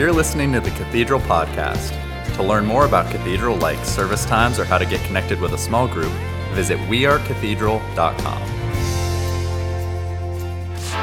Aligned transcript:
You're 0.00 0.12
listening 0.12 0.50
to 0.54 0.60
the 0.60 0.70
Cathedral 0.70 1.20
Podcast. 1.20 1.92
To 2.36 2.42
learn 2.42 2.64
more 2.64 2.86
about 2.86 3.10
Cathedral 3.10 3.58
like 3.58 3.84
service 3.84 4.24
times 4.24 4.58
or 4.58 4.64
how 4.64 4.78
to 4.78 4.86
get 4.86 5.04
connected 5.04 5.38
with 5.42 5.52
a 5.52 5.58
small 5.58 5.86
group, 5.86 6.10
visit 6.54 6.78
wearecathedral.com 6.88 8.59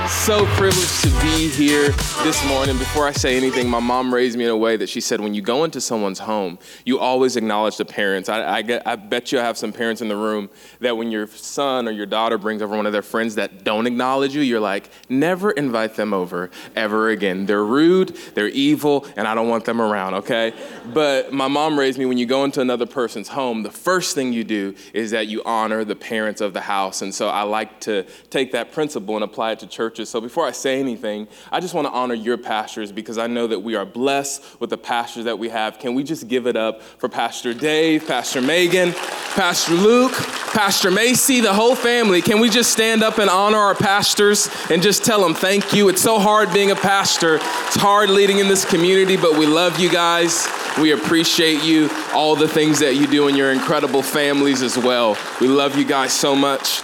so 0.07 0.45
privileged 0.55 1.01
to 1.01 1.09
be 1.21 1.49
here 1.49 1.89
this 2.23 2.45
morning. 2.47 2.77
Before 2.77 3.05
I 3.05 3.11
say 3.11 3.35
anything, 3.35 3.69
my 3.69 3.79
mom 3.79 4.13
raised 4.13 4.37
me 4.37 4.45
in 4.45 4.49
a 4.49 4.57
way 4.57 4.77
that 4.77 4.87
she 4.87 5.01
said, 5.01 5.19
when 5.19 5.33
you 5.33 5.41
go 5.41 5.65
into 5.65 5.81
someone's 5.81 6.19
home, 6.19 6.59
you 6.85 6.97
always 6.99 7.35
acknowledge 7.35 7.75
the 7.77 7.83
parents. 7.83 8.29
I, 8.29 8.57
I, 8.57 8.61
get, 8.61 8.87
I 8.87 8.95
bet 8.95 9.31
you 9.31 9.39
I 9.39 9.43
have 9.43 9.57
some 9.57 9.73
parents 9.73 10.01
in 10.01 10.07
the 10.07 10.15
room 10.15 10.49
that 10.79 10.95
when 10.95 11.11
your 11.11 11.27
son 11.27 11.87
or 11.87 11.91
your 11.91 12.05
daughter 12.05 12.37
brings 12.37 12.61
over 12.61 12.75
one 12.75 12.85
of 12.85 12.93
their 12.93 13.01
friends 13.01 13.35
that 13.35 13.65
don't 13.65 13.85
acknowledge 13.85 14.33
you, 14.33 14.41
you're 14.41 14.61
like, 14.61 14.89
never 15.09 15.51
invite 15.51 15.95
them 15.95 16.13
over 16.13 16.51
ever 16.75 17.09
again. 17.09 17.45
They're 17.45 17.65
rude, 17.65 18.15
they're 18.33 18.47
evil, 18.47 19.05
and 19.17 19.27
I 19.27 19.35
don't 19.35 19.49
want 19.49 19.65
them 19.65 19.81
around, 19.81 20.13
okay? 20.15 20.53
But 20.93 21.33
my 21.33 21.49
mom 21.49 21.77
raised 21.77 21.99
me 21.99 22.05
when 22.05 22.17
you 22.17 22.25
go 22.25 22.45
into 22.45 22.61
another 22.61 22.85
person's 22.85 23.27
home, 23.27 23.63
the 23.63 23.71
first 23.71 24.15
thing 24.15 24.31
you 24.31 24.45
do 24.45 24.73
is 24.93 25.11
that 25.11 25.27
you 25.27 25.43
honor 25.43 25.83
the 25.83 25.95
parents 25.95 26.39
of 26.39 26.53
the 26.53 26.61
house. 26.61 27.01
And 27.01 27.13
so 27.13 27.27
I 27.27 27.41
like 27.41 27.81
to 27.81 28.03
take 28.29 28.53
that 28.53 28.71
principle 28.71 29.15
and 29.15 29.23
apply 29.23 29.51
it 29.51 29.59
to 29.59 29.67
church 29.67 29.96
churches. 29.97 30.09
So 30.09 30.21
before 30.21 30.45
I 30.45 30.51
say 30.51 30.79
anything, 30.79 31.27
I 31.51 31.59
just 31.59 31.73
want 31.73 31.87
to 31.87 31.91
honor 31.91 32.13
your 32.13 32.37
pastors 32.37 32.91
because 32.91 33.17
I 33.17 33.27
know 33.27 33.47
that 33.47 33.59
we 33.59 33.75
are 33.75 33.85
blessed 33.85 34.43
with 34.59 34.69
the 34.69 34.77
pastors 34.77 35.25
that 35.25 35.39
we 35.39 35.49
have. 35.49 35.79
Can 35.79 35.95
we 35.95 36.03
just 36.03 36.27
give 36.27 36.45
it 36.47 36.55
up 36.55 36.81
for 36.81 37.09
Pastor 37.09 37.53
Dave, 37.53 38.07
Pastor 38.07 38.41
Megan, 38.41 38.93
Pastor 38.93 39.73
Luke, 39.73 40.13
Pastor 40.13 40.91
Macy, 40.91 41.41
the 41.41 41.53
whole 41.53 41.75
family? 41.75 42.21
Can 42.21 42.39
we 42.39 42.49
just 42.49 42.71
stand 42.71 43.03
up 43.03 43.17
and 43.17 43.29
honor 43.29 43.57
our 43.57 43.75
pastors 43.75 44.49
and 44.69 44.81
just 44.81 45.03
tell 45.03 45.21
them 45.21 45.33
thank 45.33 45.73
you? 45.73 45.89
It's 45.89 46.01
so 46.01 46.19
hard 46.19 46.53
being 46.53 46.71
a 46.71 46.75
pastor. 46.75 47.35
It's 47.35 47.75
hard 47.75 48.09
leading 48.09 48.39
in 48.39 48.47
this 48.47 48.65
community, 48.65 49.17
but 49.17 49.37
we 49.37 49.47
love 49.47 49.79
you 49.79 49.89
guys. 49.89 50.47
We 50.79 50.91
appreciate 50.91 51.63
you, 51.63 51.89
all 52.13 52.35
the 52.35 52.47
things 52.47 52.79
that 52.79 52.95
you 52.95 53.07
do 53.07 53.27
and 53.27 53.35
your 53.35 53.51
incredible 53.51 54.03
families 54.03 54.61
as 54.61 54.77
well. 54.77 55.17
We 55.41 55.47
love 55.47 55.75
you 55.75 55.85
guys 55.85 56.13
so 56.13 56.35
much. 56.35 56.81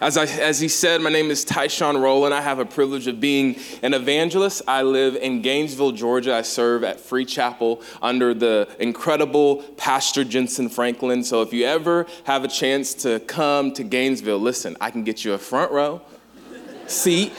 As, 0.00 0.16
I, 0.16 0.26
as 0.26 0.60
he 0.60 0.68
said, 0.68 1.00
my 1.00 1.10
name 1.10 1.28
is 1.30 1.44
Tyshone 1.44 2.00
Roland. 2.00 2.32
I 2.32 2.40
have 2.40 2.60
a 2.60 2.64
privilege 2.64 3.08
of 3.08 3.20
being 3.20 3.56
an 3.82 3.94
evangelist. 3.94 4.62
I 4.68 4.82
live 4.82 5.16
in 5.16 5.42
Gainesville, 5.42 5.90
Georgia. 5.92 6.36
I 6.36 6.42
serve 6.42 6.84
at 6.84 7.00
Free 7.00 7.24
Chapel 7.24 7.82
under 8.00 8.32
the 8.32 8.68
incredible 8.78 9.56
Pastor 9.76 10.24
Jentezen 10.24 10.70
Franklin. 10.70 11.24
So 11.24 11.42
if 11.42 11.52
you 11.52 11.64
ever 11.64 12.06
have 12.24 12.44
a 12.44 12.48
chance 12.48 12.94
to 12.94 13.18
come 13.20 13.72
to 13.72 13.82
Gainesville, 13.82 14.38
listen, 14.38 14.76
I 14.80 14.92
can 14.92 15.02
get 15.02 15.24
you 15.24 15.32
a 15.32 15.38
front 15.38 15.72
row 15.72 16.00
seat 16.86 17.32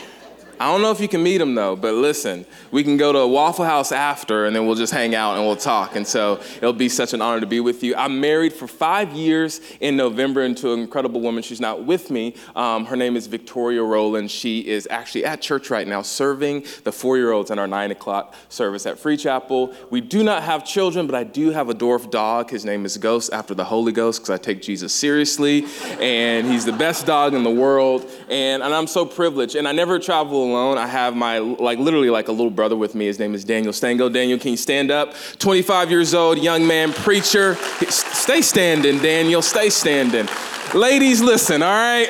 I 0.61 0.65
don't 0.65 0.81
know 0.81 0.91
if 0.91 0.99
you 0.99 1.07
can 1.07 1.23
meet 1.23 1.39
him 1.39 1.55
though, 1.55 1.77
but 1.77 1.93
listen, 1.93 2.45
we 2.69 2.83
can 2.83 2.97
go 2.97 3.13
to 3.13 3.19
a 3.19 3.27
Waffle 3.27 3.63
House 3.63 3.93
after 3.93 4.45
and 4.45 4.53
then 4.53 4.67
we'll 4.67 4.75
just 4.75 4.91
hang 4.91 5.15
out 5.15 5.37
and 5.37 5.45
we'll 5.45 5.55
talk. 5.55 5.95
And 5.95 6.05
so 6.05 6.41
it'll 6.57 6.73
be 6.73 6.89
such 6.89 7.13
an 7.13 7.21
honor 7.21 7.39
to 7.39 7.45
be 7.45 7.61
with 7.61 7.81
you. 7.81 7.95
I'm 7.95 8.19
married 8.19 8.51
for 8.51 8.67
five 8.67 9.13
years 9.13 9.61
in 9.79 9.95
November 9.95 10.41
and 10.41 10.57
to 10.57 10.73
an 10.73 10.81
incredible 10.81 11.21
woman. 11.21 11.43
She's 11.43 11.61
not 11.61 11.85
with 11.85 12.11
me. 12.11 12.35
Um, 12.57 12.83
her 12.87 12.97
name 12.97 13.15
is 13.15 13.27
Victoria 13.27 13.81
Roland. 13.81 14.29
She 14.29 14.59
is 14.67 14.85
actually 14.91 15.23
at 15.23 15.41
church 15.41 15.69
right 15.69 15.87
now 15.87 16.01
serving 16.01 16.65
the 16.83 16.91
four 16.91 17.15
year 17.15 17.31
olds 17.31 17.51
in 17.51 17.57
our 17.57 17.67
nine 17.67 17.91
o'clock 17.91 18.35
service 18.49 18.85
at 18.85 18.99
Free 18.99 19.15
Chapel. 19.15 19.73
We 19.89 20.01
do 20.01 20.25
not 20.25 20.43
have 20.43 20.65
children, 20.65 21.07
but 21.07 21.15
I 21.15 21.23
do 21.23 21.51
have 21.51 21.69
a 21.69 21.73
dwarf 21.73 22.11
dog. 22.11 22.49
His 22.49 22.65
name 22.65 22.83
is 22.83 22.97
Ghost 22.97 23.31
after 23.31 23.53
the 23.53 23.63
Holy 23.63 23.93
Ghost 23.93 24.19
because 24.19 24.29
I 24.31 24.37
take 24.37 24.61
Jesus 24.61 24.93
seriously. 24.93 25.65
And 26.01 26.45
he's 26.51 26.65
the 26.65 26.73
best 26.73 27.05
dog 27.05 27.33
in 27.33 27.43
the 27.43 27.49
world. 27.49 28.05
And, 28.27 28.61
and 28.61 28.73
I'm 28.73 28.87
so 28.87 29.05
privileged. 29.05 29.55
And 29.55 29.65
I 29.65 29.71
never 29.71 29.99
travel 29.99 30.48
alone. 30.49 30.77
I 30.77 30.87
have 30.87 31.15
my, 31.15 31.39
like, 31.39 31.79
literally 31.79 32.09
like 32.09 32.27
a 32.27 32.31
little 32.31 32.51
brother 32.51 32.75
with 32.75 32.95
me. 32.95 33.05
His 33.05 33.19
name 33.19 33.33
is 33.33 33.43
Daniel 33.43 33.73
Stango. 33.73 34.09
Daniel, 34.09 34.39
can 34.39 34.51
you 34.51 34.57
stand 34.57 34.91
up? 34.91 35.13
25 35.39 35.89
years 35.89 36.13
old, 36.13 36.37
young 36.39 36.65
man, 36.65 36.93
preacher. 36.93 37.55
Stay 37.89 38.41
standing, 38.41 38.99
Daniel. 38.99 39.41
Stay 39.41 39.69
standing. 39.69 40.27
Ladies, 40.73 41.21
listen, 41.21 41.61
all 41.61 41.69
right? 41.69 42.07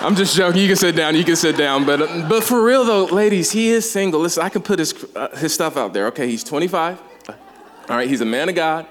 I'm 0.00 0.14
just 0.14 0.36
joking. 0.36 0.60
You 0.60 0.68
can 0.68 0.76
sit 0.76 0.94
down. 0.94 1.16
You 1.16 1.24
can 1.24 1.36
sit 1.36 1.56
down. 1.56 1.84
But, 1.84 2.28
but 2.28 2.44
for 2.44 2.62
real, 2.62 2.84
though, 2.84 3.04
ladies, 3.06 3.50
he 3.50 3.70
is 3.70 3.90
single. 3.90 4.20
Listen, 4.20 4.42
I 4.42 4.48
can 4.48 4.62
put 4.62 4.78
his, 4.78 4.94
uh, 5.16 5.34
his 5.36 5.54
stuff 5.54 5.76
out 5.76 5.92
there. 5.92 6.06
Okay, 6.08 6.28
he's 6.28 6.44
25. 6.44 7.00
All 7.28 7.96
right, 7.96 8.08
he's 8.08 8.20
a 8.20 8.24
man 8.26 8.48
of 8.48 8.54
God. 8.54 8.86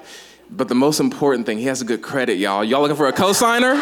But 0.50 0.68
the 0.68 0.76
most 0.76 1.00
important 1.00 1.46
thing, 1.46 1.58
he 1.58 1.66
has 1.66 1.82
a 1.82 1.86
good 1.86 2.02
credit, 2.02 2.38
y'all. 2.38 2.64
Y'all 2.64 2.82
looking 2.82 2.98
for 2.98 3.08
a 3.08 3.14
cosigner? 3.14 3.76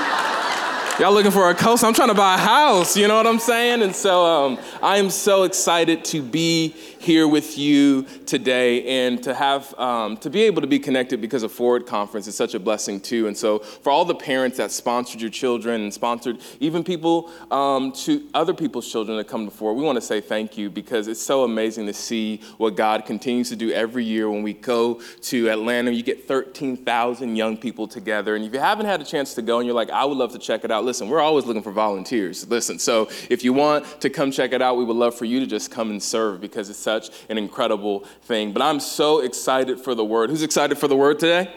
Y'all 0.99 1.11
looking 1.11 1.31
for 1.31 1.49
a 1.49 1.55
coast? 1.55 1.83
I'm 1.83 1.95
trying 1.95 2.09
to 2.09 2.13
buy 2.13 2.35
a 2.35 2.37
house, 2.37 2.95
you 2.95 3.07
know 3.07 3.15
what 3.15 3.25
I'm 3.25 3.39
saying? 3.39 3.81
And 3.81 3.95
so 3.95 4.23
um, 4.25 4.59
I 4.79 4.97
am 4.97 5.09
so 5.09 5.41
excited 5.41 6.05
to 6.05 6.21
be 6.21 6.75
here 7.03 7.27
with 7.27 7.57
you 7.57 8.03
today 8.25 9.05
and 9.05 9.21
to 9.21 9.33
have 9.33 9.77
um, 9.77 10.15
to 10.17 10.29
be 10.29 10.43
able 10.43 10.61
to 10.61 10.67
be 10.67 10.79
connected 10.79 11.19
because 11.19 11.43
of 11.43 11.51
Forward 11.51 11.85
Conference 11.85 12.27
is 12.27 12.35
such 12.35 12.53
a 12.53 12.59
blessing 12.59 13.01
too. 13.01 13.27
And 13.27 13.37
so 13.37 13.59
for 13.59 13.91
all 13.91 14.05
the 14.05 14.15
parents 14.15 14.55
that 14.57 14.71
sponsored 14.71 15.19
your 15.19 15.29
children 15.29 15.81
and 15.81 15.93
sponsored 15.93 16.39
even 16.61 16.81
people 16.81 17.29
um, 17.51 17.91
to 17.91 18.25
other 18.33 18.53
people's 18.53 18.89
children 18.89 19.17
that 19.17 19.27
come 19.27 19.43
before, 19.43 19.73
we 19.73 19.83
want 19.83 19.97
to 19.97 20.01
say 20.01 20.21
thank 20.21 20.57
you 20.57 20.69
because 20.69 21.09
it's 21.09 21.21
so 21.21 21.43
amazing 21.43 21.87
to 21.87 21.93
see 21.93 22.39
what 22.57 22.77
God 22.77 23.05
continues 23.05 23.49
to 23.49 23.57
do 23.57 23.71
every 23.71 24.05
year 24.05 24.29
when 24.29 24.41
we 24.41 24.53
go 24.53 25.01
to 25.23 25.49
Atlanta. 25.49 25.91
You 25.91 26.03
get 26.03 26.25
13,000 26.25 27.35
young 27.35 27.57
people 27.57 27.85
together, 27.85 28.35
and 28.37 28.45
if 28.45 28.53
you 28.53 28.59
haven't 28.59 28.85
had 28.85 29.01
a 29.01 29.05
chance 29.05 29.33
to 29.33 29.41
go 29.41 29.59
and 29.59 29.67
you're 29.67 29.75
like, 29.75 29.89
I 29.89 30.05
would 30.05 30.17
love 30.17 30.31
to 30.31 30.39
check 30.39 30.63
it 30.63 30.71
out. 30.71 30.85
Listen, 30.85 31.09
we're 31.09 31.19
always 31.19 31.45
looking 31.45 31.63
for 31.63 31.73
volunteers. 31.73 32.47
Listen, 32.47 32.79
so 32.79 33.09
if 33.29 33.43
you 33.43 33.51
want 33.51 33.85
to 33.99 34.09
come 34.09 34.31
check 34.31 34.53
it 34.53 34.61
out, 34.61 34.77
we 34.77 34.85
would 34.85 34.95
love 34.95 35.15
for 35.15 35.25
you 35.25 35.41
to 35.41 35.45
just 35.45 35.69
come 35.69 35.89
and 35.89 36.01
serve 36.01 36.39
because 36.39 36.69
it's 36.69 36.79
such 36.79 36.92
an 37.29 37.37
incredible 37.37 38.01
thing. 38.23 38.51
But 38.53 38.61
I'm 38.61 38.79
so 38.79 39.19
excited 39.19 39.79
for 39.79 39.95
the 39.95 40.05
word. 40.05 40.29
Who's 40.29 40.43
excited 40.43 40.77
for 40.77 40.87
the 40.87 40.95
word 40.95 41.19
today? 41.19 41.51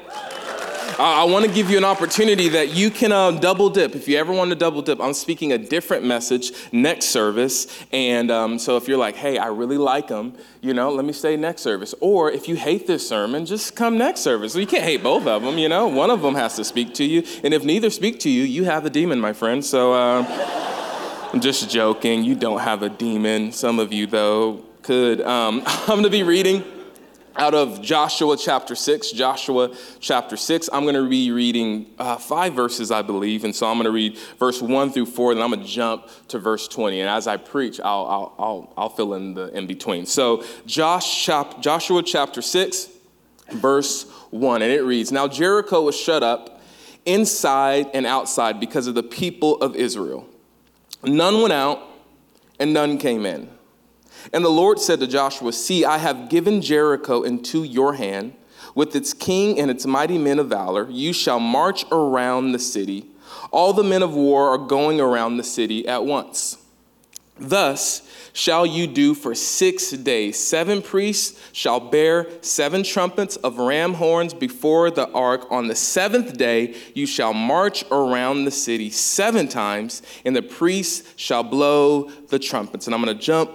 I 0.99 1.25
want 1.25 1.45
to 1.45 1.51
give 1.51 1.69
you 1.69 1.77
an 1.77 1.85
opportunity 1.85 2.49
that 2.51 2.75
you 2.75 2.91
can 2.91 3.13
uh, 3.13 3.33
double 3.33 3.69
dip. 3.69 3.95
If 3.95 4.09
you 4.09 4.17
ever 4.17 4.33
want 4.33 4.49
to 4.49 4.57
double 4.57 4.81
dip, 4.81 4.99
I'm 4.99 5.13
speaking 5.13 5.53
a 5.53 5.59
different 5.59 6.05
message 6.05 6.53
next 6.73 7.07
service. 7.07 7.67
And 7.93 8.31
um, 8.31 8.59
so 8.59 8.79
if 8.79 8.89
you're 8.89 8.97
like, 8.97 9.15
hey, 9.15 9.37
I 9.37 9.49
really 9.49 9.77
like 9.77 10.09
them, 10.09 10.33
you 10.63 10.73
know, 10.73 10.91
let 10.91 11.05
me 11.05 11.13
stay 11.13 11.37
next 11.37 11.61
service. 11.61 11.95
Or 12.01 12.31
if 12.31 12.49
you 12.49 12.57
hate 12.57 12.87
this 12.87 13.07
sermon, 13.07 13.45
just 13.45 13.77
come 13.77 13.99
next 13.99 14.21
service. 14.21 14.55
So 14.55 14.59
you 14.59 14.67
can't 14.67 14.85
hate 14.85 15.03
both 15.03 15.27
of 15.27 15.43
them, 15.43 15.59
you 15.59 15.69
know. 15.69 15.87
One 15.87 16.11
of 16.11 16.23
them 16.23 16.35
has 16.35 16.57
to 16.57 16.65
speak 16.65 16.95
to 16.95 17.05
you. 17.05 17.25
And 17.45 17.53
if 17.53 17.63
neither 17.63 17.91
speak 17.91 18.19
to 18.21 18.31
you, 18.31 18.45
you 18.45 18.65
have 18.65 18.87
a 18.87 18.91
demon, 18.91 19.21
my 19.21 19.35
friend. 19.35 19.63
So 19.63 19.93
uh, 19.93 21.31
I'm 21.31 21.43
just 21.43 21.69
joking. 21.69 22.25
You 22.25 22.37
don't 22.37 22.61
have 22.61 22.83
a 22.83 22.89
demon. 22.89 23.53
Some 23.53 23.79
of 23.79 23.93
you, 23.93 24.07
though, 24.07 24.65
Um, 24.91 25.63
I'm 25.67 25.87
going 25.87 26.03
to 26.05 26.11
be 26.11 26.23
reading 26.23 26.65
out 27.35 27.55
of 27.55 27.83
Joshua 27.83 28.37
chapter 28.37 28.75
6. 28.75 29.11
Joshua 29.11 29.75
chapter 30.01 30.37
6. 30.37 30.71
I'm 30.73 30.85
going 30.85 30.95
to 30.95 31.09
be 31.09 31.33
reading 31.33 31.87
uh, 31.99 32.17
five 32.17 32.55
verses, 32.55 32.91
I 32.91 33.03
believe. 33.03 33.45
And 33.45 33.55
so 33.55 33.67
I'm 33.67 33.77
going 33.77 33.87
to 33.87 33.91
read 33.91 34.17
verse 34.39 34.63
1 34.63 34.93
through 34.93 35.07
4, 35.07 35.35
then 35.35 35.43
I'm 35.43 35.51
going 35.51 35.63
to 35.63 35.67
jump 35.67 36.09
to 36.29 36.39
verse 36.39 36.69
20. 36.69 37.01
And 37.01 37.11
as 37.11 37.27
I 37.27 37.37
preach, 37.37 37.81
I'll, 37.81 38.07
I'll, 38.07 38.35
I'll, 38.39 38.73
I'll 38.77 38.89
fill 38.89 39.15
in 39.15 39.35
the 39.35 39.49
in 39.57 39.67
between. 39.67 40.07
So 40.07 40.45
Josh, 40.67 41.25
chap, 41.25 41.61
Joshua 41.61 42.03
chapter 42.03 42.41
6, 42.41 42.89
verse 43.53 44.09
1. 44.31 44.63
And 44.63 44.71
it 44.71 44.83
reads 44.83 45.11
Now 45.11 45.27
Jericho 45.27 45.83
was 45.83 45.97
shut 45.97 46.23
up 46.23 46.61
inside 47.05 47.89
and 47.93 48.07
outside 48.07 48.61
because 48.61 48.87
of 48.87 48.95
the 48.95 49.03
people 49.03 49.61
of 49.61 49.75
Israel. 49.75 50.29
None 51.03 51.41
went 51.41 51.53
out 51.53 51.83
and 52.59 52.73
none 52.73 52.99
came 52.99 53.27
in. 53.27 53.56
And 54.33 54.45
the 54.45 54.51
Lord 54.51 54.79
said 54.81 55.01
to 55.01 55.07
Joshua, 55.07 55.53
See, 55.53 55.85
I 55.85 55.99
have 55.99 56.29
given 56.29 56.61
Jericho 56.61 57.23
into 57.23 57.65
your 57.65 57.95
hand, 57.95 58.35
with 58.75 58.95
its 58.95 59.15
king 59.15 59.59
and 59.59 59.71
its 59.71 59.87
mighty 59.87 60.19
men 60.19 60.39
of 60.39 60.49
valor. 60.49 60.89
You 60.91 61.13
shall 61.13 61.41
march 61.41 61.85
around 61.91 62.53
the 62.53 62.59
city. 62.59 63.07
All 63.51 63.73
the 63.73 63.85
men 63.85 64.03
of 64.03 64.15
war 64.15 64.51
are 64.51 64.59
going 64.59 65.01
around 65.01 65.37
the 65.37 65.45
city 65.45 65.87
at 65.89 66.05
once. 66.05 66.59
Thus 67.39 68.09
shall 68.33 68.65
you 68.65 68.87
do 68.87 69.15
for 69.15 69.35
six 69.35 69.91
days. 69.91 70.39
Seven 70.39 70.81
priests 70.81 71.39
shall 71.53 71.81
bear 71.81 72.29
seven 72.41 72.83
trumpets 72.83 73.37
of 73.37 73.59
ram 73.59 73.95
horns 73.95 74.33
before 74.33 74.91
the 74.91 75.11
ark. 75.11 75.47
On 75.51 75.69
the 75.69 75.75
seventh 75.75 76.37
day 76.39 76.75
you 76.95 77.07
shall 77.07 77.35
march 77.35 77.85
around 77.91 78.45
the 78.45 78.51
city 78.51 78.89
seven 78.91 79.49
times, 79.49 80.03
and 80.25 80.35
the 80.35 80.43
priests 80.43 81.13
shall 81.17 81.43
blow 81.43 82.11
the 82.29 82.39
trumpets. 82.39 82.87
And 82.87 82.95
I'm 82.95 83.03
going 83.03 83.17
to 83.17 83.23
jump 83.23 83.51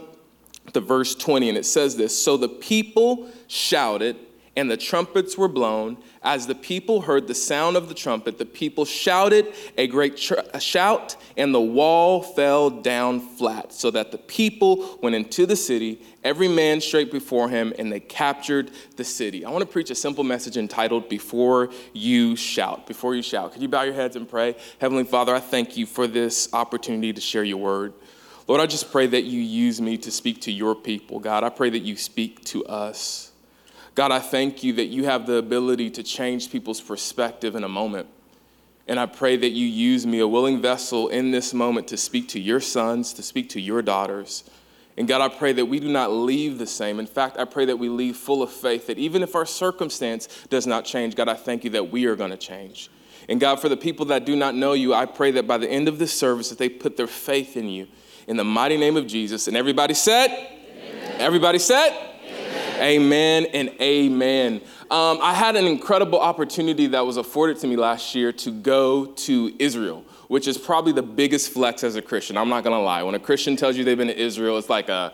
to 0.73 0.81
verse 0.81 1.15
20, 1.15 1.49
and 1.49 1.57
it 1.57 1.65
says 1.65 1.95
this 1.95 2.23
So 2.23 2.37
the 2.37 2.49
people 2.49 3.29
shouted, 3.47 4.17
and 4.55 4.69
the 4.69 4.77
trumpets 4.77 5.37
were 5.37 5.47
blown. 5.47 5.97
As 6.23 6.45
the 6.45 6.55
people 6.55 7.01
heard 7.01 7.27
the 7.27 7.33
sound 7.33 7.77
of 7.77 7.87
the 7.87 7.95
trumpet, 7.95 8.37
the 8.37 8.45
people 8.45 8.85
shouted 8.85 9.53
a 9.77 9.87
great 9.87 10.17
tr- 10.17 10.35
a 10.53 10.59
shout, 10.59 11.15
and 11.37 11.53
the 11.53 11.61
wall 11.61 12.21
fell 12.21 12.69
down 12.69 13.19
flat, 13.21 13.73
so 13.73 13.89
that 13.91 14.11
the 14.11 14.17
people 14.17 14.99
went 15.01 15.15
into 15.15 15.45
the 15.45 15.55
city, 15.55 16.01
every 16.23 16.47
man 16.47 16.81
straight 16.81 17.11
before 17.11 17.49
him, 17.49 17.73
and 17.79 17.91
they 17.91 17.99
captured 17.99 18.71
the 18.97 19.03
city. 19.03 19.45
I 19.45 19.49
want 19.49 19.61
to 19.61 19.71
preach 19.71 19.89
a 19.89 19.95
simple 19.95 20.23
message 20.23 20.57
entitled 20.57 21.09
Before 21.09 21.69
You 21.93 22.35
Shout. 22.35 22.85
Before 22.85 23.15
you 23.15 23.23
shout. 23.23 23.53
Could 23.53 23.61
you 23.61 23.69
bow 23.69 23.83
your 23.83 23.95
heads 23.95 24.15
and 24.15 24.29
pray? 24.29 24.55
Heavenly 24.79 25.05
Father, 25.05 25.33
I 25.33 25.39
thank 25.39 25.77
you 25.77 25.85
for 25.85 26.07
this 26.07 26.53
opportunity 26.53 27.13
to 27.13 27.21
share 27.21 27.43
your 27.43 27.57
word. 27.57 27.93
Lord, 28.51 28.59
I 28.59 28.65
just 28.65 28.91
pray 28.91 29.07
that 29.07 29.23
you 29.23 29.39
use 29.39 29.79
me 29.79 29.97
to 29.99 30.11
speak 30.11 30.41
to 30.41 30.51
your 30.51 30.75
people, 30.75 31.21
God. 31.21 31.45
I 31.45 31.49
pray 31.49 31.69
that 31.69 31.83
you 31.83 31.95
speak 31.95 32.43
to 32.47 32.65
us. 32.65 33.31
God, 33.95 34.11
I 34.11 34.19
thank 34.19 34.61
you 34.61 34.73
that 34.73 34.87
you 34.87 35.05
have 35.05 35.25
the 35.25 35.35
ability 35.35 35.89
to 35.91 36.03
change 36.03 36.51
people's 36.51 36.81
perspective 36.81 37.55
in 37.55 37.63
a 37.63 37.69
moment. 37.69 38.09
And 38.89 38.99
I 38.99 39.05
pray 39.05 39.37
that 39.37 39.51
you 39.51 39.65
use 39.65 40.05
me, 40.05 40.19
a 40.19 40.27
willing 40.27 40.61
vessel, 40.61 41.07
in 41.07 41.31
this 41.31 41.53
moment 41.53 41.87
to 41.87 41.95
speak 41.95 42.27
to 42.27 42.41
your 42.41 42.59
sons, 42.59 43.13
to 43.13 43.23
speak 43.23 43.47
to 43.51 43.61
your 43.61 43.81
daughters. 43.81 44.43
And 44.97 45.07
God, 45.07 45.21
I 45.21 45.33
pray 45.33 45.53
that 45.53 45.67
we 45.67 45.79
do 45.79 45.87
not 45.87 46.11
leave 46.11 46.57
the 46.57 46.67
same. 46.67 46.99
In 46.99 47.07
fact, 47.07 47.37
I 47.37 47.45
pray 47.45 47.63
that 47.63 47.77
we 47.77 47.87
leave 47.87 48.17
full 48.17 48.43
of 48.43 48.51
faith, 48.51 48.87
that 48.87 48.97
even 48.97 49.23
if 49.23 49.33
our 49.33 49.45
circumstance 49.45 50.27
does 50.49 50.67
not 50.67 50.83
change, 50.83 51.15
God, 51.15 51.29
I 51.29 51.35
thank 51.35 51.63
you 51.63 51.69
that 51.69 51.89
we 51.89 52.05
are 52.05 52.17
going 52.17 52.31
to 52.31 52.35
change. 52.35 52.89
And 53.29 53.39
God, 53.39 53.61
for 53.61 53.69
the 53.69 53.77
people 53.77 54.07
that 54.07 54.25
do 54.25 54.35
not 54.35 54.55
know 54.55 54.73
you, 54.73 54.93
I 54.93 55.05
pray 55.05 55.31
that 55.31 55.47
by 55.47 55.57
the 55.57 55.69
end 55.69 55.87
of 55.87 55.99
this 55.99 56.11
service, 56.11 56.49
that 56.49 56.57
they 56.57 56.67
put 56.67 56.97
their 56.97 57.07
faith 57.07 57.55
in 57.55 57.69
you. 57.69 57.87
In 58.31 58.37
the 58.37 58.45
mighty 58.45 58.77
name 58.77 58.95
of 58.95 59.07
Jesus. 59.07 59.49
And 59.49 59.57
everybody 59.57 59.93
said? 59.93 60.29
Amen. 60.29 61.15
Everybody 61.19 61.59
said? 61.59 61.89
Amen, 62.79 62.81
amen 62.81 63.45
and 63.47 63.69
amen. 63.81 64.61
Um, 64.89 65.19
I 65.21 65.33
had 65.33 65.57
an 65.57 65.65
incredible 65.65 66.17
opportunity 66.17 66.87
that 66.87 67.05
was 67.05 67.17
afforded 67.17 67.59
to 67.59 67.67
me 67.67 67.75
last 67.75 68.15
year 68.15 68.31
to 68.31 68.51
go 68.51 69.07
to 69.07 69.53
Israel, 69.59 70.05
which 70.29 70.47
is 70.47 70.57
probably 70.57 70.93
the 70.93 71.03
biggest 71.03 71.51
flex 71.51 71.83
as 71.83 71.97
a 71.97 72.01
Christian. 72.01 72.37
I'm 72.37 72.47
not 72.47 72.63
gonna 72.63 72.81
lie. 72.81 73.03
When 73.03 73.15
a 73.15 73.19
Christian 73.19 73.57
tells 73.57 73.75
you 73.75 73.83
they've 73.83 73.97
been 73.97 74.07
to 74.07 74.17
Israel, 74.17 74.57
it's 74.57 74.69
like 74.69 74.87
a 74.87 75.11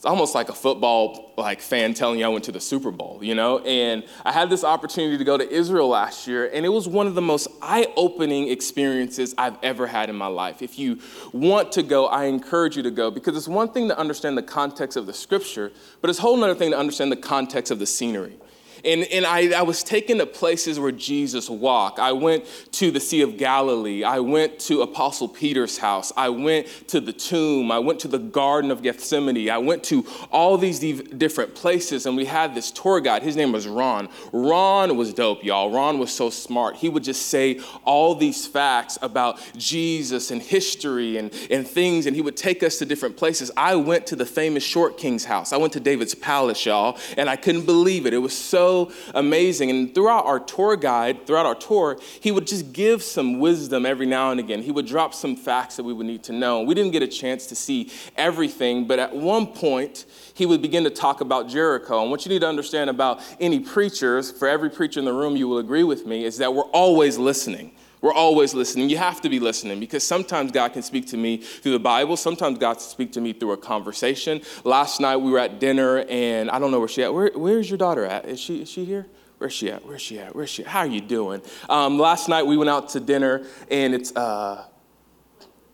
it's 0.00 0.06
almost 0.06 0.34
like 0.34 0.48
a 0.48 0.54
football 0.54 1.34
like 1.36 1.60
fan 1.60 1.92
telling 1.92 2.20
you 2.20 2.24
I 2.24 2.28
went 2.28 2.44
to 2.44 2.52
the 2.52 2.58
Super 2.58 2.90
Bowl, 2.90 3.18
you 3.20 3.34
know? 3.34 3.58
And 3.58 4.02
I 4.24 4.32
had 4.32 4.48
this 4.48 4.64
opportunity 4.64 5.18
to 5.18 5.24
go 5.24 5.36
to 5.36 5.46
Israel 5.46 5.88
last 5.90 6.26
year, 6.26 6.50
and 6.54 6.64
it 6.64 6.70
was 6.70 6.88
one 6.88 7.06
of 7.06 7.14
the 7.14 7.20
most 7.20 7.48
eye-opening 7.60 8.48
experiences 8.48 9.34
I've 9.36 9.58
ever 9.62 9.86
had 9.86 10.08
in 10.08 10.16
my 10.16 10.28
life. 10.28 10.62
If 10.62 10.78
you 10.78 11.00
want 11.34 11.70
to 11.72 11.82
go, 11.82 12.06
I 12.06 12.24
encourage 12.24 12.78
you 12.78 12.82
to 12.84 12.90
go 12.90 13.10
because 13.10 13.36
it's 13.36 13.46
one 13.46 13.72
thing 13.72 13.88
to 13.88 13.98
understand 13.98 14.38
the 14.38 14.42
context 14.42 14.96
of 14.96 15.04
the 15.04 15.12
scripture, 15.12 15.70
but 16.00 16.08
it's 16.08 16.18
a 16.18 16.22
whole 16.22 16.42
other 16.42 16.54
thing 16.54 16.70
to 16.70 16.78
understand 16.78 17.12
the 17.12 17.16
context 17.16 17.70
of 17.70 17.78
the 17.78 17.84
scenery. 17.84 18.38
And, 18.84 19.04
and 19.04 19.26
I, 19.26 19.58
I 19.58 19.62
was 19.62 19.82
taken 19.82 20.18
to 20.18 20.26
places 20.26 20.78
where 20.78 20.92
Jesus 20.92 21.50
walked. 21.50 21.98
I 21.98 22.12
went 22.12 22.44
to 22.72 22.90
the 22.90 23.00
Sea 23.00 23.22
of 23.22 23.36
Galilee. 23.36 24.04
I 24.04 24.20
went 24.20 24.58
to 24.60 24.82
Apostle 24.82 25.28
Peter's 25.28 25.78
house. 25.78 26.12
I 26.16 26.28
went 26.28 26.66
to 26.88 27.00
the 27.00 27.12
tomb. 27.12 27.70
I 27.70 27.78
went 27.78 28.00
to 28.00 28.08
the 28.08 28.18
Garden 28.18 28.70
of 28.70 28.82
Gethsemane. 28.82 29.50
I 29.50 29.58
went 29.58 29.84
to 29.84 30.06
all 30.30 30.56
these 30.56 30.78
different 30.80 31.54
places, 31.54 32.06
and 32.06 32.16
we 32.16 32.24
had 32.24 32.54
this 32.54 32.70
tour 32.70 33.00
guide. 33.00 33.22
His 33.22 33.36
name 33.36 33.52
was 33.52 33.66
Ron. 33.66 34.08
Ron 34.32 34.96
was 34.96 35.12
dope, 35.12 35.44
y'all. 35.44 35.70
Ron 35.70 35.98
was 35.98 36.10
so 36.10 36.30
smart. 36.30 36.76
He 36.76 36.88
would 36.88 37.04
just 37.04 37.26
say 37.26 37.60
all 37.84 38.14
these 38.14 38.46
facts 38.46 38.98
about 39.02 39.40
Jesus 39.56 40.30
and 40.30 40.40
history 40.40 41.16
and, 41.16 41.32
and 41.50 41.66
things, 41.66 42.06
and 42.06 42.16
he 42.16 42.22
would 42.22 42.36
take 42.36 42.62
us 42.62 42.78
to 42.78 42.86
different 42.86 43.16
places. 43.16 43.50
I 43.56 43.74
went 43.76 44.06
to 44.08 44.16
the 44.16 44.26
famous 44.26 44.64
Short 44.64 44.96
King's 44.96 45.24
house. 45.24 45.52
I 45.52 45.56
went 45.56 45.72
to 45.74 45.80
David's 45.80 46.14
palace, 46.14 46.64
y'all, 46.64 46.98
and 47.16 47.28
I 47.28 47.36
couldn't 47.36 47.66
believe 47.66 48.06
it. 48.06 48.14
It 48.14 48.18
was 48.18 48.36
so 48.36 48.69
amazing. 49.14 49.70
And 49.70 49.94
throughout 49.94 50.26
our 50.26 50.40
tour 50.40 50.76
guide, 50.76 51.26
throughout 51.26 51.46
our 51.46 51.54
tour, 51.54 51.98
he 52.20 52.30
would 52.30 52.46
just 52.46 52.72
give 52.72 53.02
some 53.02 53.38
wisdom 53.38 53.84
every 53.86 54.06
now 54.06 54.30
and 54.30 54.40
again. 54.40 54.62
He 54.62 54.70
would 54.70 54.86
drop 54.86 55.14
some 55.14 55.36
facts 55.36 55.76
that 55.76 55.84
we 55.84 55.92
would 55.92 56.06
need 56.06 56.22
to 56.24 56.32
know. 56.32 56.62
We 56.62 56.74
didn't 56.74 56.92
get 56.92 57.02
a 57.02 57.08
chance 57.08 57.46
to 57.46 57.54
see 57.54 57.90
everything, 58.16 58.86
but 58.86 58.98
at 58.98 59.14
one 59.14 59.46
point, 59.46 60.06
he 60.34 60.46
would 60.46 60.62
begin 60.62 60.84
to 60.84 60.90
talk 60.90 61.20
about 61.20 61.48
Jericho. 61.48 62.02
And 62.02 62.10
what 62.10 62.24
you 62.24 62.30
need 62.30 62.40
to 62.40 62.48
understand 62.48 62.90
about 62.90 63.20
any 63.40 63.60
preachers, 63.60 64.30
for 64.30 64.48
every 64.48 64.70
preacher 64.70 65.00
in 65.00 65.06
the 65.06 65.12
room, 65.12 65.36
you 65.36 65.48
will 65.48 65.58
agree 65.58 65.84
with 65.84 66.06
me, 66.06 66.24
is 66.24 66.38
that 66.38 66.54
we're 66.54 66.70
always 66.72 67.18
listening. 67.18 67.72
We're 68.00 68.12
always 68.12 68.54
listening. 68.54 68.88
You 68.88 68.96
have 68.96 69.20
to 69.22 69.28
be 69.28 69.40
listening 69.40 69.78
because 69.78 70.06
sometimes 70.06 70.52
God 70.52 70.72
can 70.72 70.82
speak 70.82 71.06
to 71.08 71.16
me 71.16 71.36
through 71.36 71.72
the 71.72 71.78
Bible. 71.78 72.16
Sometimes 72.16 72.58
God 72.58 72.74
can 72.74 72.82
speak 72.82 73.12
to 73.12 73.20
me 73.20 73.32
through 73.32 73.52
a 73.52 73.56
conversation. 73.56 74.40
Last 74.64 75.00
night 75.00 75.16
we 75.16 75.30
were 75.30 75.38
at 75.38 75.60
dinner 75.60 76.04
and 76.08 76.50
I 76.50 76.58
don't 76.58 76.70
know 76.70 76.78
where 76.78 76.88
she 76.88 77.02
at. 77.02 77.12
Where, 77.12 77.30
where's 77.34 77.68
your 77.68 77.78
daughter 77.78 78.06
at? 78.06 78.24
Is 78.26 78.40
she, 78.40 78.62
is 78.62 78.70
she 78.70 78.84
here? 78.84 79.06
Where's 79.38 79.52
she 79.52 79.70
at? 79.70 79.84
Where's 79.86 80.02
she 80.02 80.18
at? 80.18 80.34
Where's 80.34 80.50
she 80.50 80.64
at? 80.64 80.68
How 80.68 80.80
are 80.80 80.86
you 80.86 81.00
doing? 81.00 81.42
Um, 81.68 81.98
last 81.98 82.28
night 82.28 82.46
we 82.46 82.56
went 82.56 82.70
out 82.70 82.90
to 82.90 83.00
dinner 83.00 83.44
and 83.70 83.94
it's, 83.94 84.14
uh, 84.16 84.64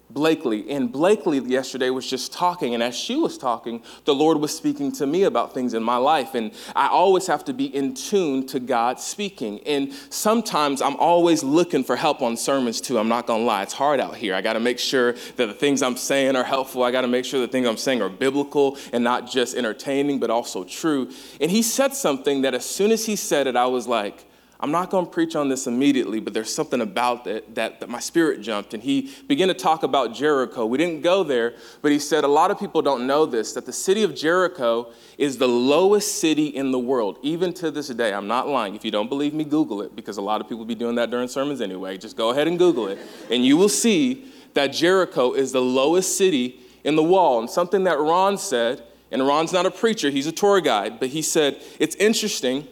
Blakely. 0.08 0.70
And 0.70 0.92
Blakely 0.92 1.38
yesterday 1.40 1.90
was 1.90 2.08
just 2.08 2.32
talking, 2.32 2.74
and 2.74 2.82
as 2.82 2.96
she 2.96 3.16
was 3.16 3.36
talking, 3.36 3.82
the 4.04 4.14
Lord 4.14 4.38
was 4.38 4.56
speaking 4.56 4.92
to 4.92 5.06
me 5.06 5.24
about 5.24 5.52
things 5.52 5.74
in 5.74 5.82
my 5.82 5.96
life. 5.96 6.34
And 6.36 6.52
I 6.76 6.86
always 6.86 7.26
have 7.26 7.44
to 7.46 7.52
be 7.52 7.66
in 7.66 7.94
tune 7.94 8.46
to 8.48 8.60
God 8.60 9.00
speaking. 9.00 9.60
And 9.66 9.92
sometimes 10.10 10.80
I'm 10.80 10.96
always 10.96 11.42
looking 11.42 11.82
for 11.82 11.96
help 11.96 12.22
on 12.22 12.36
sermons 12.36 12.80
too. 12.80 12.98
I'm 12.98 13.08
not 13.08 13.26
gonna 13.26 13.42
lie, 13.42 13.64
it's 13.64 13.72
hard 13.72 13.98
out 13.98 14.14
here. 14.14 14.34
I 14.34 14.42
gotta 14.42 14.60
make 14.60 14.78
sure 14.78 15.12
that 15.12 15.46
the 15.46 15.54
things 15.54 15.82
I'm 15.82 15.96
saying 15.96 16.36
are 16.36 16.44
helpful. 16.44 16.84
I 16.84 16.92
gotta 16.92 17.08
make 17.08 17.24
sure 17.24 17.40
the 17.40 17.48
things 17.48 17.66
I'm 17.66 17.76
saying 17.76 18.00
are 18.00 18.08
biblical 18.08 18.78
and 18.92 19.02
not 19.02 19.28
just 19.28 19.56
entertaining, 19.56 20.20
but 20.20 20.30
also 20.30 20.62
true. 20.62 21.10
And 21.40 21.50
he 21.50 21.62
said 21.62 21.94
something 21.94 22.42
that 22.42 22.54
as 22.54 22.64
soon 22.64 22.92
as 22.92 23.06
he 23.06 23.16
said 23.16 23.48
it, 23.48 23.56
I 23.56 23.66
was 23.66 23.88
like, 23.88 24.25
I'm 24.58 24.70
not 24.70 24.88
going 24.88 25.04
to 25.04 25.10
preach 25.10 25.36
on 25.36 25.48
this 25.48 25.66
immediately, 25.66 26.18
but 26.18 26.32
there's 26.32 26.54
something 26.54 26.80
about 26.80 27.26
it 27.26 27.54
that, 27.56 27.80
that 27.80 27.90
my 27.90 28.00
spirit 28.00 28.40
jumped. 28.40 28.72
And 28.72 28.82
he 28.82 29.12
began 29.26 29.48
to 29.48 29.54
talk 29.54 29.82
about 29.82 30.14
Jericho. 30.14 30.64
We 30.64 30.78
didn't 30.78 31.02
go 31.02 31.22
there, 31.22 31.54
but 31.82 31.92
he 31.92 31.98
said 31.98 32.24
a 32.24 32.28
lot 32.28 32.50
of 32.50 32.58
people 32.58 32.80
don't 32.80 33.06
know 33.06 33.26
this 33.26 33.52
that 33.52 33.66
the 33.66 33.72
city 33.72 34.02
of 34.02 34.14
Jericho 34.14 34.92
is 35.18 35.36
the 35.36 35.48
lowest 35.48 36.20
city 36.20 36.46
in 36.46 36.70
the 36.70 36.78
world, 36.78 37.18
even 37.22 37.52
to 37.54 37.70
this 37.70 37.88
day. 37.88 38.14
I'm 38.14 38.28
not 38.28 38.48
lying. 38.48 38.74
If 38.74 38.84
you 38.84 38.90
don't 38.90 39.08
believe 39.08 39.34
me, 39.34 39.44
Google 39.44 39.82
it, 39.82 39.94
because 39.94 40.16
a 40.16 40.22
lot 40.22 40.40
of 40.40 40.48
people 40.48 40.64
be 40.64 40.74
doing 40.74 40.94
that 40.96 41.10
during 41.10 41.28
sermons 41.28 41.60
anyway. 41.60 41.98
Just 41.98 42.16
go 42.16 42.30
ahead 42.30 42.48
and 42.48 42.58
Google 42.58 42.88
it, 42.88 42.98
and 43.30 43.44
you 43.44 43.56
will 43.56 43.68
see 43.68 44.32
that 44.54 44.68
Jericho 44.68 45.34
is 45.34 45.52
the 45.52 45.60
lowest 45.60 46.16
city 46.16 46.60
in 46.82 46.96
the 46.96 47.02
wall. 47.02 47.40
And 47.40 47.50
something 47.50 47.84
that 47.84 47.98
Ron 47.98 48.38
said, 48.38 48.82
and 49.10 49.26
Ron's 49.26 49.52
not 49.52 49.66
a 49.66 49.70
preacher, 49.70 50.08
he's 50.08 50.26
a 50.26 50.32
tour 50.32 50.60
guide, 50.60 50.98
but 50.98 51.10
he 51.10 51.20
said, 51.20 51.62
it's 51.78 51.94
interesting 51.96 52.66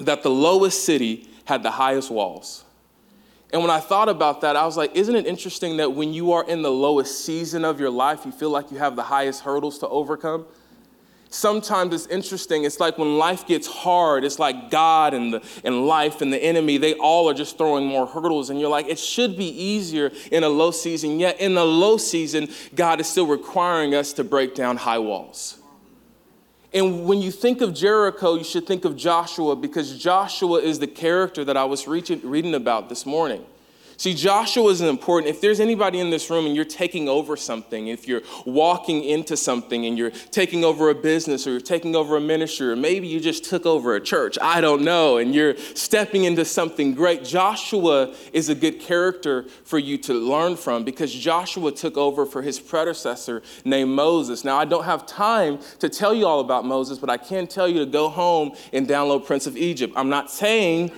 that 0.00 0.22
the 0.22 0.30
lowest 0.30 0.84
city 0.84 1.28
had 1.44 1.62
the 1.62 1.70
highest 1.70 2.10
walls. 2.10 2.64
And 3.52 3.62
when 3.62 3.70
I 3.70 3.80
thought 3.80 4.08
about 4.08 4.42
that, 4.42 4.56
I 4.56 4.66
was 4.66 4.76
like, 4.76 4.94
isn't 4.94 5.14
it 5.14 5.26
interesting 5.26 5.78
that 5.78 5.92
when 5.92 6.12
you 6.12 6.32
are 6.32 6.46
in 6.46 6.62
the 6.62 6.70
lowest 6.70 7.24
season 7.24 7.64
of 7.64 7.80
your 7.80 7.90
life, 7.90 8.26
you 8.26 8.32
feel 8.32 8.50
like 8.50 8.70
you 8.70 8.78
have 8.78 8.94
the 8.94 9.04
highest 9.04 9.42
hurdles 9.42 9.78
to 9.78 9.88
overcome? 9.88 10.44
Sometimes 11.30 11.94
it's 11.94 12.06
interesting. 12.06 12.64
It's 12.64 12.80
like 12.80 12.96
when 12.96 13.18
life 13.18 13.46
gets 13.46 13.66
hard, 13.66 14.24
it's 14.24 14.38
like 14.38 14.70
God 14.70 15.12
and, 15.12 15.34
the, 15.34 15.42
and 15.62 15.86
life 15.86 16.22
and 16.22 16.32
the 16.32 16.42
enemy, 16.42 16.78
they 16.78 16.94
all 16.94 17.28
are 17.28 17.34
just 17.34 17.58
throwing 17.58 17.86
more 17.86 18.06
hurdles. 18.06 18.48
And 18.48 18.58
you're 18.58 18.70
like, 18.70 18.88
it 18.88 18.98
should 18.98 19.36
be 19.36 19.46
easier 19.46 20.10
in 20.30 20.42
a 20.42 20.48
low 20.48 20.70
season. 20.70 21.18
Yet 21.18 21.38
in 21.40 21.54
the 21.54 21.64
low 21.64 21.98
season, 21.98 22.48
God 22.74 23.00
is 23.00 23.08
still 23.08 23.26
requiring 23.26 23.94
us 23.94 24.14
to 24.14 24.24
break 24.24 24.54
down 24.54 24.78
high 24.78 24.98
walls. 24.98 25.57
And 26.72 27.06
when 27.06 27.22
you 27.22 27.30
think 27.30 27.60
of 27.62 27.72
Jericho, 27.72 28.34
you 28.34 28.44
should 28.44 28.66
think 28.66 28.84
of 28.84 28.94
Joshua 28.96 29.56
because 29.56 29.98
Joshua 29.98 30.60
is 30.60 30.78
the 30.78 30.86
character 30.86 31.44
that 31.44 31.56
I 31.56 31.64
was 31.64 31.88
reading 31.88 32.54
about 32.54 32.88
this 32.88 33.06
morning. 33.06 33.44
See, 33.98 34.14
Joshua 34.14 34.70
is 34.70 34.80
important. 34.80 35.28
If 35.28 35.40
there's 35.40 35.58
anybody 35.58 35.98
in 35.98 36.10
this 36.10 36.30
room 36.30 36.46
and 36.46 36.54
you're 36.54 36.64
taking 36.64 37.08
over 37.08 37.36
something, 37.36 37.88
if 37.88 38.06
you're 38.06 38.22
walking 38.46 39.02
into 39.02 39.36
something 39.36 39.86
and 39.86 39.98
you're 39.98 40.12
taking 40.30 40.64
over 40.64 40.88
a 40.90 40.94
business 40.94 41.48
or 41.48 41.50
you're 41.50 41.60
taking 41.60 41.96
over 41.96 42.16
a 42.16 42.20
ministry, 42.20 42.70
or 42.70 42.76
maybe 42.76 43.08
you 43.08 43.18
just 43.18 43.42
took 43.42 43.66
over 43.66 43.96
a 43.96 44.00
church, 44.00 44.38
I 44.40 44.60
don't 44.60 44.82
know, 44.82 45.16
and 45.16 45.34
you're 45.34 45.56
stepping 45.74 46.22
into 46.22 46.44
something 46.44 46.94
great, 46.94 47.24
Joshua 47.24 48.14
is 48.32 48.48
a 48.48 48.54
good 48.54 48.78
character 48.78 49.46
for 49.64 49.80
you 49.80 49.98
to 49.98 50.14
learn 50.14 50.54
from 50.54 50.84
because 50.84 51.12
Joshua 51.12 51.72
took 51.72 51.96
over 51.96 52.24
for 52.24 52.40
his 52.40 52.60
predecessor 52.60 53.42
named 53.64 53.90
Moses. 53.90 54.44
Now, 54.44 54.58
I 54.58 54.64
don't 54.64 54.84
have 54.84 55.06
time 55.06 55.58
to 55.80 55.88
tell 55.88 56.14
you 56.14 56.24
all 56.24 56.38
about 56.38 56.64
Moses, 56.64 57.00
but 57.00 57.10
I 57.10 57.16
can 57.16 57.48
tell 57.48 57.66
you 57.66 57.80
to 57.80 57.90
go 57.90 58.08
home 58.08 58.52
and 58.72 58.86
download 58.86 59.26
Prince 59.26 59.48
of 59.48 59.56
Egypt. 59.56 59.92
I'm 59.96 60.08
not 60.08 60.30
saying 60.30 60.92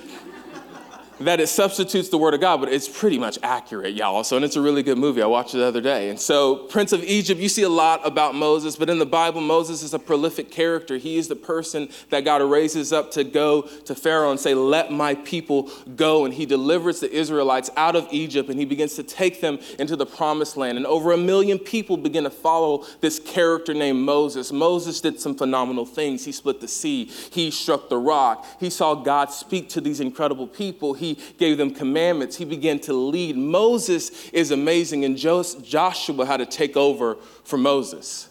that 1.21 1.39
it 1.39 1.49
substitutes 1.49 2.09
the 2.09 2.19
word 2.19 2.35
of 2.35 2.41
God, 2.41 2.61
but 2.61 2.73
it's 2.73 2.89
pretty 2.89 3.19
much 3.19 3.39
accurate, 3.43 3.95
y'all. 3.95 4.25
So, 4.25 4.37
and 4.37 4.45
it's 4.45 4.57
a 4.57 4.61
really 4.61 4.83
good 4.83 4.99
movie. 4.99 5.23
I 5.23 5.27
watched 5.27 5.55
it 5.55 5.59
the 5.59 5.67
other 5.67 5.81
day. 5.81 6.09
And 6.09 6.19
so, 6.19 6.57
Prince 6.57 6.93
of 6.93 7.05
Egypt, 7.05 7.41
you 7.41 7.49
see 7.49 7.63
a 7.63 7.69
lot 7.69 8.01
about 8.07 8.35
Moses, 8.35 8.77
but 8.77 8.89
in 8.89 8.99
the 8.99 9.07
Bible, 9.07 9.43
Moses 9.43 9.83
is 9.83 9.93
a 9.93 9.99
prolific 9.99 10.51
character. 10.51 10.97
He 10.97 11.19
is 11.19 11.29
the 11.29 11.37
person 11.37 11.91
that 12.09 12.25
God 12.25 12.41
raises 12.43 12.93
up 12.93 13.11
to 13.13 13.25
go 13.25 13.63
to 13.63 13.95
Pharaoh 13.95 14.31
and 14.31 14.41
say, 14.41 14.55
Let 14.55 14.91
my 14.91 15.15
people 15.15 15.71
go. 15.95 16.25
And 16.25 16.33
he 16.33 16.47
delivers 16.47 17.01
the 17.01 17.11
Israelites 17.11 17.71
out 17.77 17.97
of 17.97 18.09
Egypt 18.11 18.49
and 18.49 18.59
he 18.59 18.65
begins 18.65 18.95
to 18.95 19.03
take 19.03 19.41
them 19.41 19.59
into 19.79 19.97
the 19.97 20.07
promised 20.07 20.57
land. 20.57 20.79
And 20.79 20.87
over 20.87 21.13
a 21.13 21.19
million 21.19 21.59
people 21.59 21.97
begin 21.97 22.25
to 22.25 22.31
follow 22.31 22.87
this 23.01 23.19
character 23.19 23.75
named 23.75 23.99
Moses. 23.99 24.53
Moses 24.53 25.01
did 25.01 25.21
some 25.21 25.35
phenomenal 25.35 25.85
things. 25.85 26.25
He 26.25 26.33
split 26.33 26.61
the 26.61 26.69
sea, 26.69 27.07
he 27.31 27.51
struck 27.51 27.89
the 27.89 27.99
rock, 27.99 28.47
he 28.59 28.71
saw 28.71 28.95
God 28.95 29.31
speak 29.31 29.69
to 29.71 29.81
these 29.81 30.01
incredible 30.01 30.47
people. 30.47 30.95
He 30.95 31.10
gave 31.39 31.59
them 31.59 31.73
commandments. 31.73 32.37
He 32.37 32.45
began 32.45 32.79
to 32.81 32.93
lead. 32.93 33.37
Moses 33.37 34.29
is 34.31 34.51
amazing, 34.51 35.05
and 35.05 35.17
Joshua 35.17 36.27
had 36.27 36.39
to 36.39 36.47
take 36.47 36.77
over 36.77 37.17
for 37.45 37.57
Moses. 37.57 38.29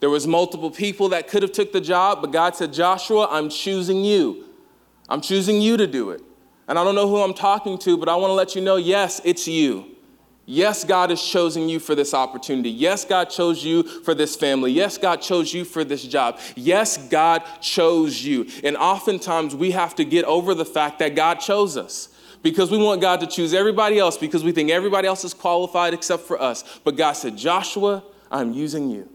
There 0.00 0.10
was 0.10 0.26
multiple 0.26 0.70
people 0.70 1.08
that 1.10 1.28
could 1.28 1.42
have 1.42 1.52
took 1.52 1.72
the 1.72 1.80
job, 1.80 2.20
but 2.20 2.32
God 2.32 2.56
said, 2.56 2.72
Joshua, 2.72 3.28
I'm 3.30 3.48
choosing 3.48 4.04
you. 4.04 4.44
I'm 5.08 5.20
choosing 5.20 5.60
you 5.60 5.76
to 5.76 5.86
do 5.86 6.10
it. 6.10 6.20
And 6.68 6.78
I 6.78 6.84
don't 6.84 6.94
know 6.94 7.08
who 7.08 7.22
I'm 7.22 7.34
talking 7.34 7.78
to, 7.78 7.96
but 7.96 8.08
I 8.08 8.16
want 8.16 8.30
to 8.30 8.34
let 8.34 8.54
you 8.54 8.60
know, 8.60 8.76
yes, 8.76 9.20
it's 9.24 9.46
you. 9.46 9.93
Yes, 10.46 10.84
God 10.84 11.08
has 11.10 11.22
chosen 11.22 11.68
you 11.68 11.80
for 11.80 11.94
this 11.94 12.12
opportunity. 12.12 12.68
Yes, 12.68 13.04
God 13.04 13.30
chose 13.30 13.64
you 13.64 13.82
for 13.82 14.14
this 14.14 14.36
family. 14.36 14.72
Yes, 14.72 14.98
God 14.98 15.22
chose 15.22 15.54
you 15.54 15.64
for 15.64 15.84
this 15.84 16.04
job. 16.04 16.38
Yes, 16.54 16.98
God 17.08 17.42
chose 17.62 18.22
you. 18.22 18.46
And 18.62 18.76
oftentimes 18.76 19.54
we 19.54 19.70
have 19.70 19.94
to 19.94 20.04
get 20.04 20.26
over 20.26 20.54
the 20.54 20.66
fact 20.66 20.98
that 20.98 21.14
God 21.14 21.36
chose 21.36 21.78
us 21.78 22.10
because 22.42 22.70
we 22.70 22.76
want 22.76 23.00
God 23.00 23.20
to 23.20 23.26
choose 23.26 23.54
everybody 23.54 23.98
else 23.98 24.18
because 24.18 24.44
we 24.44 24.52
think 24.52 24.70
everybody 24.70 25.08
else 25.08 25.24
is 25.24 25.32
qualified 25.32 25.94
except 25.94 26.24
for 26.24 26.40
us. 26.40 26.62
But 26.84 26.96
God 26.96 27.12
said, 27.12 27.38
Joshua, 27.38 28.04
I'm 28.30 28.52
using 28.52 28.90
you. 28.90 29.08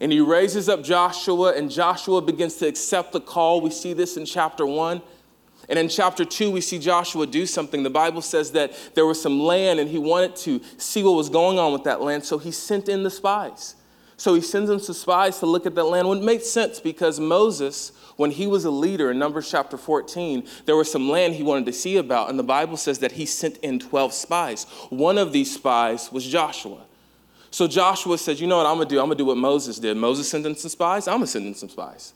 And 0.00 0.10
he 0.10 0.20
raises 0.20 0.68
up 0.68 0.82
Joshua, 0.82 1.54
and 1.54 1.70
Joshua 1.70 2.20
begins 2.20 2.56
to 2.56 2.66
accept 2.66 3.12
the 3.12 3.20
call. 3.20 3.60
We 3.60 3.70
see 3.70 3.92
this 3.92 4.16
in 4.16 4.24
chapter 4.26 4.66
one. 4.66 5.02
And 5.68 5.78
in 5.78 5.88
chapter 5.88 6.24
two, 6.24 6.50
we 6.50 6.60
see 6.60 6.78
Joshua 6.78 7.26
do 7.26 7.46
something. 7.46 7.82
The 7.82 7.90
Bible 7.90 8.22
says 8.22 8.52
that 8.52 8.72
there 8.94 9.06
was 9.06 9.20
some 9.20 9.40
land 9.40 9.80
and 9.80 9.88
he 9.88 9.98
wanted 9.98 10.36
to 10.36 10.60
see 10.78 11.02
what 11.02 11.12
was 11.12 11.28
going 11.28 11.58
on 11.58 11.72
with 11.72 11.84
that 11.84 12.00
land, 12.00 12.24
so 12.24 12.38
he 12.38 12.50
sent 12.50 12.88
in 12.88 13.02
the 13.02 13.10
spies. 13.10 13.76
So 14.16 14.34
he 14.34 14.40
sends 14.40 14.70
in 14.70 14.78
some 14.78 14.94
spies 14.94 15.40
to 15.40 15.46
look 15.46 15.66
at 15.66 15.74
that 15.74 15.84
land. 15.84 16.06
Well, 16.06 16.18
it 16.18 16.24
makes 16.24 16.48
sense 16.48 16.78
because 16.80 17.18
Moses, 17.18 17.92
when 18.16 18.30
he 18.30 18.46
was 18.46 18.64
a 18.64 18.70
leader 18.70 19.10
in 19.10 19.18
Numbers 19.18 19.50
chapter 19.50 19.76
14, 19.76 20.46
there 20.66 20.76
was 20.76 20.90
some 20.90 21.10
land 21.10 21.34
he 21.34 21.42
wanted 21.42 21.66
to 21.66 21.72
see 21.72 21.96
about, 21.96 22.30
and 22.30 22.38
the 22.38 22.44
Bible 22.44 22.76
says 22.76 23.00
that 23.00 23.12
he 23.12 23.26
sent 23.26 23.58
in 23.58 23.78
12 23.80 24.12
spies. 24.12 24.64
One 24.90 25.18
of 25.18 25.32
these 25.32 25.52
spies 25.52 26.12
was 26.12 26.24
Joshua. 26.24 26.82
So 27.50 27.66
Joshua 27.66 28.18
said, 28.18 28.38
You 28.38 28.46
know 28.46 28.56
what 28.56 28.66
I'm 28.66 28.76
gonna 28.76 28.88
do? 28.88 28.98
I'm 28.98 29.06
gonna 29.06 29.16
do 29.16 29.26
what 29.26 29.36
Moses 29.36 29.78
did. 29.78 29.96
Moses 29.96 30.28
sent 30.28 30.46
in 30.46 30.56
some 30.56 30.70
spies, 30.70 31.08
I'm 31.08 31.16
gonna 31.16 31.26
send 31.26 31.46
in 31.46 31.54
some 31.54 31.68
spies. 31.68 32.12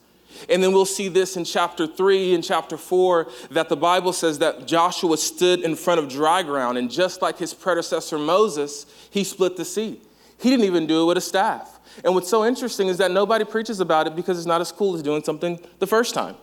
And 0.49 0.63
then 0.63 0.73
we'll 0.73 0.85
see 0.85 1.09
this 1.09 1.37
in 1.37 1.45
chapter 1.45 1.87
3 1.87 2.35
and 2.35 2.45
chapter 2.45 2.77
4 2.77 3.29
that 3.51 3.69
the 3.69 3.77
Bible 3.77 4.13
says 4.13 4.39
that 4.39 4.67
Joshua 4.67 5.17
stood 5.17 5.61
in 5.61 5.75
front 5.75 6.01
of 6.01 6.09
dry 6.09 6.43
ground, 6.43 6.79
and 6.79 6.91
just 6.91 7.23
like 7.23 7.39
his 7.39 7.55
predecessor 7.55 8.19
Moses, 8.19 8.87
he 9.11 9.25
split 9.25 9.57
the 9.57 9.65
sea. 9.65 10.01
He 10.41 10.51
didn't 10.51 10.67
even 10.67 10.87
do 10.87 11.03
it 11.03 11.07
with 11.07 11.19
a 11.19 11.23
staff. 11.23 11.81
And 12.05 12.15
what's 12.15 12.29
so 12.29 12.45
interesting 12.45 12.89
is 12.89 12.99
that 12.99 13.11
nobody 13.11 13.45
preaches 13.45 13.81
about 13.81 14.07
it 14.07 14.15
because 14.15 14.39
it's 14.39 14.47
not 14.47 14.61
as 14.61 14.71
cool 14.71 14.95
as 14.95 15.03
doing 15.03 15.25
something 15.25 15.59
the 15.81 15.87
first 15.87 16.15
time. 16.15 16.37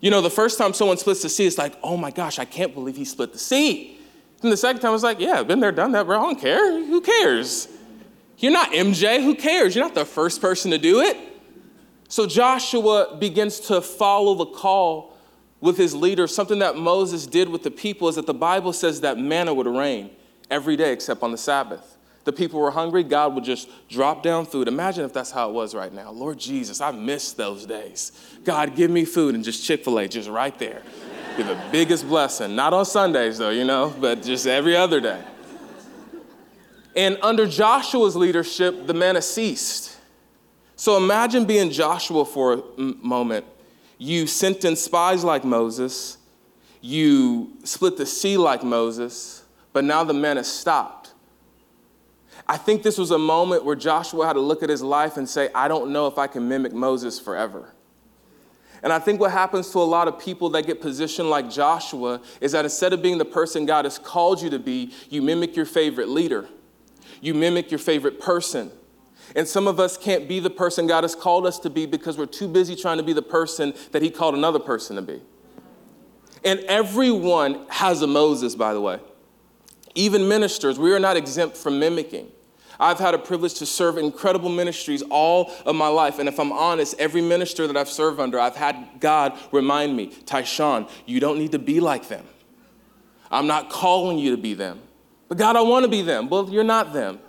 You 0.00 0.10
know, 0.10 0.22
the 0.22 0.30
first 0.30 0.56
time 0.56 0.72
someone 0.72 0.96
splits 0.96 1.20
the 1.20 1.28
sea, 1.28 1.46
it's 1.46 1.58
like, 1.58 1.74
oh 1.82 1.96
my 1.96 2.10
gosh, 2.10 2.38
I 2.38 2.46
can't 2.46 2.72
believe 2.72 2.96
he 2.96 3.04
split 3.04 3.32
the 3.32 3.38
sea. 3.38 3.98
And 4.42 4.50
the 4.50 4.56
second 4.56 4.80
time, 4.80 4.94
it's 4.94 5.02
like, 5.02 5.20
yeah, 5.20 5.42
been 5.42 5.60
there, 5.60 5.72
done 5.72 5.92
that, 5.92 6.06
bro. 6.06 6.18
I 6.18 6.22
don't 6.22 6.40
care. 6.40 6.82
Who 6.82 7.02
cares? 7.02 7.68
You're 8.38 8.52
not 8.52 8.72
MJ. 8.72 9.22
Who 9.22 9.34
cares? 9.34 9.74
You're 9.74 9.84
not 9.84 9.94
the 9.94 10.06
first 10.06 10.40
person 10.40 10.70
to 10.70 10.78
do 10.78 11.00
it. 11.00 11.18
So 12.10 12.26
Joshua 12.26 13.16
begins 13.18 13.60
to 13.60 13.80
follow 13.80 14.34
the 14.34 14.46
call 14.46 15.16
with 15.60 15.76
his 15.78 15.94
leader. 15.94 16.26
Something 16.26 16.58
that 16.58 16.76
Moses 16.76 17.24
did 17.24 17.48
with 17.48 17.62
the 17.62 17.70
people 17.70 18.08
is 18.08 18.16
that 18.16 18.26
the 18.26 18.34
Bible 18.34 18.72
says 18.72 19.02
that 19.02 19.16
manna 19.16 19.54
would 19.54 19.68
rain 19.68 20.10
every 20.50 20.76
day 20.76 20.92
except 20.92 21.22
on 21.22 21.30
the 21.30 21.38
Sabbath. 21.38 21.96
The 22.24 22.32
people 22.32 22.58
were 22.58 22.72
hungry, 22.72 23.04
God 23.04 23.36
would 23.36 23.44
just 23.44 23.68
drop 23.88 24.24
down 24.24 24.44
food. 24.44 24.66
Imagine 24.66 25.04
if 25.04 25.12
that's 25.12 25.30
how 25.30 25.50
it 25.50 25.52
was 25.52 25.72
right 25.72 25.92
now. 25.92 26.10
Lord 26.10 26.38
Jesus, 26.38 26.80
I 26.80 26.90
miss 26.90 27.32
those 27.32 27.64
days. 27.64 28.10
God, 28.44 28.74
give 28.74 28.90
me 28.90 29.04
food 29.04 29.36
and 29.36 29.44
just 29.44 29.64
Chick 29.64 29.84
fil 29.84 30.00
A, 30.00 30.08
just 30.08 30.28
right 30.28 30.58
there. 30.58 30.82
Be 31.36 31.44
the 31.44 31.58
biggest 31.70 32.08
blessing. 32.08 32.56
Not 32.56 32.74
on 32.74 32.84
Sundays, 32.86 33.38
though, 33.38 33.50
you 33.50 33.64
know, 33.64 33.94
but 34.00 34.24
just 34.24 34.48
every 34.48 34.74
other 34.74 35.00
day. 35.00 35.22
And 36.96 37.18
under 37.22 37.46
Joshua's 37.46 38.16
leadership, 38.16 38.88
the 38.88 38.94
manna 38.94 39.22
ceased. 39.22 39.89
So 40.80 40.96
imagine 40.96 41.44
being 41.44 41.70
Joshua 41.70 42.24
for 42.24 42.54
a 42.54 42.82
moment. 43.02 43.44
You 43.98 44.26
sent 44.26 44.64
in 44.64 44.76
spies 44.76 45.22
like 45.22 45.44
Moses, 45.44 46.16
you 46.80 47.52
split 47.64 47.98
the 47.98 48.06
sea 48.06 48.38
like 48.38 48.64
Moses, 48.64 49.44
but 49.74 49.84
now 49.84 50.04
the 50.04 50.14
manna 50.14 50.42
stopped. 50.42 51.12
I 52.48 52.56
think 52.56 52.82
this 52.82 52.96
was 52.96 53.10
a 53.10 53.18
moment 53.18 53.62
where 53.62 53.76
Joshua 53.76 54.26
had 54.26 54.32
to 54.32 54.40
look 54.40 54.62
at 54.62 54.70
his 54.70 54.80
life 54.80 55.18
and 55.18 55.28
say, 55.28 55.50
I 55.54 55.68
don't 55.68 55.92
know 55.92 56.06
if 56.06 56.16
I 56.16 56.26
can 56.26 56.48
mimic 56.48 56.72
Moses 56.72 57.20
forever. 57.20 57.74
And 58.82 58.90
I 58.90 59.00
think 59.00 59.20
what 59.20 59.32
happens 59.32 59.68
to 59.72 59.80
a 59.80 59.80
lot 59.80 60.08
of 60.08 60.18
people 60.18 60.48
that 60.48 60.66
get 60.66 60.80
positioned 60.80 61.28
like 61.28 61.50
Joshua 61.50 62.22
is 62.40 62.52
that 62.52 62.64
instead 62.64 62.94
of 62.94 63.02
being 63.02 63.18
the 63.18 63.26
person 63.26 63.66
God 63.66 63.84
has 63.84 63.98
called 63.98 64.40
you 64.40 64.48
to 64.48 64.58
be, 64.58 64.94
you 65.10 65.20
mimic 65.20 65.56
your 65.56 65.66
favorite 65.66 66.08
leader, 66.08 66.48
you 67.20 67.34
mimic 67.34 67.70
your 67.70 67.76
favorite 67.76 68.18
person. 68.18 68.70
And 69.36 69.46
some 69.46 69.66
of 69.68 69.78
us 69.78 69.96
can't 69.96 70.28
be 70.28 70.40
the 70.40 70.50
person 70.50 70.86
God 70.86 71.04
has 71.04 71.14
called 71.14 71.46
us 71.46 71.58
to 71.60 71.70
be 71.70 71.86
because 71.86 72.18
we're 72.18 72.26
too 72.26 72.48
busy 72.48 72.74
trying 72.74 72.98
to 72.98 73.02
be 73.02 73.12
the 73.12 73.22
person 73.22 73.74
that 73.92 74.02
He 74.02 74.10
called 74.10 74.34
another 74.34 74.58
person 74.58 74.96
to 74.96 75.02
be. 75.02 75.20
And 76.44 76.60
everyone 76.60 77.66
has 77.68 78.02
a 78.02 78.06
Moses, 78.06 78.54
by 78.54 78.74
the 78.74 78.80
way. 78.80 78.98
Even 79.94 80.28
ministers, 80.28 80.78
we 80.78 80.92
are 80.92 81.00
not 81.00 81.16
exempt 81.16 81.56
from 81.56 81.78
mimicking. 81.78 82.28
I've 82.78 82.98
had 82.98 83.12
a 83.12 83.18
privilege 83.18 83.54
to 83.54 83.66
serve 83.66 83.98
incredible 83.98 84.48
ministries 84.48 85.02
all 85.10 85.52
of 85.66 85.76
my 85.76 85.88
life. 85.88 86.18
And 86.18 86.28
if 86.28 86.40
I'm 86.40 86.50
honest, 86.50 86.94
every 86.98 87.20
minister 87.20 87.66
that 87.66 87.76
I've 87.76 87.90
served 87.90 88.18
under, 88.18 88.40
I've 88.40 88.56
had 88.56 89.00
God 89.00 89.38
remind 89.52 89.94
me, 89.94 90.08
Tyshone, 90.24 90.90
you 91.04 91.20
don't 91.20 91.38
need 91.38 91.52
to 91.52 91.58
be 91.58 91.78
like 91.80 92.08
them. 92.08 92.24
I'm 93.30 93.46
not 93.46 93.68
calling 93.68 94.18
you 94.18 94.30
to 94.34 94.40
be 94.40 94.54
them. 94.54 94.80
But 95.28 95.36
God, 95.36 95.56
I 95.56 95.60
want 95.60 95.84
to 95.84 95.90
be 95.90 96.02
them. 96.02 96.30
Well, 96.30 96.48
you're 96.48 96.64
not 96.64 96.92
them. 96.92 97.20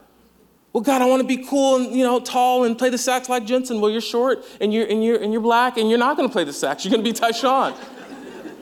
Well, 0.74 0.82
God, 0.82 1.02
I 1.02 1.06
want 1.06 1.22
to 1.22 1.28
be 1.28 1.44
cool 1.46 1.78
and 1.78 1.96
you 1.96 2.04
know 2.04 2.20
tall 2.20 2.64
and 2.64 2.78
play 2.78 2.90
the 2.90 2.98
sax 2.98 3.28
like 3.28 3.44
Jentezen. 3.44 3.82
Well, 3.82 3.92
you're 3.92 4.02
short 4.02 4.46
and 4.62 4.74
you're 4.74 4.86
and 4.86 5.04
you're 5.04 5.22
and 5.22 5.34
you're 5.34 5.42
black 5.42 5.78
and 5.78 5.90
you're 5.90 6.00
not 6.00 6.16
going 6.16 6.30
to 6.30 6.34
play 6.34 6.44
the 6.44 6.54
sax. 6.54 6.86
You're 6.86 6.92
going 6.92 7.04
to 7.04 7.12
be 7.12 7.18
Tyshone. 7.18 7.76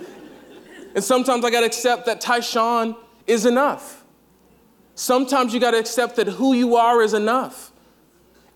and 0.96 1.04
sometimes 1.04 1.46
I 1.46 1.51
got 1.51 1.60
to 1.60 1.68
accept 1.68 2.08
that 2.08 2.22
Tyshone 2.22 2.96
is 3.28 3.46
enough. 3.46 4.04
Sometimes 4.96 5.54
you 5.54 5.60
got 5.60 5.72
to 5.72 5.80
accept 5.80 6.16
that 6.16 6.28
who 6.28 6.54
you 6.54 6.75
are 6.75 7.01
is 7.01 7.13
enough. 7.13 7.69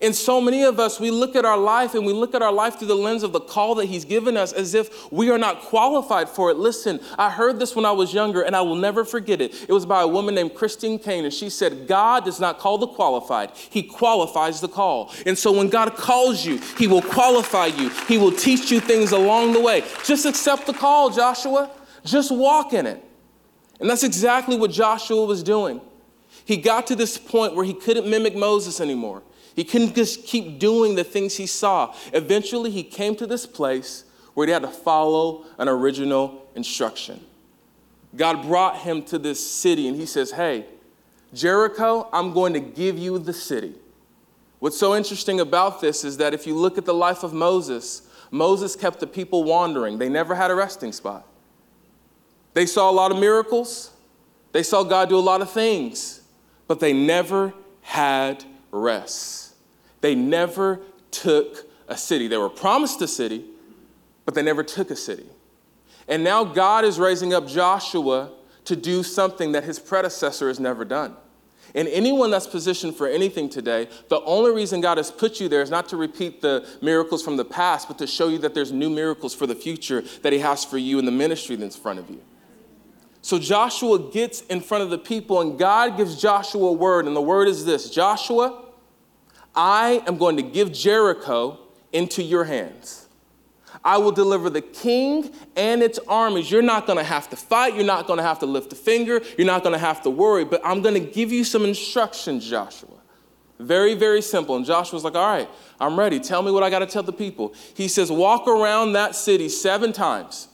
And 0.00 0.14
so 0.14 0.40
many 0.40 0.64
of 0.64 0.80
us, 0.80 0.98
we 0.98 1.10
look 1.10 1.36
at 1.36 1.44
our 1.44 1.56
life 1.56 1.94
and 1.94 2.04
we 2.04 2.12
look 2.12 2.34
at 2.34 2.42
our 2.42 2.52
life 2.52 2.78
through 2.78 2.88
the 2.88 2.96
lens 2.96 3.22
of 3.22 3.32
the 3.32 3.40
call 3.40 3.76
that 3.76 3.86
He's 3.86 4.04
given 4.04 4.36
us 4.36 4.52
as 4.52 4.74
if 4.74 5.10
we 5.12 5.30
are 5.30 5.38
not 5.38 5.60
qualified 5.60 6.28
for 6.28 6.50
it. 6.50 6.56
Listen, 6.56 7.00
I 7.16 7.30
heard 7.30 7.58
this 7.58 7.74
when 7.76 7.86
I 7.86 7.92
was 7.92 8.12
younger 8.12 8.42
and 8.42 8.54
I 8.56 8.60
will 8.60 8.74
never 8.74 9.04
forget 9.04 9.40
it. 9.40 9.54
It 9.68 9.72
was 9.72 9.86
by 9.86 10.02
a 10.02 10.08
woman 10.08 10.34
named 10.34 10.54
Christine 10.54 10.98
Caine, 10.98 11.24
and 11.24 11.32
she 11.32 11.48
said, 11.48 11.86
God 11.86 12.24
does 12.24 12.40
not 12.40 12.58
call 12.58 12.76
the 12.76 12.88
qualified, 12.88 13.52
He 13.54 13.82
qualifies 13.82 14.60
the 14.60 14.68
call. 14.68 15.12
And 15.24 15.38
so 15.38 15.52
when 15.52 15.68
God 15.68 15.94
calls 15.94 16.44
you, 16.44 16.58
He 16.76 16.86
will 16.86 17.02
qualify 17.02 17.66
you, 17.66 17.88
He 18.06 18.18
will 18.18 18.32
teach 18.32 18.70
you 18.70 18.80
things 18.80 19.12
along 19.12 19.52
the 19.52 19.60
way. 19.60 19.84
Just 20.04 20.26
accept 20.26 20.66
the 20.66 20.74
call, 20.74 21.10
Joshua. 21.10 21.70
Just 22.04 22.30
walk 22.30 22.72
in 22.72 22.86
it. 22.86 23.02
And 23.80 23.88
that's 23.88 24.02
exactly 24.04 24.56
what 24.56 24.70
Joshua 24.70 25.24
was 25.24 25.42
doing. 25.42 25.80
He 26.44 26.56
got 26.56 26.86
to 26.88 26.96
this 26.96 27.16
point 27.16 27.54
where 27.54 27.64
he 27.64 27.72
couldn't 27.72 28.06
mimic 28.06 28.36
Moses 28.36 28.80
anymore. 28.80 29.22
He 29.54 29.64
couldn't 29.64 29.94
just 29.94 30.24
keep 30.24 30.58
doing 30.58 30.94
the 30.94 31.04
things 31.04 31.36
he 31.36 31.46
saw. 31.46 31.94
Eventually, 32.12 32.70
he 32.70 32.82
came 32.82 33.14
to 33.16 33.26
this 33.26 33.46
place 33.46 34.04
where 34.34 34.46
he 34.46 34.52
had 34.52 34.62
to 34.62 34.68
follow 34.68 35.44
an 35.58 35.68
original 35.68 36.46
instruction. 36.54 37.24
God 38.16 38.42
brought 38.42 38.78
him 38.78 39.02
to 39.04 39.18
this 39.18 39.44
city 39.44 39.88
and 39.88 39.96
he 39.96 40.06
says, 40.06 40.32
Hey, 40.32 40.66
Jericho, 41.32 42.08
I'm 42.12 42.32
going 42.32 42.52
to 42.54 42.60
give 42.60 42.98
you 42.98 43.18
the 43.18 43.32
city. 43.32 43.74
What's 44.60 44.78
so 44.78 44.94
interesting 44.94 45.40
about 45.40 45.80
this 45.80 46.04
is 46.04 46.16
that 46.18 46.32
if 46.32 46.46
you 46.46 46.56
look 46.56 46.78
at 46.78 46.84
the 46.84 46.94
life 46.94 47.22
of 47.22 47.32
Moses, 47.32 48.02
Moses 48.30 48.76
kept 48.76 49.00
the 49.00 49.06
people 49.06 49.44
wandering. 49.44 49.98
They 49.98 50.08
never 50.08 50.34
had 50.34 50.50
a 50.50 50.54
resting 50.54 50.92
spot. 50.92 51.26
They 52.54 52.66
saw 52.66 52.90
a 52.90 52.92
lot 52.92 53.10
of 53.10 53.18
miracles, 53.18 53.90
they 54.52 54.62
saw 54.62 54.84
God 54.84 55.08
do 55.08 55.16
a 55.16 55.20
lot 55.20 55.42
of 55.42 55.50
things, 55.50 56.20
but 56.68 56.78
they 56.78 56.92
never 56.92 57.52
had 57.82 58.44
rest. 58.70 59.43
They 60.04 60.14
never 60.14 60.82
took 61.10 61.66
a 61.88 61.96
city. 61.96 62.28
They 62.28 62.36
were 62.36 62.50
promised 62.50 63.00
a 63.00 63.08
city, 63.08 63.42
but 64.26 64.34
they 64.34 64.42
never 64.42 64.62
took 64.62 64.90
a 64.90 64.96
city. 64.96 65.24
And 66.06 66.22
now 66.22 66.44
God 66.44 66.84
is 66.84 66.98
raising 66.98 67.32
up 67.32 67.48
Joshua 67.48 68.30
to 68.66 68.76
do 68.76 69.02
something 69.02 69.52
that 69.52 69.64
his 69.64 69.78
predecessor 69.78 70.48
has 70.48 70.60
never 70.60 70.84
done. 70.84 71.16
And 71.74 71.88
anyone 71.88 72.30
that's 72.30 72.46
positioned 72.46 72.96
for 72.96 73.06
anything 73.06 73.48
today, 73.48 73.88
the 74.10 74.20
only 74.24 74.50
reason 74.50 74.82
God 74.82 74.98
has 74.98 75.10
put 75.10 75.40
you 75.40 75.48
there 75.48 75.62
is 75.62 75.70
not 75.70 75.88
to 75.88 75.96
repeat 75.96 76.42
the 76.42 76.68
miracles 76.82 77.22
from 77.22 77.38
the 77.38 77.44
past, 77.46 77.88
but 77.88 77.96
to 77.96 78.06
show 78.06 78.28
you 78.28 78.36
that 78.40 78.52
there's 78.52 78.72
new 78.72 78.90
miracles 78.90 79.34
for 79.34 79.46
the 79.46 79.54
future 79.54 80.02
that 80.20 80.34
He 80.34 80.40
has 80.40 80.66
for 80.66 80.76
you 80.76 80.98
in 80.98 81.06
the 81.06 81.12
ministry 81.12 81.56
that's 81.56 81.76
in 81.76 81.82
front 81.82 81.98
of 81.98 82.10
you. 82.10 82.20
So 83.22 83.38
Joshua 83.38 84.10
gets 84.10 84.42
in 84.42 84.60
front 84.60 84.84
of 84.84 84.90
the 84.90 84.98
people, 84.98 85.40
and 85.40 85.58
God 85.58 85.96
gives 85.96 86.20
Joshua 86.20 86.66
a 86.66 86.72
word, 86.74 87.06
and 87.06 87.16
the 87.16 87.22
word 87.22 87.48
is 87.48 87.64
this 87.64 87.88
Joshua, 87.88 88.63
I 89.54 90.02
am 90.06 90.18
going 90.18 90.36
to 90.36 90.42
give 90.42 90.72
Jericho 90.72 91.58
into 91.92 92.22
your 92.22 92.44
hands. 92.44 93.04
I 93.84 93.98
will 93.98 94.12
deliver 94.12 94.48
the 94.48 94.62
king 94.62 95.30
and 95.56 95.82
its 95.82 95.98
armies. 96.08 96.50
You're 96.50 96.62
not 96.62 96.86
going 96.86 96.98
to 96.98 97.04
have 97.04 97.28
to 97.30 97.36
fight. 97.36 97.74
You're 97.74 97.84
not 97.84 98.06
going 98.06 98.16
to 98.16 98.22
have 98.22 98.38
to 98.40 98.46
lift 98.46 98.72
a 98.72 98.76
finger. 98.76 99.20
You're 99.36 99.46
not 99.46 99.62
going 99.62 99.74
to 99.74 99.78
have 99.78 100.02
to 100.02 100.10
worry. 100.10 100.44
But 100.44 100.62
I'm 100.64 100.80
going 100.80 100.94
to 100.94 101.10
give 101.10 101.30
you 101.32 101.44
some 101.44 101.64
instructions, 101.64 102.48
Joshua. 102.48 102.88
Very, 103.58 103.94
very 103.94 104.22
simple. 104.22 104.56
And 104.56 104.64
Joshua's 104.64 105.04
like, 105.04 105.14
All 105.14 105.26
right, 105.26 105.48
I'm 105.80 105.98
ready. 105.98 106.18
Tell 106.18 106.42
me 106.42 106.50
what 106.50 106.62
I 106.62 106.70
got 106.70 106.80
to 106.80 106.86
tell 106.86 107.02
the 107.02 107.12
people. 107.12 107.54
He 107.74 107.88
says, 107.88 108.10
Walk 108.10 108.48
around 108.48 108.92
that 108.94 109.14
city 109.14 109.48
seven 109.48 109.92
times. 109.92 110.48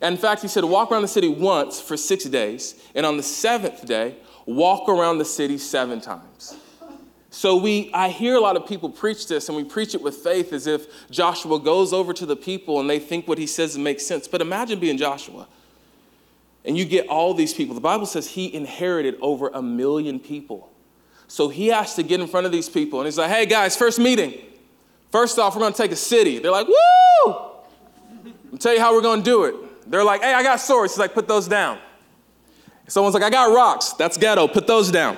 And 0.00 0.14
in 0.14 0.20
fact, 0.20 0.42
he 0.42 0.48
said, 0.48 0.64
Walk 0.64 0.92
around 0.92 1.02
the 1.02 1.08
city 1.08 1.28
once 1.28 1.80
for 1.80 1.96
six 1.96 2.24
days. 2.24 2.80
And 2.94 3.04
on 3.04 3.16
the 3.16 3.22
seventh 3.22 3.84
day, 3.84 4.16
walk 4.46 4.88
around 4.88 5.18
the 5.18 5.24
city 5.24 5.58
seven 5.58 6.00
times. 6.00 6.56
So 7.30 7.56
we 7.56 7.90
I 7.92 8.08
hear 8.08 8.36
a 8.36 8.40
lot 8.40 8.56
of 8.56 8.66
people 8.66 8.88
preach 8.88 9.28
this 9.28 9.48
and 9.48 9.56
we 9.56 9.64
preach 9.64 9.94
it 9.94 10.02
with 10.02 10.16
faith 10.16 10.52
as 10.52 10.66
if 10.66 11.10
Joshua 11.10 11.58
goes 11.58 11.92
over 11.92 12.12
to 12.12 12.24
the 12.24 12.36
people 12.36 12.80
and 12.80 12.88
they 12.88 12.98
think 12.98 13.28
what 13.28 13.38
he 13.38 13.46
says 13.46 13.76
makes 13.76 14.06
sense. 14.06 14.26
But 14.26 14.40
imagine 14.40 14.78
being 14.80 14.96
Joshua. 14.96 15.46
And 16.64 16.76
you 16.76 16.84
get 16.84 17.06
all 17.08 17.34
these 17.34 17.52
people. 17.54 17.74
The 17.74 17.80
Bible 17.80 18.06
says 18.06 18.28
he 18.30 18.52
inherited 18.52 19.16
over 19.20 19.48
a 19.48 19.62
million 19.62 20.18
people. 20.18 20.72
So 21.28 21.48
he 21.48 21.68
has 21.68 21.94
to 21.96 22.02
get 22.02 22.20
in 22.20 22.26
front 22.26 22.46
of 22.46 22.52
these 22.52 22.68
people 22.68 23.00
and 23.00 23.06
he's 23.06 23.18
like, 23.18 23.30
"Hey 23.30 23.46
guys, 23.46 23.76
first 23.76 23.98
meeting. 23.98 24.34
First 25.12 25.38
off, 25.38 25.54
we're 25.54 25.60
going 25.60 25.72
to 25.72 25.82
take 25.82 25.92
a 25.92 25.96
city." 25.96 26.38
They're 26.38 26.50
like, 26.50 26.68
"Woo!" 26.68 26.74
I'll 28.52 28.58
tell 28.58 28.74
you 28.74 28.80
how 28.80 28.94
we're 28.94 29.02
going 29.02 29.22
to 29.22 29.24
do 29.24 29.44
it. 29.44 29.90
They're 29.90 30.04
like, 30.04 30.22
"Hey, 30.22 30.32
I 30.32 30.42
got 30.42 30.60
swords." 30.60 30.94
He's 30.94 30.98
like, 30.98 31.14
"Put 31.14 31.28
those 31.28 31.46
down." 31.46 31.78
Someone's 32.88 33.14
like, 33.14 33.24
I 33.24 33.30
got 33.30 33.54
rocks. 33.54 33.92
That's 33.92 34.16
ghetto. 34.16 34.46
Put 34.46 34.66
those 34.66 34.90
down. 34.90 35.16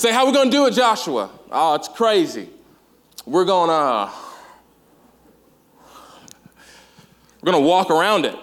Say, 0.00 0.14
how 0.14 0.24
we 0.24 0.32
gonna 0.32 0.50
do 0.50 0.64
it, 0.64 0.70
Joshua? 0.70 1.28
Oh, 1.52 1.74
it's 1.74 1.86
crazy. 1.86 2.48
We're 3.26 3.44
gonna 3.44 4.10
we're 7.42 7.52
gonna 7.52 7.60
walk 7.60 7.90
around 7.90 8.24
it. 8.24 8.34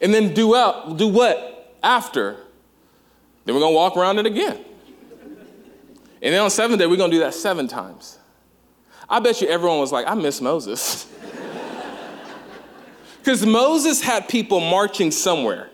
And 0.00 0.14
then 0.14 0.32
do 0.32 0.54
up, 0.54 0.96
do 0.96 1.06
what 1.06 1.76
after? 1.82 2.38
Then 3.44 3.54
we're 3.54 3.60
gonna 3.60 3.76
walk 3.76 3.94
around 3.94 4.20
it 4.20 4.24
again. 4.24 4.58
And 6.22 6.32
then 6.32 6.40
on 6.40 6.48
seventh 6.48 6.78
day, 6.80 6.86
we're 6.86 6.96
gonna 6.96 7.12
do 7.12 7.18
that 7.18 7.34
seven 7.34 7.68
times. 7.68 8.18
I 9.06 9.20
bet 9.20 9.42
you 9.42 9.48
everyone 9.48 9.80
was 9.80 9.92
like, 9.92 10.06
I 10.06 10.14
miss 10.14 10.40
Moses. 10.40 11.06
Because 13.18 13.44
Moses 13.44 14.00
had 14.00 14.30
people 14.30 14.60
marching 14.60 15.10
somewhere. 15.10 15.68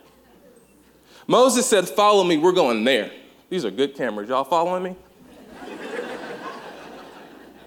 Moses 1.29 1.65
said, 1.65 1.89
Follow 1.89 2.25
me, 2.25 2.39
we're 2.39 2.51
going 2.51 2.83
there. 2.83 3.13
These 3.49 3.65
are 3.65 3.71
good 3.71 3.95
cameras. 3.95 4.29
Y'all 4.29 4.45
following 4.45 4.83
me? 4.83 4.97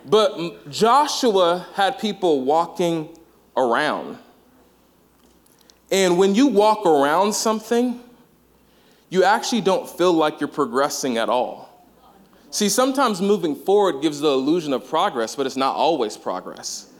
but 0.05 0.69
Joshua 0.69 1.67
had 1.73 1.99
people 1.99 2.43
walking 2.43 3.17
around. 3.55 4.17
And 5.91 6.17
when 6.17 6.35
you 6.35 6.47
walk 6.47 6.85
around 6.85 7.33
something, 7.33 8.01
you 9.09 9.23
actually 9.23 9.61
don't 9.61 9.89
feel 9.89 10.13
like 10.13 10.39
you're 10.39 10.47
progressing 10.47 11.17
at 11.17 11.29
all. 11.29 11.87
See, 12.51 12.69
sometimes 12.69 13.21
moving 13.21 13.55
forward 13.55 14.01
gives 14.01 14.19
the 14.19 14.29
illusion 14.29 14.73
of 14.73 14.87
progress, 14.87 15.35
but 15.35 15.45
it's 15.45 15.57
not 15.57 15.75
always 15.75 16.17
progress. 16.17 16.91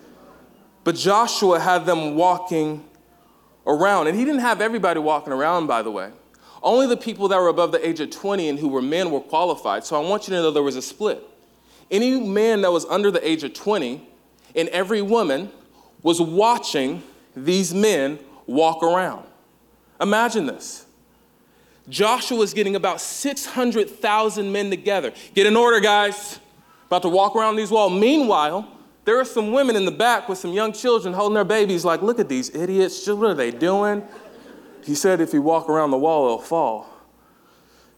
But 0.83 0.95
Joshua 0.95 1.59
had 1.59 1.85
them 1.85 2.15
walking 2.15 2.85
around. 3.65 4.07
And 4.07 4.17
he 4.17 4.25
didn't 4.25 4.41
have 4.41 4.61
everybody 4.61 4.99
walking 4.99 5.33
around, 5.33 5.67
by 5.67 5.81
the 5.81 5.91
way. 5.91 6.11
Only 6.61 6.87
the 6.87 6.97
people 6.97 7.27
that 7.29 7.39
were 7.39 7.47
above 7.47 7.71
the 7.71 7.85
age 7.87 7.99
of 7.99 8.09
20 8.09 8.49
and 8.49 8.59
who 8.59 8.67
were 8.67 8.81
men 8.81 9.11
were 9.11 9.21
qualified. 9.21 9.85
So 9.85 9.95
I 9.95 10.07
want 10.07 10.27
you 10.27 10.35
to 10.35 10.41
know 10.41 10.51
there 10.51 10.63
was 10.63 10.75
a 10.75 10.81
split. 10.81 11.23
Any 11.89 12.19
man 12.19 12.61
that 12.61 12.71
was 12.71 12.85
under 12.85 13.11
the 13.11 13.25
age 13.27 13.43
of 13.43 13.53
20 13.53 14.07
and 14.55 14.69
every 14.69 15.01
woman 15.01 15.51
was 16.03 16.21
watching 16.21 17.03
these 17.35 17.73
men 17.73 18.19
walk 18.45 18.83
around. 18.83 19.25
Imagine 20.01 20.45
this. 20.45 20.85
Joshua 21.87 22.41
is 22.41 22.53
getting 22.53 22.75
about 22.75 23.01
600,000 23.01 24.51
men 24.51 24.69
together. 24.69 25.11
Get 25.33 25.47
in 25.47 25.55
order, 25.55 25.79
guys. 25.79 26.39
About 26.87 27.01
to 27.03 27.09
walk 27.09 27.35
around 27.35 27.55
these 27.55 27.71
walls. 27.71 27.93
Meanwhile, 27.93 28.67
there 29.05 29.19
are 29.19 29.25
some 29.25 29.51
women 29.51 29.75
in 29.75 29.85
the 29.85 29.91
back 29.91 30.29
with 30.29 30.37
some 30.37 30.53
young 30.53 30.71
children 30.71 31.13
holding 31.13 31.33
their 31.33 31.43
babies, 31.43 31.83
like, 31.83 32.01
look 32.01 32.19
at 32.19 32.29
these 32.29 32.53
idiots. 32.53 33.07
What 33.07 33.31
are 33.31 33.33
they 33.33 33.51
doing? 33.51 34.03
He 34.83 34.95
said, 34.95 35.21
if 35.21 35.33
you 35.33 35.41
walk 35.41 35.69
around 35.69 35.91
the 35.91 35.97
wall, 35.97 36.25
it'll 36.25 36.39
fall. 36.39 36.89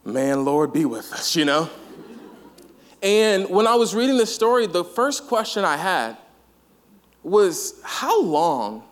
Man, 0.03 0.45
Lord, 0.45 0.73
be 0.73 0.85
with 0.85 1.11
us, 1.13 1.35
you 1.35 1.45
know? 1.45 1.69
And 3.01 3.49
when 3.49 3.67
I 3.67 3.75
was 3.75 3.95
reading 3.95 4.17
this 4.17 4.33
story, 4.33 4.67
the 4.67 4.83
first 4.83 5.27
question 5.27 5.63
I 5.63 5.77
had 5.77 6.17
was 7.23 7.79
how 7.83 8.21
long 8.21 8.83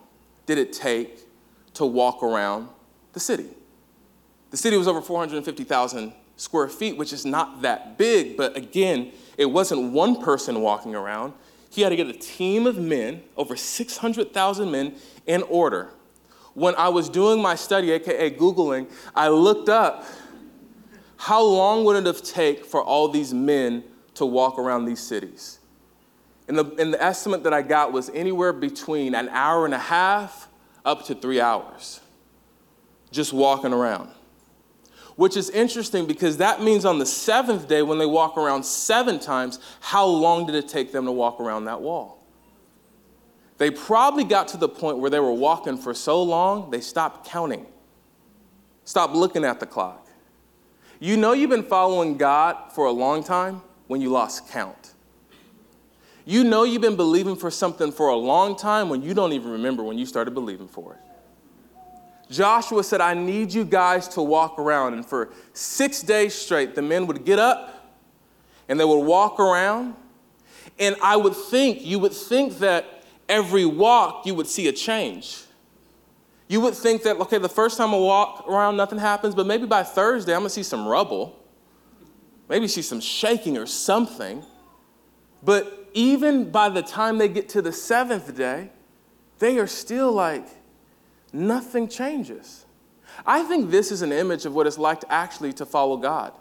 did 0.46 0.58
it 0.58 0.74
take 0.74 1.20
to 1.76 1.86
walk 1.86 2.24
around 2.24 2.70
the 3.14 3.20
city? 3.20 3.50
The 4.52 4.58
city 4.58 4.78
was 4.78 4.88
over 4.88 5.02
450,000 5.02 6.14
square 6.38 6.70
feet, 6.70 6.98
which 6.98 7.14
is 7.14 7.26
not 7.26 7.62
that 7.62 7.98
big, 7.98 8.38
but 8.38 8.56
again, 8.56 9.12
it 9.38 9.46
wasn't 9.46 9.92
one 9.92 10.22
person 10.22 10.62
walking 10.62 10.96
around, 10.96 11.34
he 11.70 11.82
had 11.82 11.90
to 11.90 11.96
get 11.96 12.08
a 12.08 12.14
team 12.14 12.66
of 12.66 12.78
men, 12.78 13.24
over 13.38 13.56
600,000 13.56 14.72
men, 14.72 14.96
in 15.28 15.44
order. 15.44 15.90
When 16.60 16.76
I 16.76 16.90
was 16.90 17.08
doing 17.08 17.42
my 17.42 17.56
study, 17.56 17.92
aka 17.92 18.30
Googling, 18.32 18.92
I 19.16 19.30
looked 19.30 19.70
up 19.70 20.06
how 21.16 21.42
long 21.42 21.86
would 21.86 21.96
it 21.96 22.06
have 22.06 22.22
taken 22.22 22.66
for 22.66 22.84
all 22.84 23.08
these 23.08 23.34
men 23.34 23.84
to 24.16 24.26
walk 24.26 24.60
around 24.60 24.84
these 24.84 25.00
cities? 25.00 25.60
And 26.50 26.58
the, 26.58 26.66
and 26.78 26.94
the 26.94 27.02
estimate 27.02 27.44
that 27.44 27.54
I 27.54 27.62
got 27.62 27.94
was 27.94 28.10
anywhere 28.10 28.52
between 28.52 29.16
an 29.16 29.30
hour 29.30 29.64
and 29.64 29.74
a 29.74 29.80
half 29.80 30.50
up 30.84 31.06
to 31.06 31.16
three 31.16 31.40
hours 31.40 32.02
just 33.12 33.34
walking 33.34 33.74
around 33.74 34.10
which 35.16 35.36
is 35.36 35.50
interesting 35.50 36.06
because 36.06 36.38
that 36.38 36.64
means 36.64 36.86
on 36.86 36.98
the 36.98 37.06
seventh 37.06 37.68
day, 37.68 37.82
when 37.82 37.98
they 37.98 38.06
walk 38.06 38.38
around 38.38 38.64
seven 38.64 39.20
times, 39.20 39.60
how 39.82 40.06
long 40.06 40.46
did 40.46 40.56
it 40.56 40.70
take 40.70 40.94
them 40.94 41.04
to 41.04 41.12
walk 41.12 41.42
around 41.42 41.66
that 41.66 41.82
wall? 41.82 42.19
They 43.60 43.70
probably 43.70 44.24
got 44.24 44.48
to 44.50 44.58
the 44.58 44.70
point 44.70 44.98
where 44.98 45.10
they 45.10 45.20
were 45.20 45.34
walking 45.34 45.78
for 45.78 45.94
so 45.94 46.24
long, 46.24 46.72
they 46.72 46.80
stopped 46.80 47.28
counting, 47.28 47.68
stopped 48.86 49.14
looking 49.14 49.44
at 49.44 49.60
the 49.60 49.66
clock. 49.66 50.08
You 51.00 51.18
know 51.18 51.34
you've 51.34 51.50
been 51.50 51.64
following 51.64 52.18
God 52.18 52.72
for 52.74 52.86
a 52.86 52.92
long 52.92 53.24
time 53.24 53.62
when 53.88 54.02
you 54.02 54.10
lost 54.10 54.50
count. 54.50 54.94
You 56.26 56.44
know 56.44 56.64
you've 56.64 56.82
been 56.82 56.96
believing 56.96 57.36
for 57.36 57.52
something 57.52 57.92
for 57.92 58.08
a 58.10 58.16
long 58.16 58.56
time 58.56 58.88
when 58.88 59.02
you 59.02 59.14
don't 59.14 59.34
even 59.34 59.52
remember 59.52 59.84
when 59.84 59.98
you 59.98 60.06
started 60.06 60.34
believing 60.34 60.68
for 60.68 60.94
it. 60.94 61.00
Joshua 62.32 62.84
said, 62.84 63.02
I 63.02 63.14
need 63.14 63.54
you 63.54 63.66
guys 63.66 64.08
to 64.10 64.22
walk 64.22 64.60
around. 64.60 64.94
And 64.94 65.06
for 65.06 65.32
six 65.54 66.02
days 66.02 66.34
straight, 66.34 66.76
the 66.76 66.82
men 66.82 67.08
would 67.08 67.26
get 67.26 67.40
up 67.40 67.98
and 68.70 68.80
they 68.80 68.86
would 68.86 69.06
walk 69.06 69.40
around. 69.40 69.96
And 70.78 70.96
I 71.02 71.18
would 71.18 71.36
think, 71.36 71.84
you 71.84 72.00
would 72.00 72.14
think 72.14 72.60
that 72.60 72.99
every 73.30 73.66
walk 73.66 74.26
you 74.26 74.36
would 74.36 74.48
see 74.48 74.68
a 74.68 74.74
change. 74.74 75.44
You 76.48 76.60
would 76.62 76.74
think 76.74 77.04
that, 77.04 77.18
okay, 77.18 77.38
the 77.38 77.48
first 77.48 77.78
time 77.78 77.94
I 77.94 77.98
walk 77.98 78.46
around, 78.48 78.76
nothing 78.76 78.98
happens, 78.98 79.36
but 79.36 79.46
maybe 79.46 79.68
by 79.68 79.84
Thursday, 79.84 80.34
I'm 80.34 80.40
gonna 80.40 80.50
see 80.50 80.64
some 80.64 80.88
rubble. 80.88 81.40
Maybe 82.50 82.68
see 82.68 82.82
some 82.82 83.00
shaking 83.00 83.58
or 83.58 83.68
something. 83.68 84.44
But 85.44 85.92
even 85.94 86.50
by 86.50 86.70
the 86.70 86.82
time 86.82 87.20
they 87.20 87.28
get 87.28 87.50
to 87.50 87.62
the 87.62 87.72
seventh 87.72 88.36
day, 88.36 88.72
they 89.38 89.60
are 89.60 89.68
still 89.68 90.12
like, 90.12 90.48
nothing 91.32 91.88
changes. 91.88 92.66
I 93.26 93.44
think 93.44 93.70
this 93.70 93.92
is 93.92 94.02
an 94.02 94.12
image 94.12 94.46
of 94.46 94.56
what 94.56 94.66
it's 94.66 94.80
like 94.80 95.02
to 95.02 95.12
actually 95.12 95.54
to 95.54 95.66
follow 95.66 95.98
God. 95.98 96.34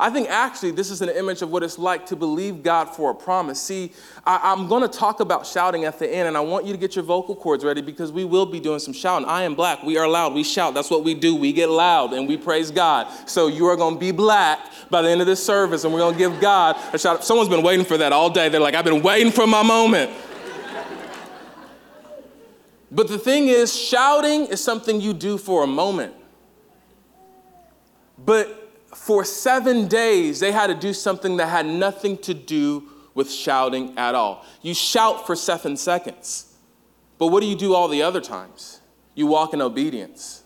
I 0.00 0.10
think 0.10 0.28
actually 0.28 0.70
this 0.70 0.90
is 0.90 1.02
an 1.02 1.08
image 1.08 1.42
of 1.42 1.50
what 1.50 1.64
it's 1.64 1.76
like 1.76 2.06
to 2.06 2.16
believe 2.16 2.62
God 2.62 2.84
for 2.84 3.10
a 3.10 3.14
promise. 3.14 3.60
See, 3.60 3.92
I, 4.24 4.52
am 4.52 4.68
going 4.68 4.82
to 4.82 4.88
talk 4.88 5.18
about 5.18 5.44
shouting 5.44 5.84
at 5.86 5.98
the 5.98 6.08
end, 6.08 6.28
and 6.28 6.36
I 6.36 6.40
want 6.40 6.66
you 6.66 6.72
to 6.72 6.78
get 6.78 6.94
your 6.94 7.04
vocal 7.04 7.34
cords 7.34 7.64
ready 7.64 7.82
because 7.82 8.12
we 8.12 8.24
will 8.24 8.46
be 8.46 8.60
doing 8.60 8.78
some 8.78 8.94
shouting. 8.94 9.26
I 9.26 9.42
am 9.42 9.56
black. 9.56 9.82
We 9.82 9.98
are 9.98 10.06
loud. 10.06 10.34
We 10.34 10.44
shout. 10.44 10.72
That's 10.72 10.88
what 10.88 11.02
we 11.02 11.14
do. 11.14 11.34
We 11.34 11.52
get 11.52 11.68
loud 11.68 12.12
and 12.12 12.28
we 12.28 12.36
praise 12.36 12.70
God. 12.70 13.08
So 13.28 13.48
you 13.48 13.66
are 13.66 13.74
going 13.74 13.94
to 13.94 14.00
be 14.00 14.12
black 14.12 14.60
by 14.88 15.02
the 15.02 15.10
end 15.10 15.20
of 15.20 15.26
this 15.26 15.44
service, 15.44 15.82
and 15.82 15.92
we're 15.92 15.98
going 15.98 16.14
to 16.14 16.18
give 16.18 16.40
God 16.40 16.76
a 16.92 16.98
shout. 16.98 17.24
Someone's 17.24 17.48
been 17.48 17.64
waiting 17.64 17.84
for 17.84 17.98
that 17.98 18.12
all 18.12 18.30
day. 18.30 18.48
They're 18.48 18.60
like, 18.60 18.76
I've 18.76 18.84
been 18.84 19.02
waiting 19.02 19.32
for 19.32 19.48
my 19.48 19.64
moment. 19.64 20.12
But 22.90 23.08
the 23.08 23.18
thing 23.18 23.48
is, 23.48 23.76
shouting 23.76 24.46
is 24.46 24.62
something 24.62 25.00
you 25.00 25.12
do 25.12 25.38
for 25.38 25.64
a 25.64 25.66
moment. 25.66 26.14
But 28.16 28.57
for 28.98 29.24
seven 29.24 29.88
days, 29.88 30.38
they 30.40 30.52
had 30.52 30.66
to 30.66 30.74
do 30.74 30.92
something 30.92 31.38
that 31.38 31.48
had 31.48 31.64
nothing 31.64 32.18
to 32.18 32.34
do 32.34 32.88
with 33.14 33.32
shouting 33.32 33.96
at 33.96 34.14
all. 34.14 34.44
You 34.60 34.74
shout 34.74 35.26
for 35.26 35.34
seven 35.34 35.76
seconds. 35.76 36.54
But 37.16 37.28
what 37.28 37.40
do 37.40 37.46
you 37.46 37.56
do 37.56 37.74
all 37.74 37.88
the 37.88 38.02
other 38.02 38.20
times? 38.20 38.80
You 39.14 39.26
walk 39.26 39.54
in 39.54 39.62
obedience. 39.62 40.42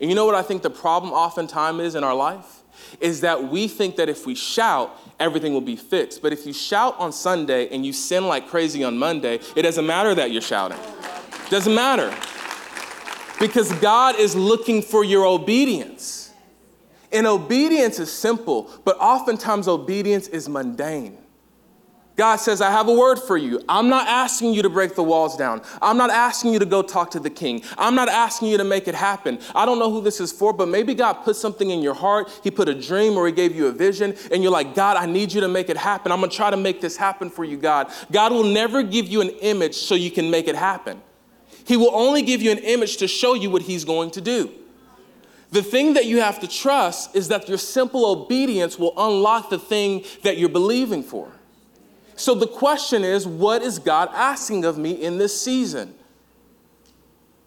And 0.00 0.08
you 0.08 0.14
know 0.14 0.24
what 0.24 0.34
I 0.34 0.42
think 0.42 0.62
the 0.62 0.70
problem 0.70 1.12
oftentimes 1.12 1.80
is 1.80 1.94
in 1.94 2.04
our 2.04 2.14
life? 2.14 2.62
Is 3.00 3.22
that 3.22 3.50
we 3.50 3.66
think 3.66 3.96
that 3.96 4.08
if 4.08 4.24
we 4.24 4.34
shout, 4.34 4.96
everything 5.18 5.52
will 5.52 5.60
be 5.60 5.76
fixed. 5.76 6.22
But 6.22 6.32
if 6.32 6.46
you 6.46 6.52
shout 6.52 6.98
on 6.98 7.12
Sunday 7.12 7.68
and 7.74 7.84
you 7.84 7.92
sin 7.92 8.28
like 8.28 8.48
crazy 8.48 8.84
on 8.84 8.96
Monday, 8.96 9.40
it 9.56 9.62
doesn't 9.62 9.86
matter 9.86 10.14
that 10.14 10.30
you're 10.30 10.42
shouting. 10.42 10.78
Doesn't 11.50 11.74
matter. 11.74 12.14
Because 13.40 13.72
God 13.80 14.16
is 14.18 14.36
looking 14.36 14.80
for 14.80 15.02
your 15.02 15.26
obedience. 15.26 16.25
And 17.12 17.26
obedience 17.26 17.98
is 17.98 18.12
simple, 18.12 18.70
but 18.84 18.96
oftentimes 18.98 19.68
obedience 19.68 20.28
is 20.28 20.48
mundane. 20.48 21.18
God 22.16 22.36
says, 22.36 22.62
I 22.62 22.70
have 22.70 22.88
a 22.88 22.94
word 22.94 23.18
for 23.18 23.36
you. 23.36 23.60
I'm 23.68 23.90
not 23.90 24.08
asking 24.08 24.54
you 24.54 24.62
to 24.62 24.70
break 24.70 24.94
the 24.94 25.02
walls 25.02 25.36
down. 25.36 25.60
I'm 25.82 25.98
not 25.98 26.08
asking 26.08 26.54
you 26.54 26.58
to 26.58 26.64
go 26.64 26.80
talk 26.80 27.10
to 27.10 27.20
the 27.20 27.28
king. 27.28 27.62
I'm 27.76 27.94
not 27.94 28.08
asking 28.08 28.48
you 28.48 28.56
to 28.56 28.64
make 28.64 28.88
it 28.88 28.94
happen. 28.94 29.38
I 29.54 29.66
don't 29.66 29.78
know 29.78 29.90
who 29.90 30.00
this 30.00 30.18
is 30.18 30.32
for, 30.32 30.54
but 30.54 30.68
maybe 30.68 30.94
God 30.94 31.12
put 31.24 31.36
something 31.36 31.68
in 31.68 31.82
your 31.82 31.92
heart. 31.92 32.30
He 32.42 32.50
put 32.50 32.70
a 32.70 32.74
dream 32.74 33.18
or 33.18 33.26
He 33.26 33.32
gave 33.32 33.54
you 33.54 33.66
a 33.66 33.72
vision, 33.72 34.16
and 34.32 34.42
you're 34.42 34.52
like, 34.52 34.74
God, 34.74 34.96
I 34.96 35.04
need 35.04 35.30
you 35.30 35.42
to 35.42 35.48
make 35.48 35.68
it 35.68 35.76
happen. 35.76 36.10
I'm 36.10 36.20
gonna 36.20 36.32
try 36.32 36.50
to 36.50 36.56
make 36.56 36.80
this 36.80 36.96
happen 36.96 37.28
for 37.28 37.44
you, 37.44 37.58
God. 37.58 37.92
God 38.10 38.32
will 38.32 38.44
never 38.44 38.82
give 38.82 39.06
you 39.06 39.20
an 39.20 39.28
image 39.28 39.74
so 39.74 39.94
you 39.94 40.10
can 40.10 40.30
make 40.30 40.48
it 40.48 40.56
happen. 40.56 41.02
He 41.66 41.76
will 41.76 41.94
only 41.94 42.22
give 42.22 42.40
you 42.40 42.50
an 42.50 42.58
image 42.58 42.96
to 42.98 43.08
show 43.08 43.34
you 43.34 43.50
what 43.50 43.62
He's 43.62 43.84
going 43.84 44.10
to 44.12 44.22
do. 44.22 44.50
The 45.56 45.62
thing 45.62 45.94
that 45.94 46.04
you 46.04 46.20
have 46.20 46.38
to 46.40 46.46
trust 46.46 47.16
is 47.16 47.28
that 47.28 47.48
your 47.48 47.56
simple 47.56 48.04
obedience 48.04 48.78
will 48.78 48.92
unlock 48.94 49.48
the 49.48 49.58
thing 49.58 50.04
that 50.22 50.36
you're 50.36 50.50
believing 50.50 51.02
for. 51.02 51.32
So 52.14 52.34
the 52.34 52.46
question 52.46 53.02
is, 53.02 53.26
what 53.26 53.62
is 53.62 53.78
God 53.78 54.10
asking 54.12 54.66
of 54.66 54.76
me 54.76 54.90
in 54.90 55.16
this 55.16 55.40
season? 55.40 55.94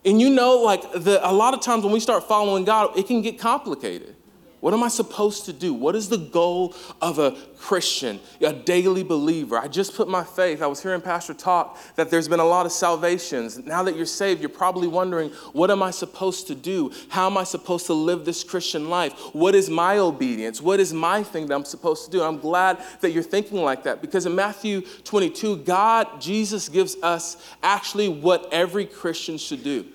And 0.04 0.20
you 0.20 0.32
know, 0.32 0.58
like 0.58 0.92
the, 0.92 1.20
a 1.24 1.30
lot 1.32 1.54
of 1.54 1.62
times 1.62 1.84
when 1.84 1.94
we 1.94 2.00
start 2.00 2.28
following 2.28 2.66
God, 2.66 2.98
it 2.98 3.06
can 3.06 3.22
get 3.22 3.38
complicated. 3.38 4.16
What 4.60 4.74
am 4.74 4.84
I 4.84 4.90
supposed 4.90 5.46
to 5.46 5.54
do? 5.54 5.74
What 5.74 5.96
is 5.96 6.10
the 6.10 6.18
goal 6.18 6.76
of 7.02 7.18
a 7.18 7.32
Christian, 7.58 8.20
a 8.42 8.52
daily 8.52 9.04
believer? 9.04 9.58
I 9.58 9.70
just 9.70 9.96
put 9.96 10.10
my 10.10 10.24
faith. 10.24 10.62
I 10.62 10.68
was 10.68 10.84
hearing 10.84 11.00
Pastor 11.00 11.34
talk 11.34 11.78
that 11.96 12.12
there's 12.12 12.28
been 12.28 12.42
a 12.42 12.46
lot 12.46 12.66
of 12.66 12.74
salvations. 12.74 13.58
Now 13.58 13.84
that 13.84 13.96
you're 13.96 14.06
saved, 14.06 14.42
you're 14.42 14.50
probably 14.50 14.90
wondering, 14.90 15.30
what 15.54 15.72
am 15.72 15.82
I 15.82 15.92
supposed 15.92 16.48
to 16.48 16.56
do? 16.56 16.92
How 17.08 17.28
am 17.28 17.38
I 17.38 17.46
supposed 17.46 17.86
to 17.86 17.94
live 17.94 18.26
this 18.26 18.44
Christian 18.44 18.90
life? 18.90 19.14
What 19.34 19.56
is 19.56 19.70
my 19.70 19.98
obedience? 19.98 20.62
What 20.62 20.82
is 20.82 20.94
my 20.94 21.24
thing 21.24 21.48
that 21.48 21.56
I'm 21.56 21.66
supposed 21.66 22.06
to 22.06 22.12
do? 22.12 22.22
I'm 22.22 22.38
glad 22.38 22.80
that 23.00 23.12
you're 23.12 23.24
thinking 23.24 23.62
like 23.62 23.84
that 23.84 24.02
because 24.02 24.26
in 24.26 24.36
Matthew 24.36 24.82
22, 24.82 25.58
God, 25.58 26.20
Jesus 26.20 26.68
gives 26.68 26.98
us 27.02 27.38
actually 27.64 28.10
what 28.10 28.50
every 28.52 28.86
Christian 28.86 29.38
should 29.38 29.64
do. 29.64 29.86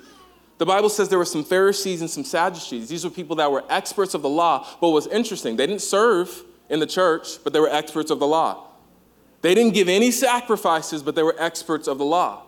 The 0.59 0.67
Bible 0.67 0.89
says 0.89 1.09
there 1.09 1.19
were 1.19 1.25
some 1.25 1.45
Pharisees 1.45 2.01
and 2.01 2.09
some 2.09 2.25
Sadducees. 2.25 2.89
These 2.89 3.05
were 3.05 3.11
people 3.11 3.37
that 3.37 3.51
were 3.51 3.65
experts 3.69 4.15
of 4.15 4.23
the 4.23 4.29
law. 4.29 4.61
But 4.81 4.89
what 4.89 4.95
was 4.95 5.07
interesting, 5.09 5.57
they 5.57 5.67
didn't 5.67 5.83
serve 5.83 6.45
in 6.71 6.81
the 6.81 6.87
church, 6.87 7.43
but 7.43 7.53
they 7.53 7.61
were 7.61 7.69
experts 7.69 8.11
of 8.11 8.21
the 8.21 8.27
law. 8.27 8.69
They 9.43 9.55
didn't 9.55 9.75
give 9.75 9.89
any 9.89 10.11
sacrifices, 10.11 11.03
but 11.03 11.15
they 11.15 11.23
were 11.23 11.37
experts 11.39 11.87
of 11.89 11.99
the 11.99 12.05
law. 12.05 12.45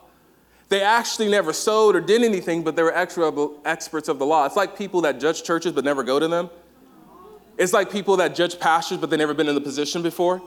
They 0.68 0.82
actually 0.82 1.28
never 1.28 1.52
sowed 1.52 1.94
or 1.94 2.00
did 2.00 2.22
anything, 2.22 2.64
but 2.64 2.74
they 2.74 2.82
were 2.82 2.96
experts 2.96 4.08
of 4.08 4.18
the 4.18 4.26
law. 4.26 4.46
It's 4.46 4.56
like 4.56 4.78
people 4.78 5.02
that 5.02 5.20
judge 5.20 5.42
churches 5.42 5.72
but 5.72 5.84
never 5.84 6.02
go 6.02 6.18
to 6.18 6.26
them. 6.26 6.48
It's 7.58 7.72
like 7.72 7.90
people 7.90 8.16
that 8.18 8.34
judge 8.34 8.58
pastors 8.58 8.98
but 8.98 9.10
they've 9.10 9.18
never 9.18 9.34
been 9.34 9.48
in 9.48 9.54
the 9.54 9.60
position 9.60 10.02
before. 10.02 10.42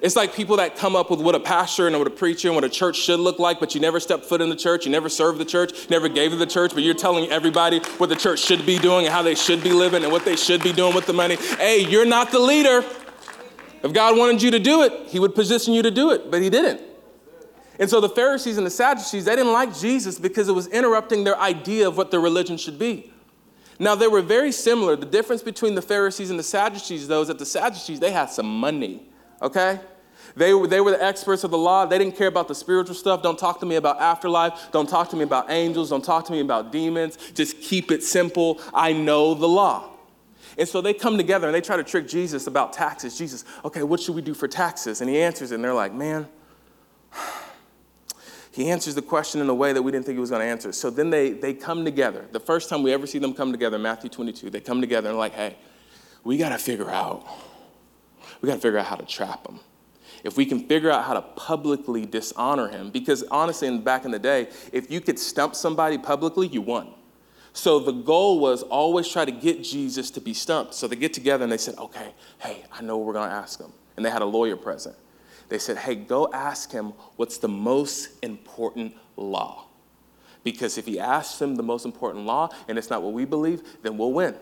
It's 0.00 0.14
like 0.14 0.32
people 0.32 0.56
that 0.58 0.76
come 0.76 0.94
up 0.94 1.10
with 1.10 1.20
what 1.20 1.34
a 1.34 1.40
pastor 1.40 1.88
and 1.88 1.98
what 1.98 2.06
a 2.06 2.10
preacher 2.10 2.48
and 2.48 2.54
what 2.54 2.62
a 2.62 2.68
church 2.68 2.96
should 2.96 3.18
look 3.18 3.40
like, 3.40 3.58
but 3.58 3.74
you 3.74 3.80
never 3.80 3.98
stepped 3.98 4.24
foot 4.24 4.40
in 4.40 4.48
the 4.48 4.56
church, 4.56 4.86
you 4.86 4.92
never 4.92 5.08
served 5.08 5.40
the 5.40 5.44
church, 5.44 5.90
never 5.90 6.08
gave 6.08 6.30
to 6.30 6.36
the 6.36 6.46
church, 6.46 6.72
but 6.72 6.84
you're 6.84 6.94
telling 6.94 7.28
everybody 7.30 7.80
what 7.98 8.08
the 8.08 8.16
church 8.16 8.38
should 8.38 8.64
be 8.64 8.78
doing 8.78 9.06
and 9.06 9.12
how 9.12 9.22
they 9.22 9.34
should 9.34 9.62
be 9.62 9.72
living 9.72 10.04
and 10.04 10.12
what 10.12 10.24
they 10.24 10.36
should 10.36 10.62
be 10.62 10.72
doing 10.72 10.94
with 10.94 11.06
the 11.06 11.12
money. 11.12 11.34
Hey, 11.56 11.80
you're 11.80 12.06
not 12.06 12.30
the 12.30 12.38
leader. 12.38 12.84
If 13.82 13.92
God 13.92 14.16
wanted 14.16 14.40
you 14.40 14.52
to 14.52 14.60
do 14.60 14.82
it, 14.82 14.92
He 15.08 15.18
would 15.18 15.34
position 15.34 15.74
you 15.74 15.82
to 15.82 15.90
do 15.90 16.12
it, 16.12 16.30
but 16.30 16.42
He 16.42 16.50
didn't. 16.50 16.80
And 17.80 17.90
so 17.90 18.00
the 18.00 18.08
Pharisees 18.08 18.56
and 18.56 18.66
the 18.66 18.70
Sadducees, 18.70 19.24
they 19.24 19.36
didn't 19.36 19.52
like 19.52 19.76
Jesus 19.76 20.18
because 20.18 20.48
it 20.48 20.52
was 20.52 20.68
interrupting 20.68 21.24
their 21.24 21.38
idea 21.38 21.88
of 21.88 21.96
what 21.96 22.10
their 22.10 22.20
religion 22.20 22.56
should 22.56 22.78
be. 22.78 23.12
Now, 23.80 23.94
they 23.94 24.08
were 24.08 24.22
very 24.22 24.50
similar. 24.50 24.96
The 24.96 25.06
difference 25.06 25.42
between 25.42 25.76
the 25.76 25.82
Pharisees 25.82 26.30
and 26.30 26.38
the 26.38 26.44
Sadducees, 26.44 27.06
though, 27.06 27.22
is 27.22 27.28
that 27.28 27.38
the 27.38 27.46
Sadducees, 27.46 28.00
they 28.00 28.10
had 28.10 28.30
some 28.30 28.46
money 28.58 29.07
okay? 29.42 29.80
They 30.36 30.54
were, 30.54 30.66
they 30.66 30.80
were 30.80 30.92
the 30.92 31.02
experts 31.02 31.44
of 31.44 31.50
the 31.50 31.58
law. 31.58 31.86
They 31.86 31.98
didn't 31.98 32.16
care 32.16 32.28
about 32.28 32.48
the 32.48 32.54
spiritual 32.54 32.94
stuff. 32.94 33.22
Don't 33.22 33.38
talk 33.38 33.60
to 33.60 33.66
me 33.66 33.76
about 33.76 34.00
afterlife. 34.00 34.70
Don't 34.72 34.88
talk 34.88 35.10
to 35.10 35.16
me 35.16 35.24
about 35.24 35.50
angels. 35.50 35.90
Don't 35.90 36.04
talk 36.04 36.26
to 36.26 36.32
me 36.32 36.40
about 36.40 36.70
demons. 36.70 37.18
Just 37.34 37.60
keep 37.60 37.90
it 37.90 38.02
simple. 38.02 38.60
I 38.72 38.92
know 38.92 39.34
the 39.34 39.48
law. 39.48 39.90
And 40.56 40.68
so 40.68 40.80
they 40.80 40.92
come 40.92 41.16
together 41.16 41.46
and 41.46 41.54
they 41.54 41.60
try 41.60 41.76
to 41.76 41.84
trick 41.84 42.08
Jesus 42.08 42.46
about 42.46 42.72
taxes. 42.72 43.16
Jesus, 43.16 43.44
okay, 43.64 43.82
what 43.82 44.00
should 44.00 44.14
we 44.14 44.22
do 44.22 44.34
for 44.34 44.48
taxes? 44.48 45.00
And 45.00 45.08
he 45.08 45.20
answers 45.20 45.52
it, 45.52 45.56
and 45.56 45.64
they're 45.64 45.74
like, 45.74 45.92
man, 45.92 46.28
he 48.52 48.70
answers 48.70 48.96
the 48.96 49.02
question 49.02 49.40
in 49.40 49.48
a 49.48 49.54
way 49.54 49.72
that 49.72 49.82
we 49.82 49.92
didn't 49.92 50.06
think 50.06 50.16
he 50.16 50.20
was 50.20 50.30
going 50.30 50.42
to 50.42 50.46
answer. 50.46 50.72
So 50.72 50.90
then 50.90 51.10
they, 51.10 51.30
they 51.30 51.54
come 51.54 51.84
together. 51.84 52.26
The 52.32 52.40
first 52.40 52.68
time 52.68 52.82
we 52.82 52.92
ever 52.92 53.06
see 53.06 53.18
them 53.18 53.34
come 53.34 53.52
together, 53.52 53.78
Matthew 53.78 54.10
22, 54.10 54.50
they 54.50 54.60
come 54.60 54.80
together 54.80 55.10
and 55.10 55.18
like, 55.18 55.34
hey, 55.34 55.56
we 56.24 56.36
got 56.36 56.48
to 56.48 56.58
figure 56.58 56.90
out 56.90 57.24
we 58.40 58.48
got 58.48 58.56
to 58.56 58.60
figure 58.60 58.78
out 58.78 58.86
how 58.86 58.96
to 58.96 59.06
trap 59.06 59.46
him. 59.46 59.60
If 60.24 60.36
we 60.36 60.46
can 60.46 60.66
figure 60.66 60.90
out 60.90 61.04
how 61.04 61.14
to 61.14 61.22
publicly 61.22 62.04
dishonor 62.04 62.68
him, 62.68 62.90
because 62.90 63.22
honestly, 63.24 63.68
in, 63.68 63.82
back 63.82 64.04
in 64.04 64.10
the 64.10 64.18
day, 64.18 64.48
if 64.72 64.90
you 64.90 65.00
could 65.00 65.18
stump 65.18 65.54
somebody 65.54 65.98
publicly, 65.98 66.48
you 66.48 66.60
won. 66.60 66.94
So 67.52 67.78
the 67.78 67.92
goal 67.92 68.40
was 68.40 68.62
always 68.62 69.08
try 69.08 69.24
to 69.24 69.32
get 69.32 69.62
Jesus 69.62 70.10
to 70.12 70.20
be 70.20 70.34
stumped. 70.34 70.74
So 70.74 70.86
they 70.86 70.96
get 70.96 71.12
together 71.12 71.44
and 71.44 71.52
they 71.52 71.58
said, 71.58 71.76
okay, 71.78 72.12
hey, 72.38 72.64
I 72.72 72.82
know 72.82 72.98
we're 72.98 73.12
going 73.12 73.28
to 73.28 73.34
ask 73.34 73.60
him. 73.60 73.72
And 73.96 74.04
they 74.04 74.10
had 74.10 74.22
a 74.22 74.26
lawyer 74.26 74.56
present. 74.56 74.96
They 75.48 75.58
said, 75.58 75.78
hey, 75.78 75.94
go 75.94 76.30
ask 76.32 76.70
him 76.70 76.92
what's 77.16 77.38
the 77.38 77.48
most 77.48 78.10
important 78.22 78.94
law. 79.16 79.64
Because 80.44 80.78
if 80.78 80.86
he 80.86 81.00
asks 81.00 81.40
him 81.40 81.56
the 81.56 81.62
most 81.62 81.84
important 81.84 82.26
law 82.26 82.50
and 82.68 82.78
it's 82.78 82.90
not 82.90 83.02
what 83.02 83.12
we 83.12 83.24
believe, 83.24 83.62
then 83.82 83.98
we'll 83.98 84.12
win. 84.12 84.36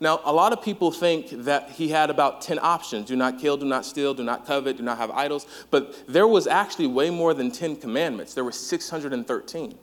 Now, 0.00 0.20
a 0.24 0.32
lot 0.32 0.52
of 0.52 0.62
people 0.62 0.90
think 0.90 1.30
that 1.44 1.70
he 1.70 1.88
had 1.88 2.10
about 2.10 2.42
10 2.42 2.58
options 2.60 3.06
do 3.06 3.16
not 3.16 3.38
kill, 3.38 3.56
do 3.56 3.66
not 3.66 3.84
steal, 3.84 4.14
do 4.14 4.24
not 4.24 4.46
covet, 4.46 4.76
do 4.76 4.82
not 4.82 4.98
have 4.98 5.10
idols. 5.10 5.46
But 5.70 6.06
there 6.06 6.26
was 6.26 6.46
actually 6.46 6.88
way 6.88 7.10
more 7.10 7.34
than 7.34 7.50
10 7.50 7.76
commandments, 7.76 8.34
there 8.34 8.44
were 8.44 8.52
613. 8.52 9.78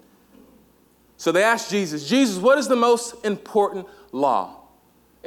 So 1.18 1.32
they 1.32 1.44
asked 1.44 1.70
Jesus, 1.70 2.08
Jesus, 2.08 2.38
what 2.38 2.58
is 2.58 2.68
the 2.68 2.76
most 2.76 3.26
important 3.26 3.88
law? 4.12 4.59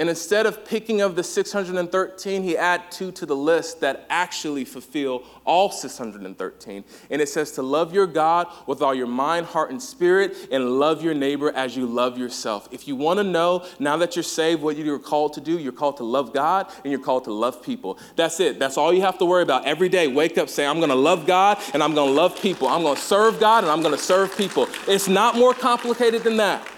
And 0.03 0.09
instead 0.09 0.47
of 0.47 0.65
picking 0.65 1.01
of 1.01 1.15
the 1.15 1.23
613, 1.23 2.43
he 2.43 2.57
add 2.57 2.91
two 2.91 3.13
to 3.13 3.25
the 3.25 3.37
list 3.37 3.83
that 3.83 4.05
actually 4.11 4.65
fulfill 4.65 5.23
all 5.45 5.71
613. 5.71 6.85
And 7.09 7.23
it 7.23 7.29
says 7.29 7.53
to 7.53 7.63
love 7.63 7.95
your 7.95 8.09
God 8.09 8.49
with 8.67 8.83
all 8.83 8.97
your 8.97 9.07
mind, 9.07 9.47
heart, 9.47 9.71
and 9.71 9.81
spirit, 9.81 10.49
and 10.51 10.81
love 10.81 11.05
your 11.05 11.15
neighbor 11.15 11.53
as 11.53 11.77
you 11.77 11.87
love 11.87 12.19
yourself. 12.19 12.69
If 12.73 12.89
you 12.89 12.97
want 12.97 13.19
to 13.19 13.23
know 13.23 13.65
now 13.79 13.97
that 13.99 14.17
you're 14.17 14.25
saved 14.25 14.61
what 14.61 14.77
you're 14.77 14.99
called 14.99 15.35
to 15.35 15.41
do, 15.41 15.57
you're 15.61 15.71
called 15.71 15.99
to 15.99 16.05
love 16.05 16.33
God 16.35 16.67
and 16.83 16.91
you're 16.91 17.01
called 17.01 17.23
to 17.27 17.33
love 17.33 17.63
people. 17.63 17.97
That's 18.17 18.41
it. 18.41 18.59
That's 18.59 18.77
all 18.77 18.93
you 18.93 19.03
have 19.03 19.19
to 19.19 19.25
worry 19.25 19.45
about 19.45 19.67
every 19.67 19.89
day. 19.89 20.09
Wake 20.09 20.37
up, 20.37 20.49
say, 20.49 20.67
I'm 20.67 20.79
going 20.79 20.89
to 20.89 20.97
love 20.97 21.29
God 21.29 21.63
and 21.75 21.81
I'm 21.81 21.95
going 21.95 22.09
to 22.09 22.15
love 22.21 22.43
people. 22.43 22.67
I'm 22.67 22.83
going 22.83 22.97
to 22.97 23.01
serve 23.01 23.39
God 23.39 23.63
and 23.63 23.71
I'm 23.71 23.83
going 23.83 23.95
to 23.97 24.03
serve 24.03 24.37
people. 24.37 24.67
It's 24.89 25.07
not 25.07 25.37
more 25.37 25.55
complicated 25.55 26.25
than 26.25 26.39
that. 26.39 26.69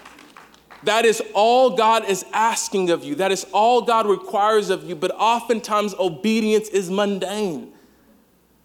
That 0.85 1.05
is 1.05 1.21
all 1.33 1.75
God 1.75 2.05
is 2.05 2.25
asking 2.31 2.91
of 2.91 3.03
you. 3.03 3.15
That 3.15 3.31
is 3.31 3.45
all 3.51 3.81
God 3.81 4.07
requires 4.07 4.69
of 4.69 4.83
you. 4.83 4.95
But 4.95 5.11
oftentimes, 5.11 5.93
obedience 5.95 6.69
is 6.69 6.89
mundane. 6.89 7.73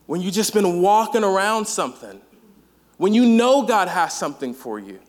When 0.06 0.20
you've 0.20 0.34
just 0.34 0.52
been 0.52 0.82
walking 0.82 1.24
around 1.24 1.66
something, 1.66 2.20
when 2.98 3.14
you 3.14 3.24
know 3.24 3.62
God 3.62 3.88
has 3.88 4.12
something 4.12 4.52
for 4.52 4.78
you. 4.78 5.00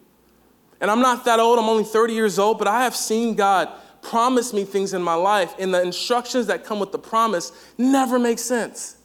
And 0.79 0.89
I'm 0.89 1.01
not 1.01 1.25
that 1.25 1.39
old, 1.39 1.59
I'm 1.59 1.69
only 1.69 1.83
30 1.83 2.13
years 2.13 2.39
old, 2.39 2.57
but 2.57 2.67
I 2.67 2.83
have 2.83 2.95
seen 2.95 3.35
God 3.35 3.69
promise 4.01 4.53
me 4.53 4.63
things 4.63 4.93
in 4.93 5.01
my 5.01 5.13
life, 5.13 5.53
and 5.59 5.73
the 5.73 5.81
instructions 5.81 6.47
that 6.47 6.63
come 6.63 6.79
with 6.79 6.91
the 6.91 6.97
promise 6.97 7.51
never 7.77 8.17
make 8.17 8.39
sense. 8.39 8.97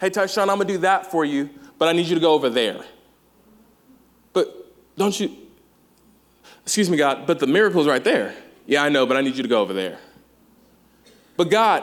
Hey, 0.00 0.10
Tyshone, 0.10 0.42
I'm 0.42 0.58
gonna 0.58 0.64
do 0.64 0.78
that 0.78 1.10
for 1.10 1.24
you, 1.24 1.50
but 1.78 1.88
I 1.88 1.92
need 1.92 2.06
you 2.06 2.14
to 2.16 2.20
go 2.20 2.32
over 2.32 2.50
there. 2.50 2.84
But 4.32 4.72
don't 4.96 5.18
you, 5.20 5.36
Excuse 6.64 6.88
me, 6.88 6.96
God, 6.96 7.26
but 7.26 7.38
the 7.38 7.46
miracle's 7.46 7.86
right 7.86 8.04
there. 8.04 8.34
Yeah, 8.66 8.84
I 8.84 8.88
know, 8.88 9.06
but 9.06 9.16
I 9.16 9.20
need 9.20 9.36
you 9.36 9.42
to 9.42 9.48
go 9.48 9.60
over 9.60 9.72
there. 9.72 9.98
But 11.36 11.50
God, 11.50 11.82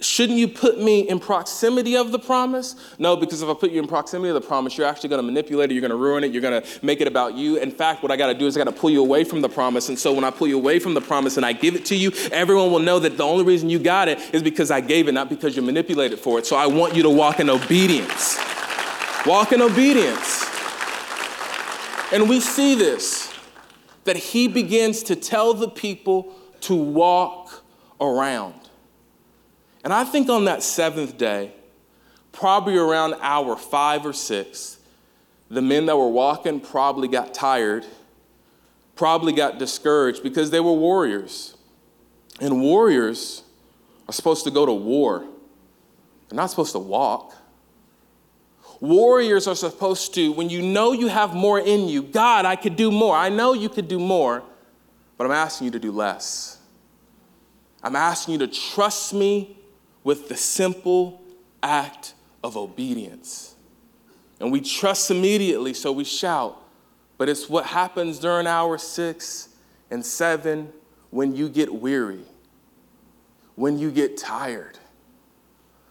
shouldn't 0.00 0.38
you 0.38 0.46
put 0.46 0.80
me 0.80 1.00
in 1.08 1.18
proximity 1.18 1.96
of 1.96 2.12
the 2.12 2.18
promise? 2.18 2.76
No, 2.98 3.16
because 3.16 3.42
if 3.42 3.48
I 3.48 3.54
put 3.54 3.72
you 3.72 3.80
in 3.80 3.88
proximity 3.88 4.28
of 4.28 4.40
the 4.40 4.46
promise, 4.46 4.78
you're 4.78 4.86
actually 4.86 5.08
going 5.08 5.18
to 5.18 5.26
manipulate 5.26 5.70
it, 5.70 5.74
you're 5.74 5.80
going 5.80 5.90
to 5.90 5.96
ruin 5.96 6.22
it, 6.22 6.30
you're 6.30 6.42
going 6.42 6.62
to 6.62 6.84
make 6.84 7.00
it 7.00 7.08
about 7.08 7.34
you. 7.34 7.56
In 7.56 7.72
fact, 7.72 8.02
what 8.02 8.12
I 8.12 8.16
got 8.16 8.28
to 8.28 8.34
do 8.34 8.46
is 8.46 8.56
I 8.56 8.62
got 8.62 8.72
to 8.72 8.80
pull 8.80 8.90
you 8.90 9.00
away 9.00 9.24
from 9.24 9.40
the 9.40 9.48
promise. 9.48 9.88
And 9.88 9.98
so 9.98 10.12
when 10.12 10.22
I 10.22 10.30
pull 10.30 10.46
you 10.46 10.56
away 10.56 10.78
from 10.78 10.94
the 10.94 11.00
promise 11.00 11.36
and 11.36 11.44
I 11.44 11.52
give 11.52 11.74
it 11.74 11.84
to 11.86 11.96
you, 11.96 12.12
everyone 12.30 12.70
will 12.70 12.78
know 12.78 13.00
that 13.00 13.16
the 13.16 13.24
only 13.24 13.44
reason 13.44 13.70
you 13.70 13.80
got 13.80 14.08
it 14.08 14.20
is 14.32 14.42
because 14.42 14.70
I 14.70 14.80
gave 14.80 15.08
it, 15.08 15.12
not 15.12 15.28
because 15.28 15.56
you 15.56 15.62
manipulated 15.62 16.18
for 16.20 16.38
it. 16.38 16.46
So 16.46 16.54
I 16.54 16.66
want 16.66 16.94
you 16.94 17.02
to 17.02 17.10
walk 17.10 17.40
in 17.40 17.50
obedience. 17.50 18.38
Walk 19.26 19.52
in 19.52 19.62
obedience. 19.62 20.44
And 22.12 22.28
we 22.28 22.38
see 22.38 22.74
this 22.76 23.33
that 24.04 24.16
he 24.16 24.48
begins 24.48 25.02
to 25.04 25.16
tell 25.16 25.54
the 25.54 25.68
people 25.68 26.34
to 26.60 26.74
walk 26.74 27.62
around. 28.00 28.54
And 29.82 29.92
I 29.92 30.04
think 30.04 30.28
on 30.28 30.46
that 30.46 30.62
seventh 30.62 31.18
day, 31.18 31.52
probably 32.32 32.76
around 32.76 33.14
hour 33.20 33.56
five 33.56 34.06
or 34.06 34.12
six, 34.12 34.78
the 35.50 35.62
men 35.62 35.86
that 35.86 35.96
were 35.96 36.08
walking 36.08 36.60
probably 36.60 37.08
got 37.08 37.34
tired, 37.34 37.84
probably 38.96 39.32
got 39.32 39.58
discouraged 39.58 40.22
because 40.22 40.50
they 40.50 40.60
were 40.60 40.72
warriors. 40.72 41.56
And 42.40 42.60
warriors 42.60 43.42
are 44.08 44.12
supposed 44.12 44.44
to 44.44 44.50
go 44.50 44.66
to 44.66 44.72
war, 44.72 45.24
they're 46.28 46.36
not 46.36 46.50
supposed 46.50 46.72
to 46.72 46.78
walk. 46.78 47.34
Warriors 48.84 49.48
are 49.48 49.54
supposed 49.54 50.12
to, 50.12 50.30
when 50.32 50.50
you 50.50 50.60
know 50.60 50.92
you 50.92 51.08
have 51.08 51.32
more 51.34 51.58
in 51.58 51.88
you, 51.88 52.02
God, 52.02 52.44
I 52.44 52.54
could 52.54 52.76
do 52.76 52.90
more. 52.90 53.16
I 53.16 53.30
know 53.30 53.54
you 53.54 53.70
could 53.70 53.88
do 53.88 53.98
more, 53.98 54.42
but 55.16 55.24
I'm 55.24 55.32
asking 55.32 55.64
you 55.64 55.70
to 55.70 55.78
do 55.78 55.90
less. 55.90 56.58
I'm 57.82 57.96
asking 57.96 58.32
you 58.32 58.38
to 58.40 58.46
trust 58.46 59.14
me 59.14 59.56
with 60.02 60.28
the 60.28 60.36
simple 60.36 61.22
act 61.62 62.12
of 62.42 62.58
obedience. 62.58 63.54
And 64.38 64.52
we 64.52 64.60
trust 64.60 65.10
immediately, 65.10 65.72
so 65.72 65.90
we 65.90 66.04
shout. 66.04 66.62
But 67.16 67.30
it's 67.30 67.48
what 67.48 67.64
happens 67.64 68.18
during 68.18 68.46
hour 68.46 68.76
six 68.76 69.48
and 69.90 70.04
seven 70.04 70.70
when 71.08 71.34
you 71.34 71.48
get 71.48 71.74
weary, 71.74 72.26
when 73.54 73.78
you 73.78 73.90
get 73.90 74.18
tired, 74.18 74.78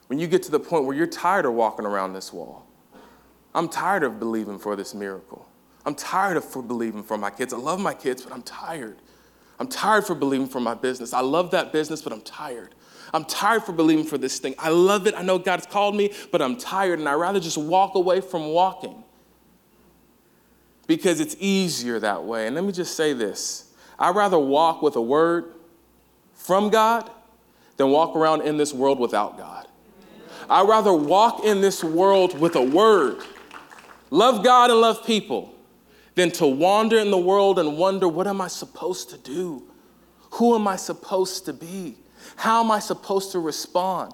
when 0.06 0.19
you 0.19 0.27
get 0.27 0.43
to 0.43 0.51
the 0.51 0.60
point 0.60 0.86
where 0.86 0.95
you're 0.95 1.08
tired 1.08 1.45
of 1.45 1.53
walking 1.53 1.88
around 1.88 2.13
this 2.13 2.32
wall. 2.32 2.67
I'm 3.55 3.69
tired 3.69 4.03
of 4.03 4.19
believing 4.19 4.59
for 4.59 4.75
this 4.75 4.93
miracle. 4.93 5.47
I'm 5.85 5.95
tired 5.95 6.37
of 6.37 6.45
for 6.45 6.63
believing 6.63 7.03
for 7.03 7.17
my 7.17 7.29
kids. 7.29 7.53
I 7.53 7.57
love 7.57 7.79
my 7.79 7.93
kids, 7.93 8.21
but 8.21 8.33
I'm 8.33 8.41
tired. 8.41 8.97
I'm 9.59 9.67
tired 9.67 10.05
for 10.05 10.15
believing 10.15 10.47
for 10.47 10.59
my 10.59 10.73
business. 10.73 11.13
I 11.13 11.21
love 11.21 11.51
that 11.51 11.71
business, 11.71 12.01
but 12.01 12.13
I'm 12.13 12.21
tired. 12.21 12.73
I'm 13.13 13.25
tired 13.25 13.63
for 13.63 13.73
believing 13.73 14.05
for 14.05 14.17
this 14.17 14.39
thing. 14.39 14.55
I 14.57 14.69
love 14.69 15.05
it. 15.05 15.13
I 15.15 15.21
know 15.21 15.37
God's 15.37 15.67
called 15.67 15.95
me, 15.95 16.11
but 16.31 16.41
I'm 16.41 16.57
tired 16.57 16.99
and 16.99 17.07
I'd 17.07 17.15
rather 17.15 17.39
just 17.39 17.57
walk 17.57 17.95
away 17.95 18.21
from 18.21 18.47
walking 18.47 19.03
because 20.87 21.19
it's 21.19 21.35
easier 21.39 21.99
that 21.99 22.23
way. 22.23 22.47
And 22.47 22.55
let 22.55 22.65
me 22.65 22.71
just 22.71 22.95
say 22.95 23.13
this 23.13 23.71
I'd 23.99 24.15
rather 24.15 24.39
walk 24.39 24.81
with 24.81 24.95
a 24.95 25.01
word 25.01 25.53
from 26.33 26.69
God 26.69 27.09
than 27.77 27.89
walk 27.89 28.15
around 28.15 28.41
in 28.41 28.57
this 28.57 28.73
world 28.73 28.99
without 28.99 29.37
God. 29.37 29.67
I'd 30.49 30.67
rather 30.67 30.93
walk 30.93 31.43
in 31.43 31.61
this 31.61 31.83
world 31.83 32.37
with 32.39 32.55
a 32.55 32.61
word, 32.61 33.23
love 34.13 34.43
God 34.43 34.69
and 34.69 34.80
love 34.80 35.06
people, 35.06 35.54
than 36.15 36.30
to 36.30 36.45
wander 36.45 36.99
in 36.99 37.10
the 37.10 37.17
world 37.17 37.58
and 37.58 37.76
wonder, 37.78 38.08
what 38.08 38.28
am 38.28 38.39
I 38.39 38.47
supposed 38.47 39.10
to 39.10 39.17
do? 39.17 39.63
Who 40.34 40.54
am 40.54 40.67
I 40.67 40.76
supposed 40.76 41.45
to 41.45 41.54
be? 41.54 41.97
How 42.36 42.63
am 42.63 42.69
I 42.69 42.80
supposed 42.80 43.32
to 43.32 43.39
respond? 43.39 44.13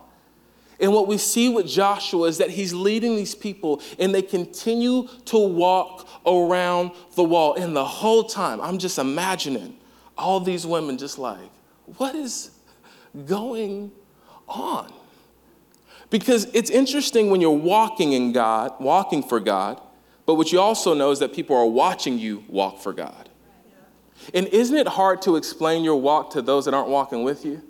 And 0.79 0.93
what 0.93 1.07
we 1.07 1.17
see 1.17 1.49
with 1.49 1.67
Joshua 1.67 2.27
is 2.27 2.37
that 2.37 2.49
he's 2.49 2.73
leading 2.73 3.17
these 3.17 3.35
people 3.35 3.81
and 3.99 4.15
they 4.15 4.21
continue 4.21 5.09
to 5.25 5.37
walk 5.37 6.07
around 6.25 6.91
the 7.15 7.23
wall. 7.23 7.55
And 7.55 7.75
the 7.75 7.83
whole 7.83 8.23
time, 8.23 8.61
I'm 8.61 8.77
just 8.77 8.97
imagining 8.97 9.75
all 10.17 10.39
these 10.39 10.65
women 10.65 10.97
just 10.97 11.19
like, 11.19 11.51
what 11.97 12.15
is 12.15 12.51
going 13.25 13.91
on? 14.47 14.93
Because 16.09 16.45
it's 16.53 16.69
interesting 16.69 17.29
when 17.29 17.41
you're 17.41 17.51
walking 17.51 18.13
in 18.13 18.31
God, 18.31 18.71
walking 18.79 19.21
for 19.21 19.41
God, 19.41 19.81
but 20.29 20.35
what 20.35 20.51
you 20.51 20.59
also 20.59 20.93
know 20.93 21.09
is 21.09 21.17
that 21.17 21.33
people 21.33 21.55
are 21.55 21.65
watching 21.65 22.19
you 22.19 22.43
walk 22.47 22.77
for 22.77 22.93
God. 22.93 23.29
And 24.31 24.45
isn't 24.49 24.77
it 24.77 24.87
hard 24.87 25.23
to 25.23 25.37
explain 25.37 25.83
your 25.83 25.95
walk 25.95 26.29
to 26.33 26.43
those 26.43 26.65
that 26.65 26.75
aren't 26.75 26.89
walking 26.89 27.23
with 27.23 27.43
you? 27.43 27.63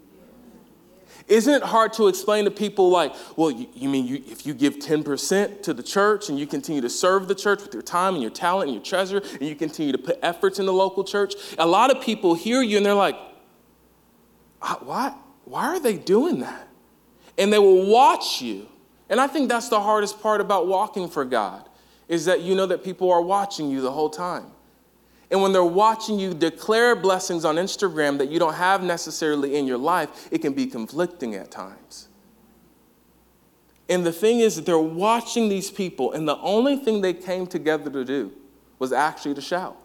Isn't 1.30 1.54
it 1.54 1.64
hard 1.64 1.94
to 1.94 2.10
explain 2.10 2.44
to 2.44 2.52
people 2.52 2.90
like, 2.90 3.16
well, 3.38 3.50
you, 3.50 3.70
you 3.74 3.88
mean 3.88 4.06
you, 4.06 4.22
if 4.28 4.46
you 4.46 4.54
give 4.54 4.80
10% 4.80 5.64
to 5.64 5.74
the 5.74 5.82
church 5.82 6.28
and 6.28 6.38
you 6.38 6.46
continue 6.46 6.82
to 6.82 6.90
serve 6.90 7.30
the 7.30 7.34
church 7.34 7.62
with 7.62 7.74
your 7.74 7.82
time 7.82 8.16
and 8.16 8.22
your 8.22 8.30
talent 8.30 8.68
and 8.68 8.76
your 8.76 8.84
treasure 8.84 9.22
and 9.40 9.44
you 9.44 9.56
continue 9.56 9.94
to 9.94 9.98
put 9.98 10.20
efforts 10.22 10.60
in 10.60 10.66
the 10.66 10.74
local 10.74 11.06
church? 11.06 11.36
A 11.60 11.66
lot 11.66 11.96
of 11.96 12.04
people 12.04 12.36
hear 12.36 12.62
you 12.62 12.76
and 12.76 12.86
they're 12.86 12.94
like, 12.94 13.16
why, 14.82 15.16
why 15.46 15.64
are 15.68 15.80
they 15.80 15.98
doing 15.98 16.42
that? 16.42 16.68
And 17.38 17.54
they 17.54 17.60
will 17.60 17.86
watch 17.86 18.42
you. 18.42 18.68
And 19.08 19.22
I 19.22 19.28
think 19.28 19.48
that's 19.48 19.70
the 19.70 19.80
hardest 19.80 20.22
part 20.22 20.42
about 20.42 20.68
walking 20.68 21.08
for 21.08 21.24
God 21.24 21.69
is 22.10 22.26
that 22.26 22.42
you 22.42 22.56
know 22.56 22.66
that 22.66 22.84
people 22.84 23.10
are 23.10 23.22
watching 23.22 23.70
you 23.70 23.80
the 23.80 23.92
whole 23.92 24.10
time. 24.10 24.48
And 25.32 25.42
when 25.44 25.54
they're 25.54 25.64
watching 25.64 26.20
you 26.20 26.34
declare 26.34 26.96
blessings 26.96 27.46
on 27.46 27.56
Instagram 27.56 28.18
that 28.18 28.30
you 28.30 28.40
don't 28.40 28.56
have 28.56 28.84
necessarily 28.84 29.56
in 29.56 29.68
your 29.68 29.78
life, 29.78 30.28
it 30.32 30.40
can 30.40 30.54
be 30.54 30.66
conflicting 30.66 31.36
at 31.36 31.52
times. 31.52 32.08
And 33.88 34.06
the 34.06 34.12
thing 34.12 34.40
is 34.40 34.56
that 34.56 34.66
they're 34.66 34.78
watching 34.78 35.50
these 35.50 35.70
people, 35.70 36.14
and 36.14 36.28
the 36.28 36.38
only 36.38 36.78
thing 36.78 37.02
they 37.02 37.14
came 37.14 37.46
together 37.46 37.92
to 37.92 38.04
do 38.04 38.32
was 38.80 38.92
actually 38.92 39.36
to 39.36 39.42
shout. 39.42 39.78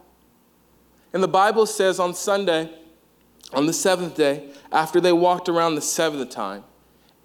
And 1.13 1.21
the 1.21 1.27
Bible 1.27 1.65
says 1.65 1.99
on 1.99 2.13
Sunday, 2.13 2.71
on 3.53 3.67
the 3.67 3.73
seventh 3.73 4.15
day, 4.15 4.49
after 4.71 4.99
they 4.99 5.13
walked 5.13 5.47
around 5.47 5.75
the 5.75 5.81
seventh 5.81 6.29
time, 6.29 6.63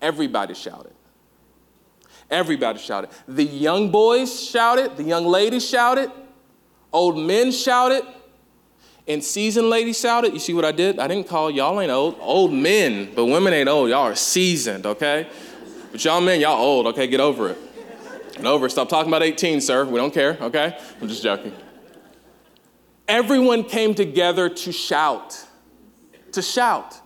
everybody 0.00 0.54
shouted. 0.54 0.92
Everybody 2.30 2.78
shouted. 2.78 3.10
The 3.26 3.44
young 3.44 3.90
boys 3.90 4.42
shouted, 4.42 4.96
the 4.96 5.02
young 5.02 5.26
ladies 5.26 5.68
shouted, 5.68 6.10
Old 6.92 7.18
men 7.18 7.52
shouted, 7.52 8.04
and 9.06 9.22
seasoned 9.22 9.70
ladies 9.70 9.98
shouted. 9.98 10.32
You 10.32 10.38
see 10.40 10.54
what 10.54 10.64
I 10.64 10.72
did? 10.72 10.98
I 10.98 11.06
didn't 11.06 11.28
call 11.28 11.50
y'all 11.50 11.80
ain't 11.80 11.90
old. 11.90 12.16
Old 12.20 12.52
men, 12.52 13.12
but 13.14 13.26
women 13.26 13.52
ain't 13.52 13.68
old. 13.68 13.90
Y'all 13.90 14.02
are 14.02 14.16
seasoned, 14.16 14.86
okay? 14.86 15.28
But 15.92 16.04
y'all 16.04 16.20
men, 16.20 16.40
y'all 16.40 16.60
old, 16.60 16.86
okay? 16.88 17.06
Get 17.06 17.20
over 17.20 17.50
it. 17.50 17.58
Get 18.32 18.46
over 18.46 18.66
it. 18.66 18.70
Stop 18.70 18.88
talking 18.88 19.10
about 19.10 19.22
18, 19.22 19.60
sir. 19.60 19.84
We 19.84 19.98
don't 19.98 20.12
care, 20.12 20.36
okay? 20.40 20.78
I'm 21.00 21.08
just 21.08 21.22
joking. 21.22 21.52
Everyone 23.06 23.64
came 23.64 23.94
together 23.94 24.48
to 24.48 24.72
shout. 24.72 25.44
To 26.32 26.42
shout. 26.42 27.00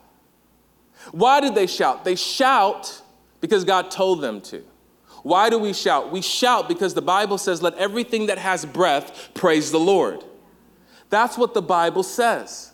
Why 1.13 1.41
did 1.41 1.55
they 1.55 1.67
shout? 1.67 2.05
They 2.05 2.17
shout 2.17 3.03
because 3.41 3.65
God 3.65 3.91
told 3.91 4.21
them 4.21 4.41
to. 4.43 4.65
Why 5.25 5.49
do 5.49 5.59
we 5.59 5.73
shout? 5.73 6.13
We 6.13 6.21
shout 6.21 6.69
because 6.69 6.93
the 6.93 7.03
Bible 7.03 7.39
says, 7.39 7.63
let 7.63 7.75
everything 7.75 8.27
that 8.27 8.37
has 8.37 8.67
breath 8.67 9.31
praise 9.33 9.73
the 9.73 9.81
Lord. 9.81 10.23
That's 11.09 11.39
what 11.39 11.55
the 11.55 11.63
Bible 11.63 12.03
says. 12.03 12.73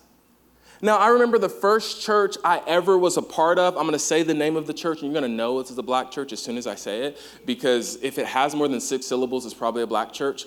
Now, 0.82 0.96
I 0.96 1.08
remember 1.08 1.38
the 1.38 1.48
first 1.48 2.02
church 2.02 2.36
I 2.44 2.60
ever 2.66 2.98
was 2.98 3.16
a 3.16 3.22
part 3.22 3.60
of. 3.60 3.76
I'm 3.76 3.82
going 3.82 3.92
to 3.92 4.00
say 4.00 4.24
the 4.24 4.34
name 4.34 4.56
of 4.56 4.66
the 4.66 4.74
church, 4.74 5.00
and 5.00 5.12
you're 5.12 5.20
going 5.20 5.30
to 5.30 5.36
know 5.36 5.62
this 5.62 5.70
is 5.70 5.78
a 5.78 5.82
black 5.82 6.10
church 6.10 6.32
as 6.32 6.42
soon 6.42 6.56
as 6.56 6.66
I 6.66 6.74
say 6.74 7.04
it, 7.04 7.18
because 7.46 8.02
if 8.02 8.18
it 8.18 8.26
has 8.26 8.52
more 8.52 8.66
than 8.66 8.80
six 8.80 9.06
syllables, 9.06 9.46
it's 9.46 9.54
probably 9.54 9.82
a 9.82 9.86
black 9.86 10.12
church. 10.12 10.44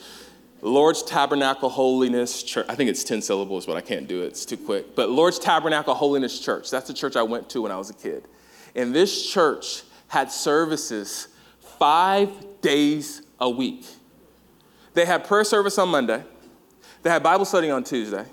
Lord's 0.62 1.04
Tabernacle 1.04 1.70
Holiness 1.70 2.44
Church. 2.44 2.66
I 2.68 2.76
think 2.76 2.90
it's 2.90 3.06
10 3.06 3.22
syllables, 3.22 3.66
but 3.66 3.78
I 3.78 3.82
can't 3.82 4.10
do 4.10 4.24
it. 4.24 4.28
It's 4.28 4.46
too 4.46 4.58
quick. 4.58 4.94
But 4.94 5.10
Lord's 5.10 5.40
Tabernacle 5.40 5.94
Holiness 5.94 6.38
Church. 6.40 6.70
That's 6.70 6.88
the 6.88 6.94
church 6.94 7.16
I 7.16 7.24
went 7.24 7.50
to 7.52 7.62
when 7.62 7.72
I 7.72 7.78
was 7.78 7.90
a 7.90 7.94
kid. 7.94 8.26
And 8.76 8.94
this 8.94 9.32
church 9.32 9.84
had 10.10 10.32
services 10.32 11.30
five 11.84 12.62
days 12.62 13.24
a 13.42 13.50
week. 13.50 13.86
They 14.94 15.04
had 15.04 15.26
prayer 15.26 15.44
service 15.44 15.78
on 15.78 15.90
Monday, 15.90 16.24
they 17.02 17.10
had 17.10 17.22
Bible 17.22 17.44
study 17.44 17.70
on 17.70 17.84
Tuesday. 17.84 18.26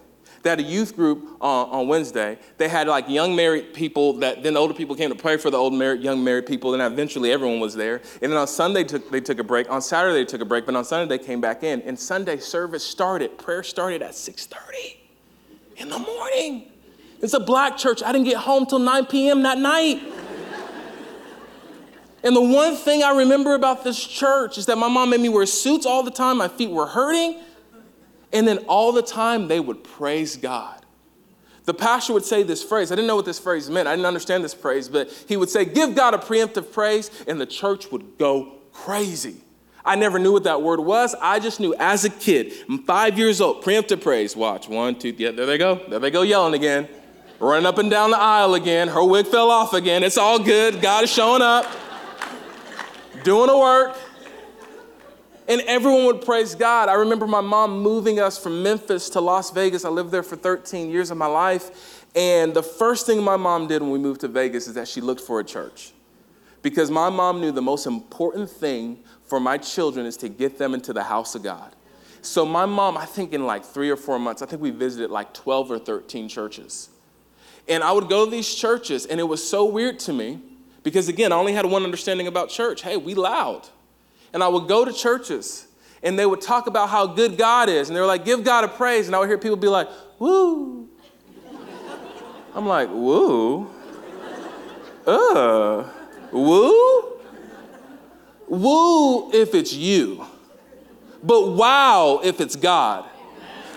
They 0.42 0.50
had 0.50 0.60
a 0.60 0.62
youth 0.62 0.94
group 0.94 1.36
on, 1.40 1.68
on 1.68 1.88
Wednesday. 1.88 2.38
They 2.58 2.68
had 2.68 2.86
like 2.86 3.08
young 3.08 3.34
married 3.34 3.74
people 3.74 4.12
that 4.20 4.44
then 4.44 4.54
the 4.54 4.60
older 4.60 4.72
people 4.72 4.94
came 4.94 5.10
to 5.10 5.16
pray 5.16 5.36
for 5.36 5.50
the 5.50 5.56
old 5.56 5.74
married, 5.74 6.00
young 6.00 6.22
married 6.22 6.46
people. 6.46 6.74
And 6.74 6.82
eventually 6.82 7.32
everyone 7.32 7.58
was 7.58 7.74
there. 7.74 8.00
And 8.22 8.30
then 8.30 8.38
on 8.38 8.46
Sunday 8.46 8.84
took, 8.84 9.10
they 9.10 9.20
took 9.20 9.40
a 9.40 9.44
break. 9.44 9.68
On 9.68 9.82
Saturday 9.82 10.20
they 10.20 10.24
took 10.24 10.40
a 10.40 10.44
break, 10.44 10.64
but 10.64 10.76
on 10.76 10.84
Sunday 10.84 11.18
they 11.18 11.22
came 11.22 11.40
back 11.40 11.64
in. 11.64 11.82
And 11.82 11.98
Sunday 11.98 12.38
service 12.38 12.84
started. 12.84 13.36
Prayer 13.36 13.64
started 13.64 14.00
at 14.00 14.12
6:30 14.12 14.96
in 15.76 15.88
the 15.88 15.98
morning. 15.98 16.70
It's 17.20 17.34
a 17.34 17.40
black 17.40 17.76
church. 17.76 18.00
I 18.02 18.12
didn't 18.12 18.26
get 18.26 18.36
home 18.36 18.64
till 18.64 18.78
9 18.78 19.06
p.m. 19.06 19.42
that 19.42 19.58
night. 19.58 20.00
And 22.22 22.37
the 22.37 22.40
one 22.40 22.76
thing 22.76 23.02
I 23.02 23.16
remember 23.16 23.54
about 23.54 23.83
this 23.83 24.04
church 24.04 24.59
is 24.59 24.66
that 24.66 24.76
my 24.76 24.88
mom 24.88 25.11
made 25.11 25.20
me 25.20 25.28
wear 25.28 25.46
suits 25.46 25.87
all 25.87 26.02
the 26.02 26.11
time. 26.11 26.38
My 26.38 26.48
feet 26.48 26.70
were 26.70 26.87
hurting. 26.87 27.40
And 28.33 28.46
then 28.46 28.59
all 28.68 28.92
the 28.92 29.02
time 29.02 29.48
they 29.48 29.59
would 29.59 29.83
praise 29.83 30.37
God. 30.37 30.76
The 31.64 31.74
pastor 31.74 32.12
would 32.12 32.24
say 32.24 32.42
this 32.42 32.62
phrase. 32.62 32.90
I 32.90 32.94
didn't 32.94 33.09
know 33.09 33.16
what 33.16 33.24
this 33.24 33.38
phrase 33.38 33.70
meant. 33.70 33.87
I 33.87 33.92
didn't 33.92 34.06
understand 34.06 34.44
this 34.44 34.54
phrase, 34.54 34.88
but 34.88 35.11
he 35.28 35.37
would 35.37 35.50
say, 35.50 35.64
Give 35.64 35.94
God 35.94 36.14
a 36.14 36.18
preemptive 36.18 36.72
praise, 36.72 37.11
and 37.28 37.40
the 37.40 37.46
church 37.46 37.90
would 37.92 38.18
go 38.18 38.54
crazy. 38.72 39.37
I 39.85 39.96
never 39.96 40.18
knew 40.18 40.33
what 40.33 40.44
that 40.44 40.62
word 40.62 40.80
was. 40.80 41.14
I 41.20 41.38
just 41.38 41.61
knew 41.61 41.74
as 41.78 42.04
a 42.04 42.11
kid, 42.11 42.52
I'm 42.68 42.83
five 42.85 43.18
years 43.18 43.40
old, 43.40 43.62
preemptive 43.62 44.02
praise. 44.02 44.37
Watch, 44.37 44.68
one, 44.68 44.98
two, 44.98 45.14
yeah, 45.16 45.30
there 45.30 45.46
they 45.46 45.59
go. 45.59 45.80
There 45.88 45.98
they 45.98 46.11
go 46.11 46.22
yelling 46.22 46.54
again. 46.54 46.88
Running 47.38 47.66
up 47.66 47.78
and 47.78 47.90
down 47.90 48.11
the 48.11 48.18
aisle 48.18 48.54
again. 48.54 48.88
Her 48.88 49.04
wig 49.04 49.26
fell 49.26 49.50
off 49.50 49.72
again. 49.72 50.02
It's 50.02 50.18
all 50.18 50.38
good. 50.38 50.83
God 50.83 51.04
is 51.04 51.11
showing 51.11 51.40
up 51.40 51.66
doing 53.22 53.48
the 53.48 53.59
work, 53.59 53.96
and 55.48 55.61
everyone 55.62 56.06
would 56.06 56.24
praise 56.24 56.54
God. 56.54 56.88
I 56.88 56.94
remember 56.94 57.26
my 57.26 57.40
mom 57.40 57.80
moving 57.80 58.20
us 58.20 58.38
from 58.38 58.62
Memphis 58.62 59.11
to 59.11 59.20
Las 59.20 59.50
Vegas. 59.50 59.85
I 59.85 59.88
lived 59.88 60.11
there 60.11 60.22
for 60.22 60.37
13 60.37 60.90
years 60.90 61.11
of 61.11 61.18
my 61.18 61.26
life. 61.26 62.06
And 62.14 62.54
the 62.54 62.62
first 62.62 63.06
thing 63.06 63.22
my 63.22 63.37
mom 63.37 63.66
did 63.66 63.83
when 63.83 63.90
we 63.90 63.98
moved 63.98 64.20
to 64.20 64.28
Vegas 64.28 64.68
is 64.68 64.74
that 64.74 64.88
she 64.88 65.00
looked 65.00 65.20
for 65.20 65.40
a 65.40 65.44
church. 65.44 65.92
Because 66.62 66.90
my 66.90 67.09
mom 67.09 67.40
knew 67.40 67.52
the 67.52 67.62
most 67.62 67.87
important 67.87 68.50
thing 68.50 68.98
for 69.24 69.40
my 69.40 69.59
children 69.59 70.06
is 70.06 70.16
to 70.18 70.28
get 70.28 70.59
them 70.59 70.74
into 70.74 70.92
the 70.92 71.02
house 71.02 71.35
of 71.35 71.42
God. 71.42 71.74
So 72.22 72.44
my 72.44 72.66
mom, 72.66 72.98
I 72.98 73.06
think 73.06 73.33
in 73.33 73.46
like 73.46 73.64
three 73.64 73.90
or 73.90 73.96
four 73.96 74.18
months, 74.18 74.42
I 74.42 74.46
think 74.46 74.61
we 74.61 74.70
visited 74.70 75.11
like 75.11 75.33
12 75.33 75.70
or 75.70 75.78
13 75.78 76.28
churches. 76.28 76.90
And 77.68 77.83
I 77.83 77.92
would 77.92 78.09
go 78.09 78.24
to 78.24 78.30
these 78.30 78.54
churches, 78.54 79.06
and 79.06 79.18
it 79.18 79.24
was 79.24 79.46
so 79.48 79.64
weird 79.64 79.98
to 80.00 80.12
me 80.12 80.40
because 80.83 81.09
again, 81.09 81.33
I 81.33 81.37
only 81.37 81.53
had 81.53 81.66
one 81.66 81.85
understanding 81.85 82.27
about 82.27 82.49
church. 82.49 82.83
Hey, 82.83 82.97
we 82.97 83.14
loud. 83.14 83.69
And 84.33 84.43
I 84.43 84.49
would 84.49 84.69
go 84.69 84.85
to 84.85 84.93
churches 84.93 85.66
and 86.03 86.19
they 86.19 86.27
would 86.27 86.40
talk 86.40 86.66
about 86.66 86.88
how 86.88 87.07
good 87.07 87.37
God 87.37 87.69
is. 87.69 87.88
And 87.88 87.97
they 87.97 88.01
were 88.01 88.07
like, 88.07 88.25
give 88.25 88.45
God 88.45 88.64
a 88.64 88.69
praise. 88.69 89.07
And 89.07 89.14
I 89.14 89.19
would 89.19 89.29
hear 89.29 89.38
people 89.38 89.57
be 89.57 89.69
like, 89.69 89.88
woo. 90.19 90.88
I'm 92.55 92.66
like, 92.66 92.88
woo? 92.90 93.71
Uh, 95.07 95.88
woo? 96.33 97.21
Woo 98.49 99.31
if 99.33 99.55
it's 99.55 99.73
you, 99.73 100.27
but 101.23 101.53
wow 101.53 102.21
if 102.25 102.40
it's 102.40 102.57
God 102.57 103.09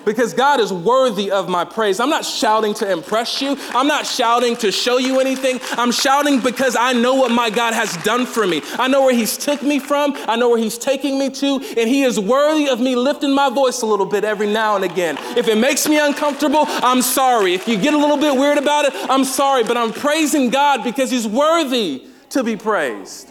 because 0.05 0.33
God 0.33 0.59
is 0.59 0.71
worthy 0.71 1.31
of 1.31 1.49
my 1.49 1.65
praise. 1.65 1.99
I'm 1.99 2.09
not 2.09 2.25
shouting 2.25 2.73
to 2.75 2.91
impress 2.91 3.41
you, 3.41 3.57
I'm 3.69 3.87
not 3.87 4.05
shouting 4.05 4.55
to 4.57 4.71
show 4.71 4.97
you 4.97 5.19
anything. 5.19 5.59
I'm 5.71 5.91
shouting 5.91 6.39
because 6.39 6.75
I 6.75 6.93
know 6.93 7.15
what 7.15 7.31
my 7.31 7.49
God 7.49 7.73
has 7.73 7.95
done 8.03 8.25
for 8.25 8.45
me. 8.45 8.61
I 8.73 8.87
know 8.87 9.03
where 9.03 9.13
He's 9.13 9.37
took 9.37 9.61
me 9.61 9.79
from, 9.79 10.13
I 10.27 10.35
know 10.35 10.49
where 10.49 10.59
He's 10.59 10.77
taking 10.77 11.17
me 11.17 11.29
to, 11.31 11.55
and 11.77 11.89
He 11.89 12.03
is 12.03 12.19
worthy 12.19 12.67
of 12.67 12.79
me 12.79 12.95
lifting 12.95 13.33
my 13.33 13.49
voice 13.49 13.81
a 13.81 13.85
little 13.85 14.05
bit 14.05 14.23
every 14.23 14.47
now 14.47 14.75
and 14.75 14.85
again. 14.85 15.17
If 15.37 15.47
it 15.47 15.57
makes 15.57 15.87
me 15.87 15.99
uncomfortable, 15.99 16.65
I'm 16.67 17.01
sorry. 17.01 17.53
If 17.53 17.67
you 17.67 17.77
get 17.77 17.93
a 17.93 17.97
little 17.97 18.17
bit 18.17 18.35
weird 18.35 18.57
about 18.57 18.85
it, 18.85 18.93
I'm 19.09 19.23
sorry, 19.23 19.63
but 19.63 19.77
I'm 19.77 19.93
praising 19.93 20.49
God 20.49 20.83
because 20.83 21.11
He's 21.11 21.27
worthy 21.27 22.07
to 22.29 22.43
be 22.43 22.55
praised. 22.55 23.29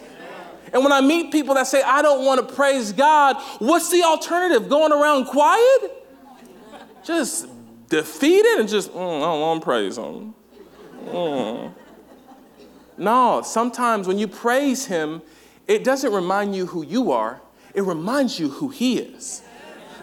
And 0.73 0.83
when 0.83 0.91
I 0.91 1.01
meet 1.01 1.31
people 1.31 1.53
that 1.55 1.67
say, 1.67 1.83
I 1.83 2.01
don't 2.01 2.25
want 2.25 2.47
to 2.47 2.55
praise 2.55 2.91
God, 2.91 3.37
what's 3.59 3.91
the 3.91 4.01
alternative? 4.01 4.69
Going 4.69 4.91
around 4.91 5.25
quiet? 5.25 6.02
Just 7.03 7.47
defeated 7.89 8.59
and 8.59 8.69
just, 8.69 8.91
mm, 8.91 8.95
I 8.95 9.19
don't 9.19 9.41
want 9.41 9.61
to 9.61 9.65
praise 9.65 9.97
him. 9.97 10.33
Mm. 11.05 11.73
No, 12.97 13.41
sometimes 13.43 14.07
when 14.07 14.17
you 14.17 14.27
praise 14.27 14.85
him, 14.85 15.21
it 15.67 15.83
doesn't 15.83 16.11
remind 16.11 16.55
you 16.55 16.65
who 16.65 16.83
you 16.83 17.11
are, 17.11 17.41
it 17.73 17.83
reminds 17.83 18.39
you 18.39 18.49
who 18.49 18.69
he 18.69 18.99
is. 18.99 19.41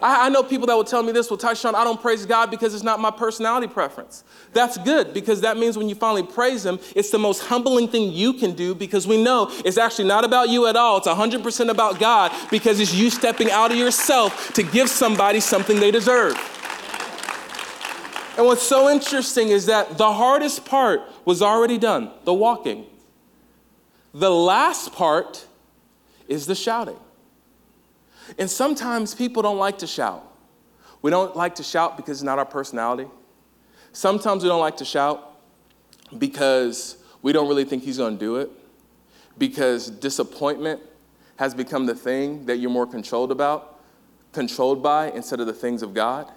I, 0.03 0.27
I 0.27 0.29
know 0.29 0.43
people 0.43 0.67
that 0.67 0.75
will 0.75 0.85
tell 0.85 1.03
me 1.03 1.13
this, 1.13 1.31
well, 1.31 1.39
Tyshone, 1.39 1.75
I 1.75 1.85
don't 1.85 2.01
praise 2.01 2.25
God 2.27 2.51
because 2.51 2.75
it's 2.75 2.83
not 2.83 3.01
my 3.01 3.11
personality 3.11 3.67
preference. 3.67 4.25
That's 4.53 4.79
good 4.79 5.13
because 5.13 5.43
that 5.43 5.57
means 5.57 5.77
when 5.77 5.89
you 5.89 5.95
finally 5.95 6.23
praise 6.23 6.65
Him, 6.65 6.79
it's 6.97 7.11
the 7.11 7.19
most 7.19 7.43
humbling 7.43 7.89
thing 7.89 8.13
you 8.13 8.33
can 8.33 8.55
do 8.55 8.75
because 8.75 9.07
we 9.07 9.23
know 9.23 9.49
it's 9.65 9.79
actually 9.79 10.09
not 10.09 10.25
about 10.25 10.49
you 10.49 10.67
at 10.67 10.77
all. 10.77 10.99
It's 10.99 11.07
100% 11.07 11.71
about 11.71 11.99
God 11.99 12.33
because 12.51 12.81
it's 12.81 12.95
you 12.95 13.11
stepping 13.11 13.51
out 13.51 13.71
of 13.71 13.77
yourself 13.77 14.53
to 14.55 14.63
give 14.63 14.89
somebody 14.89 15.41
something 15.41 15.79
they 15.79 15.91
deserve. 15.91 16.37
And 18.41 18.47
what's 18.47 18.63
so 18.63 18.89
interesting 18.89 19.51
is 19.51 19.67
that 19.67 19.99
the 19.99 20.15
hardest 20.15 20.65
part 20.65 21.03
was 21.27 21.43
already 21.43 21.77
done 21.77 22.11
the 22.25 22.33
walking. 22.33 22.87
The 24.15 24.31
last 24.31 24.95
part 24.95 25.47
is 26.27 26.47
the 26.47 26.55
shouting. 26.55 26.97
And 28.39 28.49
sometimes 28.49 29.15
people 29.15 29.43
don't 29.43 29.59
like 29.59 29.77
to 29.81 29.87
shout. 29.87 30.27
We 31.03 31.11
don't 31.11 31.37
like 31.37 31.57
to 31.57 31.63
shout 31.63 31.99
because 31.99 32.21
it's 32.21 32.25
not 32.25 32.39
our 32.39 32.47
personality. 32.47 33.11
Sometimes 33.93 34.43
we 34.43 34.49
don't 34.49 34.63
like 34.63 34.79
to 34.79 34.87
shout 34.87 35.39
because 36.17 36.97
we 37.21 37.33
don't 37.35 37.47
really 37.47 37.67
think 37.67 37.83
he's 37.83 37.99
going 37.99 38.15
to 38.15 38.19
do 38.19 38.37
it, 38.37 38.51
because 39.37 39.91
disappointment 39.91 40.81
has 41.37 41.55
become 41.55 41.85
the 41.85 41.95
thing 41.95 42.47
that 42.47 42.57
you're 42.57 42.71
more 42.71 42.87
controlled 42.87 43.33
about, 43.33 43.81
controlled 44.33 44.83
by 44.83 45.11
instead 45.11 45.41
of 45.41 45.47
the 45.47 45.53
things 45.53 45.83
of 45.83 45.93
God. 45.93 46.33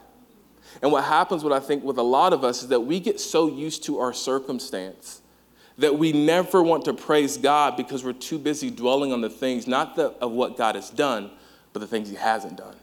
And 0.81 0.91
what 0.91 1.03
happens, 1.03 1.43
what 1.43 1.53
I 1.53 1.59
think 1.59 1.83
with 1.83 1.97
a 1.97 2.03
lot 2.03 2.33
of 2.33 2.43
us, 2.43 2.63
is 2.63 2.69
that 2.69 2.81
we 2.81 2.99
get 2.99 3.19
so 3.19 3.47
used 3.47 3.83
to 3.85 3.99
our 3.99 4.13
circumstance 4.13 5.21
that 5.77 5.97
we 5.97 6.13
never 6.13 6.61
want 6.61 6.85
to 6.85 6.93
praise 6.93 7.37
God 7.37 7.75
because 7.77 8.03
we're 8.03 8.13
too 8.13 8.37
busy 8.37 8.69
dwelling 8.69 9.11
on 9.11 9.21
the 9.21 9.29
things, 9.29 9.67
not 9.67 9.95
the, 9.95 10.09
of 10.21 10.31
what 10.31 10.57
God 10.57 10.75
has 10.75 10.89
done, 10.89 11.31
but 11.71 11.79
the 11.79 11.87
things 11.87 12.09
He 12.09 12.15
hasn't 12.15 12.57
done. 12.57 12.75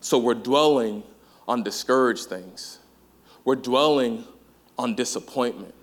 So 0.00 0.18
we're 0.18 0.34
dwelling 0.34 1.04
on 1.46 1.62
discouraged 1.62 2.26
things, 2.26 2.78
we're 3.44 3.56
dwelling 3.56 4.24
on 4.78 4.94
disappointment. 4.94 5.74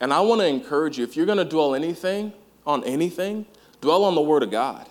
And 0.00 0.12
I 0.12 0.20
want 0.20 0.40
to 0.40 0.46
encourage 0.46 0.98
you 0.98 1.04
if 1.04 1.16
you're 1.16 1.26
going 1.26 1.38
to 1.38 1.44
dwell 1.44 1.74
anything 1.74 2.32
on 2.66 2.84
anything, 2.84 3.46
dwell 3.80 4.04
on 4.04 4.14
the 4.14 4.20
Word 4.20 4.42
of 4.42 4.50
God. 4.50 4.86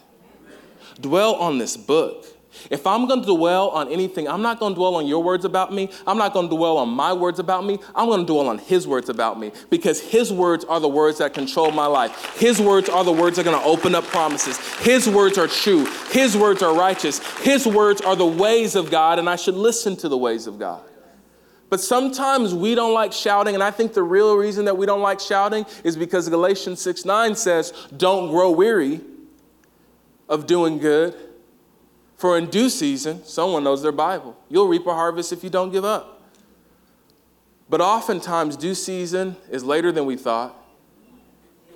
Dwell 0.99 1.35
on 1.35 1.57
this 1.57 1.75
book. 1.75 2.25
If 2.69 2.87
I'm 2.87 3.07
going 3.07 3.21
to 3.21 3.27
dwell 3.27 3.69
on 3.69 3.91
anything, 3.91 4.27
I'm 4.27 4.41
not 4.41 4.59
going 4.59 4.73
to 4.73 4.75
dwell 4.75 4.95
on 4.95 5.07
your 5.07 5.23
words 5.23 5.45
about 5.45 5.73
me. 5.73 5.89
I'm 6.07 6.17
not 6.17 6.33
going 6.33 6.49
to 6.49 6.55
dwell 6.55 6.77
on 6.77 6.89
my 6.89 7.13
words 7.13 7.39
about 7.39 7.65
me. 7.65 7.79
I'm 7.93 8.07
going 8.07 8.21
to 8.21 8.25
dwell 8.25 8.47
on 8.47 8.57
His 8.57 8.87
words 8.87 9.09
about 9.09 9.39
me 9.39 9.51
because 9.69 9.99
His 9.99 10.31
words 10.31 10.65
are 10.65 10.79
the 10.79 10.87
words 10.87 11.17
that 11.19 11.33
control 11.33 11.71
my 11.71 11.85
life. 11.85 12.37
His 12.37 12.59
words 12.59 12.89
are 12.89 13.03
the 13.03 13.11
words 13.11 13.37
that 13.37 13.47
are 13.47 13.51
going 13.51 13.61
to 13.61 13.67
open 13.67 13.95
up 13.95 14.03
promises. 14.05 14.57
His 14.79 15.07
words 15.09 15.37
are 15.37 15.47
true. 15.47 15.85
His 16.11 16.35
words 16.35 16.61
are 16.61 16.75
righteous. 16.75 17.19
His 17.39 17.65
words 17.65 18.01
are 18.01 18.15
the 18.15 18.25
ways 18.25 18.75
of 18.75 18.91
God, 18.91 19.19
and 19.19 19.29
I 19.29 19.35
should 19.35 19.55
listen 19.55 19.95
to 19.97 20.09
the 20.09 20.17
ways 20.17 20.47
of 20.47 20.59
God. 20.59 20.83
But 21.69 21.81
sometimes 21.81 22.53
we 22.53 22.75
don't 22.75 22.93
like 22.93 23.11
shouting, 23.11 23.55
and 23.55 23.63
I 23.63 23.71
think 23.71 23.93
the 23.93 24.03
real 24.03 24.35
reason 24.35 24.65
that 24.65 24.77
we 24.77 24.85
don't 24.85 25.01
like 25.01 25.19
shouting 25.19 25.65
is 25.83 25.97
because 25.97 26.29
Galatians 26.29 26.79
6 26.81 27.05
9 27.05 27.35
says, 27.35 27.73
Don't 27.95 28.29
grow 28.29 28.51
weary 28.51 29.01
of 30.29 30.47
doing 30.47 30.77
good 30.77 31.15
for 32.17 32.37
in 32.37 32.49
due 32.49 32.69
season, 32.69 33.23
someone 33.25 33.63
knows 33.63 33.81
their 33.81 33.91
Bible. 33.91 34.37
You'll 34.49 34.67
reap 34.67 34.87
a 34.87 34.93
harvest 34.93 35.33
if 35.33 35.43
you 35.43 35.49
don't 35.49 35.71
give 35.71 35.83
up. 35.83 36.23
But 37.69 37.81
oftentimes, 37.81 38.55
due 38.55 38.75
season 38.75 39.35
is 39.49 39.63
later 39.63 39.91
than 39.91 40.05
we 40.05 40.15
thought, 40.15 40.55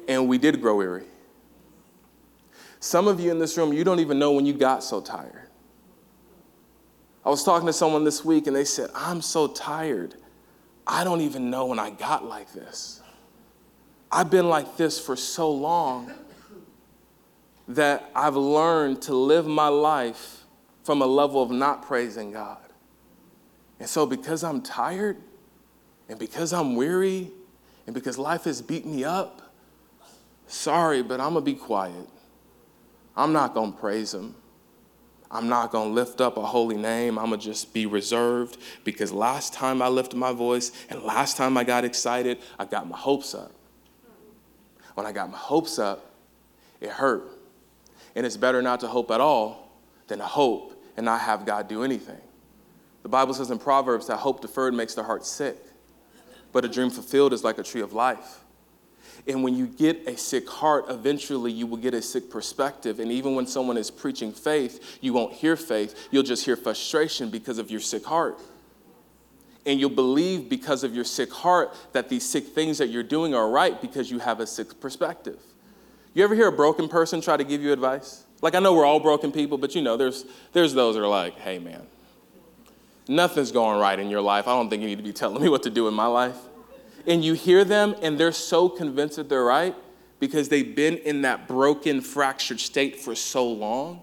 and 0.07 0.27
we 0.27 0.37
did 0.37 0.61
grow 0.61 0.77
weary. 0.77 1.05
Some 2.79 3.07
of 3.07 3.19
you 3.19 3.31
in 3.31 3.39
this 3.39 3.57
room, 3.57 3.73
you 3.73 3.83
don't 3.83 3.99
even 3.99 4.19
know 4.19 4.31
when 4.31 4.45
you 4.45 4.53
got 4.53 4.83
so 4.83 5.01
tired. 5.01 5.49
I 7.25 7.29
was 7.29 7.43
talking 7.43 7.67
to 7.67 7.73
someone 7.73 8.05
this 8.05 8.23
week, 8.23 8.47
and 8.47 8.55
they 8.55 8.63
said, 8.63 8.89
I'm 8.95 9.21
so 9.21 9.47
tired. 9.47 10.15
I 10.87 11.03
don't 11.03 11.21
even 11.21 11.49
know 11.49 11.65
when 11.65 11.79
I 11.79 11.89
got 11.89 12.23
like 12.23 12.53
this. 12.53 13.01
I've 14.11 14.31
been 14.31 14.47
like 14.47 14.77
this 14.77 14.99
for 14.99 15.15
so 15.15 15.51
long 15.51 16.11
that 17.69 18.09
I've 18.15 18.35
learned 18.35 19.03
to 19.03 19.13
live 19.13 19.45
my 19.45 19.67
life 19.67 20.43
from 20.83 21.03
a 21.03 21.05
level 21.05 21.41
of 21.41 21.51
not 21.51 21.83
praising 21.83 22.31
God. 22.31 22.57
And 23.79 23.87
so, 23.87 24.05
because 24.05 24.43
I'm 24.43 24.61
tired, 24.61 25.17
and 26.09 26.19
because 26.19 26.51
I'm 26.51 26.75
weary, 26.75 27.31
and 27.85 27.93
because 27.93 28.17
life 28.17 28.45
has 28.45 28.61
beat 28.61 28.85
me 28.85 29.03
up, 29.03 29.53
sorry, 30.47 31.03
but 31.03 31.21
I'm 31.21 31.33
gonna 31.33 31.41
be 31.41 31.53
quiet. 31.53 32.09
I'm 33.15 33.31
not 33.33 33.53
gonna 33.53 33.71
praise 33.71 34.13
Him. 34.13 34.35
I'm 35.31 35.47
not 35.47 35.71
gonna 35.71 35.91
lift 35.91 36.21
up 36.21 36.37
a 36.37 36.45
holy 36.45 36.75
name. 36.75 37.19
I'm 37.19 37.25
gonna 37.25 37.37
just 37.37 37.71
be 37.71 37.85
reserved 37.85 38.57
because 38.83 39.11
last 39.11 39.53
time 39.53 39.79
I 39.81 39.87
lifted 39.87 40.17
my 40.17 40.33
voice 40.33 40.71
and 40.89 41.03
last 41.03 41.37
time 41.37 41.55
I 41.55 41.63
got 41.63 41.85
excited, 41.85 42.39
I 42.57 42.65
got 42.65 42.89
my 42.89 42.97
hopes 42.97 43.35
up. 43.35 43.51
When 44.95 45.05
I 45.05 45.11
got 45.11 45.29
my 45.29 45.37
hopes 45.37 45.77
up, 45.77 46.15
it 46.81 46.89
hurt. 46.89 47.38
And 48.15 48.25
it's 48.25 48.37
better 48.37 48.61
not 48.61 48.79
to 48.81 48.87
hope 48.87 49.11
at 49.11 49.21
all 49.21 49.71
than 50.07 50.19
to 50.19 50.25
hope 50.25 50.81
and 50.97 51.05
not 51.05 51.21
have 51.21 51.45
God 51.45 51.67
do 51.67 51.83
anything. 51.83 52.19
The 53.03 53.09
Bible 53.09 53.33
says 53.33 53.51
in 53.51 53.59
Proverbs 53.59 54.07
that 54.07 54.17
hope 54.17 54.41
deferred 54.41 54.73
makes 54.73 54.93
the 54.93 55.03
heart 55.03 55.25
sick, 55.25 55.57
but 56.51 56.65
a 56.65 56.67
dream 56.67 56.89
fulfilled 56.89 57.33
is 57.33 57.43
like 57.43 57.57
a 57.57 57.63
tree 57.63 57.81
of 57.81 57.93
life. 57.93 58.39
And 59.27 59.43
when 59.43 59.55
you 59.55 59.67
get 59.67 60.07
a 60.07 60.17
sick 60.17 60.49
heart, 60.49 60.85
eventually 60.89 61.51
you 61.51 61.67
will 61.67 61.77
get 61.77 61.93
a 61.93 62.01
sick 62.01 62.29
perspective. 62.29 62.99
And 62.99 63.11
even 63.11 63.35
when 63.35 63.47
someone 63.47 63.77
is 63.77 63.91
preaching 63.91 64.31
faith, 64.31 64.97
you 65.01 65.13
won't 65.13 65.33
hear 65.33 65.55
faith. 65.55 66.07
You'll 66.11 66.23
just 66.23 66.45
hear 66.45 66.55
frustration 66.55 67.29
because 67.29 67.57
of 67.57 67.69
your 67.69 67.79
sick 67.79 68.05
heart. 68.05 68.39
And 69.65 69.79
you'll 69.79 69.89
believe 69.89 70.49
because 70.49 70.83
of 70.83 70.95
your 70.95 71.03
sick 71.03 71.31
heart 71.31 71.75
that 71.91 72.09
these 72.09 72.27
sick 72.27 72.47
things 72.47 72.77
that 72.77 72.87
you're 72.87 73.03
doing 73.03 73.35
are 73.35 73.49
right 73.49 73.79
because 73.79 74.09
you 74.09 74.19
have 74.19 74.39
a 74.39 74.47
sick 74.47 74.79
perspective. 74.79 75.39
You 76.13 76.23
ever 76.23 76.35
hear 76.35 76.47
a 76.47 76.51
broken 76.51 76.89
person 76.89 77.21
try 77.21 77.37
to 77.37 77.43
give 77.43 77.61
you 77.61 77.71
advice? 77.71 78.23
Like, 78.41 78.55
I 78.55 78.59
know 78.59 78.73
we're 78.73 78.85
all 78.85 78.99
broken 78.99 79.31
people, 79.31 79.57
but 79.57 79.75
you 79.75 79.81
know, 79.81 79.97
there's, 79.97 80.25
there's 80.53 80.73
those 80.73 80.95
that 80.95 81.01
are 81.01 81.07
like, 81.07 81.37
hey, 81.37 81.59
man, 81.59 81.81
nothing's 83.07 83.51
going 83.51 83.79
right 83.79 83.99
in 83.99 84.09
your 84.09 84.21
life. 84.21 84.47
I 84.47 84.51
don't 84.55 84.69
think 84.69 84.81
you 84.81 84.87
need 84.87 84.97
to 84.97 85.03
be 85.03 85.13
telling 85.13 85.41
me 85.41 85.49
what 85.49 85.63
to 85.63 85.69
do 85.69 85.87
in 85.87 85.93
my 85.93 86.07
life. 86.07 86.37
And 87.05 87.23
you 87.23 87.33
hear 87.33 87.63
them, 87.63 87.95
and 88.01 88.19
they're 88.19 88.31
so 88.31 88.69
convinced 88.69 89.17
that 89.17 89.29
they're 89.29 89.43
right 89.43 89.75
because 90.19 90.49
they've 90.49 90.75
been 90.75 90.97
in 90.97 91.21
that 91.21 91.47
broken, 91.47 92.01
fractured 92.01 92.59
state 92.59 92.99
for 92.99 93.15
so 93.15 93.47
long 93.47 94.01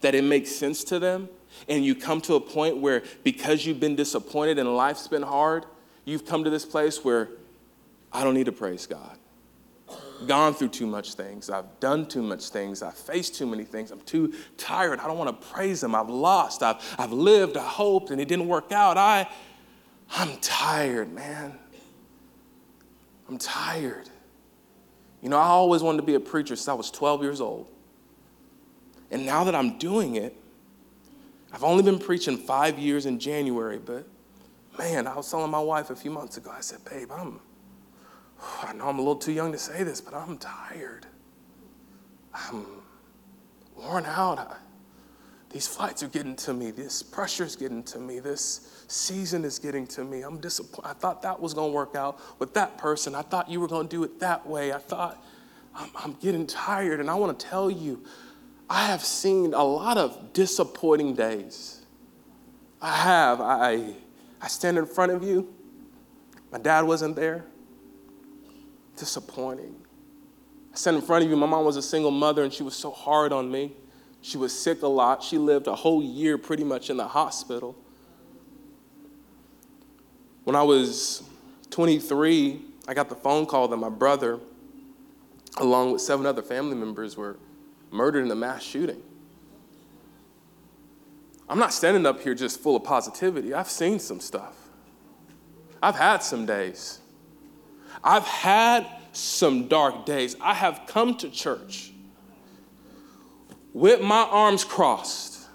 that 0.00 0.14
it 0.14 0.22
makes 0.22 0.50
sense 0.50 0.84
to 0.84 0.98
them. 0.98 1.28
And 1.68 1.84
you 1.84 1.94
come 1.94 2.20
to 2.22 2.34
a 2.34 2.40
point 2.40 2.76
where, 2.78 3.02
because 3.24 3.64
you've 3.64 3.80
been 3.80 3.96
disappointed 3.96 4.58
and 4.58 4.76
life's 4.76 5.08
been 5.08 5.22
hard, 5.22 5.64
you've 6.04 6.26
come 6.26 6.44
to 6.44 6.50
this 6.50 6.64
place 6.64 7.02
where 7.02 7.28
I 8.12 8.22
don't 8.22 8.34
need 8.34 8.46
to 8.46 8.52
praise 8.52 8.86
God 8.86 9.15
gone 10.26 10.54
through 10.54 10.68
too 10.68 10.86
much 10.86 11.14
things. 11.14 11.50
I've 11.50 11.80
done 11.80 12.06
too 12.06 12.22
much 12.22 12.48
things. 12.48 12.82
I've 12.82 12.96
faced 12.96 13.34
too 13.34 13.46
many 13.46 13.64
things. 13.64 13.90
I'm 13.90 14.00
too 14.00 14.34
tired. 14.56 15.00
I 15.00 15.06
don't 15.06 15.18
want 15.18 15.40
to 15.40 15.46
praise 15.48 15.82
him. 15.82 15.94
I've 15.94 16.08
lost. 16.08 16.62
I've, 16.62 16.76
I've 16.98 17.12
lived. 17.12 17.56
I 17.56 17.64
hoped 17.64 18.10
and 18.10 18.20
it 18.20 18.28
didn't 18.28 18.48
work 18.48 18.72
out. 18.72 18.96
I, 18.96 19.28
I'm 20.10 20.36
tired, 20.38 21.12
man. 21.12 21.58
I'm 23.28 23.38
tired. 23.38 24.08
You 25.22 25.28
know, 25.28 25.38
I 25.38 25.46
always 25.46 25.82
wanted 25.82 25.98
to 25.98 26.04
be 26.04 26.14
a 26.14 26.20
preacher 26.20 26.54
since 26.56 26.68
I 26.68 26.74
was 26.74 26.90
12 26.90 27.22
years 27.22 27.40
old. 27.40 27.66
And 29.10 29.26
now 29.26 29.44
that 29.44 29.54
I'm 29.54 29.78
doing 29.78 30.16
it, 30.16 30.36
I've 31.52 31.64
only 31.64 31.82
been 31.82 31.98
preaching 31.98 32.36
five 32.36 32.78
years 32.78 33.06
in 33.06 33.18
January, 33.18 33.78
but 33.78 34.06
man, 34.78 35.06
I 35.06 35.16
was 35.16 35.30
telling 35.30 35.50
my 35.50 35.60
wife 35.60 35.90
a 35.90 35.96
few 35.96 36.10
months 36.10 36.36
ago, 36.36 36.50
I 36.50 36.60
said, 36.60 36.84
babe, 36.84 37.10
I'm, 37.10 37.40
I 38.62 38.72
know 38.74 38.88
I'm 38.88 38.98
a 38.98 39.02
little 39.02 39.16
too 39.16 39.32
young 39.32 39.52
to 39.52 39.58
say 39.58 39.82
this, 39.82 40.00
but 40.00 40.14
I'm 40.14 40.38
tired. 40.38 41.06
I'm 42.34 42.66
worn 43.76 44.04
out. 44.06 44.38
I, 44.38 44.56
these 45.50 45.66
flights 45.66 46.02
are 46.02 46.08
getting 46.08 46.36
to 46.36 46.52
me. 46.52 46.70
This 46.70 47.02
pressure 47.02 47.44
is 47.44 47.56
getting 47.56 47.82
to 47.84 47.98
me. 47.98 48.18
This 48.18 48.84
season 48.88 49.44
is 49.44 49.58
getting 49.58 49.86
to 49.88 50.04
me. 50.04 50.22
I'm 50.22 50.38
disappointed. 50.38 50.88
I 50.88 50.92
thought 50.92 51.22
that 51.22 51.40
was 51.40 51.54
going 51.54 51.70
to 51.70 51.74
work 51.74 51.94
out 51.94 52.20
with 52.38 52.52
that 52.54 52.76
person. 52.76 53.14
I 53.14 53.22
thought 53.22 53.48
you 53.48 53.60
were 53.60 53.68
going 53.68 53.88
to 53.88 53.96
do 53.96 54.04
it 54.04 54.20
that 54.20 54.46
way. 54.46 54.72
I 54.72 54.78
thought 54.78 55.22
I'm, 55.74 55.90
I'm 55.96 56.12
getting 56.14 56.46
tired. 56.46 57.00
And 57.00 57.08
I 57.08 57.14
want 57.14 57.38
to 57.38 57.46
tell 57.46 57.70
you, 57.70 58.04
I 58.68 58.86
have 58.86 59.02
seen 59.02 59.54
a 59.54 59.62
lot 59.62 59.96
of 59.96 60.32
disappointing 60.32 61.14
days. 61.14 61.86
I 62.82 62.94
have. 62.94 63.40
I, 63.40 63.94
I 64.42 64.48
stand 64.48 64.76
in 64.76 64.86
front 64.86 65.12
of 65.12 65.22
you. 65.22 65.54
My 66.52 66.58
dad 66.58 66.82
wasn't 66.82 67.16
there. 67.16 67.46
Disappointing. 68.96 69.74
I 70.72 70.76
stand 70.76 70.96
in 70.96 71.02
front 71.02 71.24
of 71.24 71.30
you. 71.30 71.36
My 71.36 71.46
mom 71.46 71.64
was 71.64 71.76
a 71.76 71.82
single 71.82 72.10
mother 72.10 72.42
and 72.44 72.52
she 72.52 72.62
was 72.62 72.74
so 72.74 72.90
hard 72.90 73.32
on 73.32 73.50
me. 73.50 73.72
She 74.22 74.38
was 74.38 74.56
sick 74.58 74.82
a 74.82 74.88
lot. 74.88 75.22
She 75.22 75.38
lived 75.38 75.66
a 75.66 75.74
whole 75.74 76.02
year 76.02 76.36
pretty 76.36 76.64
much 76.64 76.90
in 76.90 76.96
the 76.96 77.06
hospital. 77.06 77.76
When 80.44 80.56
I 80.56 80.62
was 80.62 81.22
23, 81.70 82.60
I 82.88 82.94
got 82.94 83.08
the 83.08 83.14
phone 83.14 83.46
call 83.46 83.68
that 83.68 83.76
my 83.76 83.88
brother, 83.88 84.38
along 85.58 85.92
with 85.92 86.00
seven 86.00 86.24
other 86.24 86.42
family 86.42 86.76
members, 86.76 87.16
were 87.16 87.36
murdered 87.90 88.24
in 88.24 88.30
a 88.30 88.36
mass 88.36 88.62
shooting. 88.62 89.02
I'm 91.48 91.58
not 91.58 91.72
standing 91.72 92.06
up 92.06 92.20
here 92.20 92.34
just 92.34 92.60
full 92.60 92.76
of 92.76 92.84
positivity. 92.84 93.54
I've 93.54 93.70
seen 93.70 93.98
some 93.98 94.20
stuff. 94.20 94.54
I've 95.82 95.96
had 95.96 96.22
some 96.22 96.46
days. 96.46 97.00
I've 98.02 98.26
had 98.26 98.86
some 99.12 99.68
dark 99.68 100.04
days. 100.06 100.36
I 100.40 100.54
have 100.54 100.82
come 100.86 101.16
to 101.18 101.30
church 101.30 101.92
with 103.72 104.00
my 104.00 104.22
arms 104.22 104.64
crossed 104.64 105.46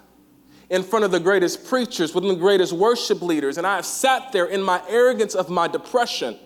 in 0.70 0.82
front 0.82 1.04
of 1.04 1.10
the 1.10 1.20
greatest 1.20 1.66
preachers, 1.66 2.14
with 2.14 2.24
the 2.24 2.34
greatest 2.34 2.72
worship 2.72 3.20
leaders, 3.20 3.58
and 3.58 3.66
I 3.66 3.76
have 3.76 3.84
sat 3.84 4.32
there 4.32 4.46
in 4.46 4.62
my 4.62 4.80
arrogance 4.88 5.34
of 5.34 5.50
my 5.50 5.68
depression, 5.68 6.38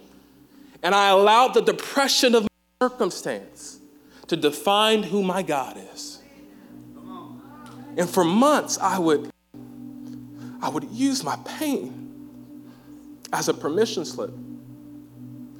and 0.83 0.95
I 0.95 1.11
allowed 1.11 1.55
the 1.55 1.61
depression 1.63 2.35
of 2.35 2.43
my 2.43 2.89
circumstance 2.89 3.79
to 4.27 4.37
define 4.37 5.05
who 5.05 5.23
my 5.23 5.43
God 5.43 5.79
is. 5.95 6.21
And 7.97 8.11
for 8.11 8.25
months, 8.25 8.79
I 8.79 8.99
would, 8.99 9.31
I 10.61 10.69
would 10.69 10.85
use 10.91 11.23
my 11.23 11.37
pain 11.45 12.03
as 13.33 13.49
a 13.49 13.55
permission 13.55 14.05
slip. 14.05 14.33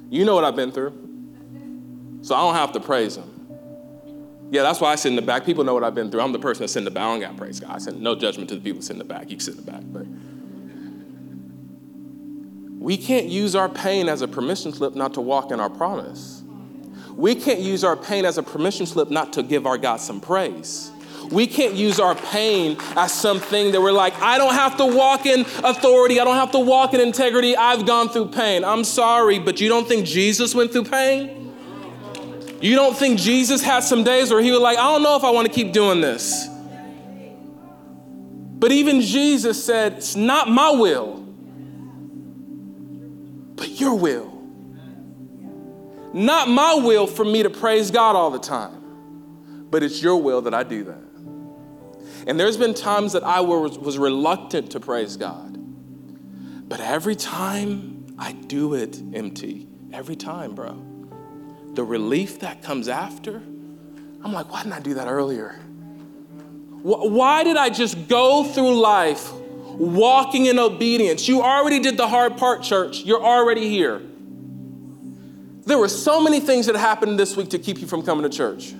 You 0.09 0.25
know 0.25 0.35
what 0.35 0.43
I've 0.43 0.55
been 0.55 0.71
through, 0.71 0.93
so 2.21 2.35
I 2.35 2.39
don't 2.39 2.55
have 2.55 2.71
to 2.73 2.79
praise 2.79 3.17
Him. 3.17 3.33
Yeah, 4.49 4.63
that's 4.63 4.79
why 4.79 4.93
I 4.93 4.95
sit 4.95 5.09
in 5.09 5.17
the 5.17 5.21
back. 5.21 5.45
People 5.45 5.65
know 5.65 5.73
what 5.73 5.83
I've 5.83 5.95
been 5.95 6.09
through. 6.09 6.21
I'm 6.21 6.31
the 6.31 6.39
person 6.39 6.63
that 6.63 6.69
sit 6.69 6.79
in 6.79 6.85
the 6.85 6.91
back. 6.91 7.03
I 7.03 7.11
don't 7.11 7.19
got 7.19 7.37
praise 7.37 7.59
God. 7.59 7.71
I 7.71 7.79
said 7.79 7.99
no 7.99 8.15
judgment 8.15 8.47
to 8.49 8.55
the 8.55 8.61
people 8.61 8.79
that 8.79 8.85
sit 8.85 8.93
in 8.93 8.99
the 8.99 9.05
back. 9.05 9.29
You 9.29 9.35
can 9.35 9.39
sit 9.41 9.57
in 9.57 9.65
the 9.65 9.71
back, 9.71 9.83
but 9.85 10.05
we 12.79 12.95
can't 12.95 13.25
use 13.25 13.55
our 13.55 13.67
pain 13.67 14.07
as 14.07 14.21
a 14.21 14.27
permission 14.27 14.71
slip 14.71 14.95
not 14.95 15.13
to 15.15 15.21
walk 15.21 15.51
in 15.51 15.59
our 15.59 15.69
promise. 15.69 16.43
We 17.15 17.35
can't 17.35 17.59
use 17.59 17.83
our 17.83 17.97
pain 17.97 18.23
as 18.23 18.37
a 18.37 18.43
permission 18.43 18.85
slip 18.85 19.09
not 19.09 19.33
to 19.33 19.43
give 19.43 19.65
our 19.65 19.77
God 19.77 19.97
some 19.97 20.21
praise. 20.21 20.91
We 21.31 21.47
can't 21.47 21.73
use 21.73 21.99
our 21.99 22.15
pain 22.15 22.77
as 22.95 23.13
something 23.13 23.71
that 23.71 23.81
we're 23.81 23.91
like, 23.91 24.13
I 24.21 24.37
don't 24.37 24.53
have 24.53 24.77
to 24.77 24.85
walk 24.85 25.25
in 25.25 25.41
authority. 25.41 26.19
I 26.19 26.23
don't 26.23 26.35
have 26.35 26.51
to 26.51 26.59
walk 26.59 26.93
in 26.93 27.01
integrity. 27.01 27.55
I've 27.55 27.85
gone 27.85 28.09
through 28.09 28.29
pain. 28.29 28.63
I'm 28.63 28.83
sorry, 28.83 29.39
but 29.39 29.59
you 29.59 29.67
don't 29.67 29.87
think 29.87 30.05
Jesus 30.05 30.55
went 30.55 30.71
through 30.71 30.85
pain? 30.85 31.53
You 32.61 32.75
don't 32.75 32.97
think 32.97 33.19
Jesus 33.19 33.61
had 33.61 33.81
some 33.81 34.03
days 34.03 34.31
where 34.31 34.41
he 34.41 34.51
was 34.51 34.61
like, 34.61 34.77
I 34.77 34.83
don't 34.83 35.03
know 35.03 35.15
if 35.15 35.23
I 35.23 35.29
want 35.31 35.47
to 35.47 35.53
keep 35.53 35.73
doing 35.73 36.01
this. 36.01 36.47
But 38.59 38.71
even 38.71 39.01
Jesus 39.01 39.63
said, 39.63 39.93
It's 39.93 40.15
not 40.15 40.49
my 40.49 40.71
will, 40.71 41.23
but 43.55 43.79
your 43.79 43.93
will. 43.93 44.33
Not 46.13 46.49
my 46.49 46.73
will 46.73 47.05
for 47.05 47.23
me 47.23 47.43
to 47.43 47.49
praise 47.51 47.91
God 47.91 48.15
all 48.15 48.31
the 48.31 48.39
time, 48.39 49.67
but 49.69 49.83
it's 49.83 50.01
your 50.01 50.19
will 50.19 50.41
that 50.41 50.55
I 50.55 50.63
do 50.63 50.85
that. 50.85 51.06
And 52.27 52.37
there's 52.37 52.57
been 52.57 52.73
times 52.73 53.13
that 53.13 53.23
I 53.23 53.39
was, 53.39 53.79
was 53.79 53.97
reluctant 53.97 54.71
to 54.71 54.81
praise 54.81 55.15
God. 55.15 55.57
But 56.67 56.81
every 56.81 57.15
time 57.15 58.05
I 58.19 58.33
do 58.33 58.73
it, 58.73 59.01
MT, 59.13 59.65
every 59.93 60.17
time, 60.17 60.53
bro, 60.53 60.77
the 61.73 61.85
relief 61.85 62.41
that 62.41 62.61
comes 62.61 62.89
after, 62.89 63.37
I'm 63.37 64.33
like, 64.33 64.51
why 64.51 64.63
didn't 64.63 64.73
I 64.73 64.81
do 64.81 64.95
that 64.95 65.07
earlier? 65.07 65.53
Why 66.81 67.45
did 67.45 67.55
I 67.55 67.69
just 67.69 68.09
go 68.09 68.43
through 68.43 68.77
life 68.77 69.31
walking 69.33 70.47
in 70.47 70.59
obedience? 70.59 71.29
You 71.29 71.41
already 71.41 71.79
did 71.79 71.95
the 71.95 72.09
hard 72.09 72.35
part, 72.35 72.61
church. 72.61 73.05
You're 73.05 73.23
already 73.23 73.69
here. 73.69 74.01
There 75.65 75.77
were 75.77 75.87
so 75.87 76.21
many 76.21 76.41
things 76.41 76.65
that 76.65 76.75
happened 76.75 77.17
this 77.17 77.37
week 77.37 77.49
to 77.51 77.59
keep 77.59 77.79
you 77.79 77.87
from 77.87 78.03
coming 78.03 78.29
to 78.29 78.35
church. 78.35 78.73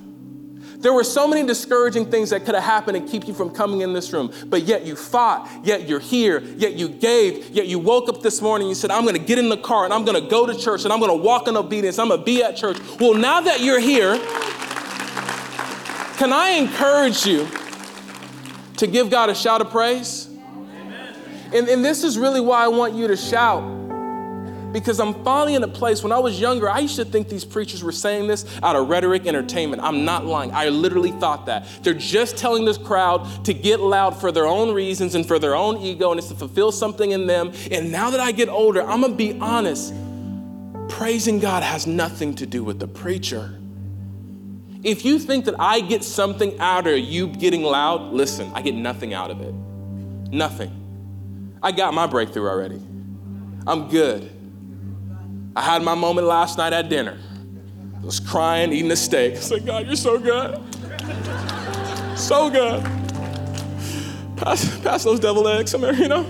There 0.80 0.94
were 0.94 1.04
so 1.04 1.28
many 1.28 1.46
discouraging 1.46 2.12
things 2.12 2.30
that 2.30 2.46
could 2.46 2.54
have 2.54 2.64
happened 2.64 2.98
and 2.98 3.10
keep 3.10 3.28
you 3.28 3.34
from 3.34 3.50
coming 3.50 3.82
in 3.82 3.94
this 3.94 4.14
room, 4.14 4.32
but 4.46 4.64
yet 4.64 4.86
you 4.86 4.96
fought, 4.96 5.50
yet 5.64 5.88
you're 5.88 6.00
here, 6.00 6.40
yet 6.58 6.74
you 6.74 6.88
gave, 6.88 7.50
yet 7.50 7.68
you 7.68 7.80
woke 7.80 8.10
up 8.10 8.22
this 8.22 8.42
morning 8.42 8.68
and 8.68 8.70
you 8.70 8.76
said, 8.76 8.92
I'm 8.92 9.04
gonna 9.04 9.18
get 9.18 9.40
in 9.40 9.50
the 9.50 9.58
car 9.58 9.86
and 9.86 9.94
I'm 9.94 10.06
gonna 10.06 10.22
go 10.22 10.46
to 10.46 10.56
church 10.56 10.84
and 10.84 10.94
I'm 10.94 11.00
gonna 11.00 11.16
walk 11.16 11.48
in 11.48 11.58
obedience, 11.58 11.98
I'm 11.98 12.10
gonna 12.10 12.24
be 12.24 12.44
at 12.44 12.56
church. 12.56 12.78
Well, 13.00 13.16
now 13.16 13.42
that 13.42 13.62
you're 13.62 13.80
here, 13.80 14.18
can 16.18 16.32
I 16.32 16.52
encourage 16.52 17.26
you 17.26 17.48
to 18.78 18.86
give 18.86 19.10
God 19.10 19.30
a 19.32 19.36
shout 19.36 19.62
of 19.62 19.72
praise? 19.72 20.28
And, 21.54 21.68
and 21.68 21.84
this 21.84 22.04
is 22.04 22.18
really 22.18 22.42
why 22.42 22.64
I 22.64 22.68
want 22.68 22.94
you 22.94 23.08
to 23.08 23.18
shout 23.18 23.77
because 24.72 25.00
I'm 25.00 25.24
finally 25.24 25.56
in 25.56 25.64
a 25.64 25.68
place 25.68 26.04
when 26.04 26.12
I 26.12 26.20
was 26.20 26.40
younger, 26.40 26.70
I 26.70 26.80
used 26.80 26.96
to 26.98 27.06
think 27.06 27.30
these 27.30 27.46
preachers 27.46 27.84
were 27.84 27.92
saying 27.92 28.28
this 28.28 28.46
out 28.62 28.76
of 28.76 28.90
rhetoric 28.90 29.26
entertainment. 29.26 29.82
I'm 29.82 30.06
not 30.06 30.26
lying. 30.26 30.52
I 30.52 30.70
literally 30.70 31.12
thought 31.12 31.46
that. 31.46 31.68
They're 31.84 31.94
just 31.94 32.38
telling 32.38 32.66
this 32.66 32.78
crowd 32.78 33.46
to 33.46 33.54
get 33.54 33.80
loud 33.80 34.20
for 34.20 34.32
their 34.32 34.46
own 34.46 34.74
reasons 34.74 35.16
and 35.16 35.26
for 35.26 35.40
their 35.40 35.56
own 35.56 35.78
ego, 35.78 36.12
and 36.12 36.20
it's 36.20 36.28
to 36.30 36.36
fulfill 36.36 36.72
something 36.72 37.12
in 37.12 37.28
them. 37.28 37.52
And 37.72 37.92
now 37.92 38.10
that 38.10 38.20
I 38.20 38.32
get 38.32 38.50
older, 38.50 38.82
I'm 38.82 39.02
gonna 39.02 39.16
be 39.16 39.38
honest 39.40 39.94
praising 40.90 41.38
God 41.40 41.64
has 41.64 41.86
nothing 41.86 42.34
to 42.36 42.46
do 42.46 42.64
with 42.64 42.80
the 42.80 42.88
preacher. 42.88 43.60
If 44.84 45.04
you 45.06 45.20
think 45.20 45.46
that 45.46 45.56
I 45.60 45.82
get 45.82 46.04
something 46.04 46.60
out 46.60 46.88
of 46.88 46.98
you 46.98 47.28
getting 47.28 47.62
loud, 47.64 48.14
listen, 48.14 48.52
I 48.54 48.62
get 48.62 48.76
nothing 48.76 49.14
out 49.14 49.30
of 49.30 49.42
it. 49.42 49.54
Nothing. 50.32 51.58
I 51.62 51.72
got 51.72 51.94
my 51.94 52.08
breakthrough 52.08 52.48
already. 52.48 52.82
I'm 53.68 53.90
good. 53.90 54.32
I 55.58 55.62
had 55.62 55.82
my 55.82 55.96
moment 55.96 56.28
last 56.28 56.60
night 56.60 56.72
at 56.72 56.88
dinner. 56.88 57.18
I 58.00 58.06
was 58.06 58.20
crying, 58.20 58.72
eating 58.72 58.92
a 58.92 58.96
steak. 58.96 59.34
I 59.34 59.40
said, 59.40 59.66
God, 59.66 59.88
you're 59.88 59.96
so 59.96 60.20
good. 60.20 60.56
so 62.16 62.52
good. 62.52 62.84
Pass, 64.38 64.80
pass 64.82 65.04
those 65.04 65.20
devil 65.20 65.48
eggs 65.48 65.72
somewhere, 65.72 65.94
you 65.94 66.10
know? 66.10 66.30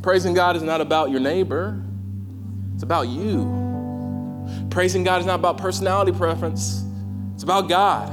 Praising 0.00 0.32
God 0.32 0.56
is 0.56 0.62
not 0.62 0.80
about 0.80 1.10
your 1.10 1.20
neighbor, 1.20 1.78
it's 2.72 2.82
about 2.82 3.08
you. 3.08 3.44
Praising 4.70 5.04
God 5.04 5.20
is 5.20 5.26
not 5.26 5.34
about 5.34 5.58
personality 5.58 6.12
preference, 6.12 6.86
it's 7.34 7.42
about 7.42 7.68
God. 7.68 8.08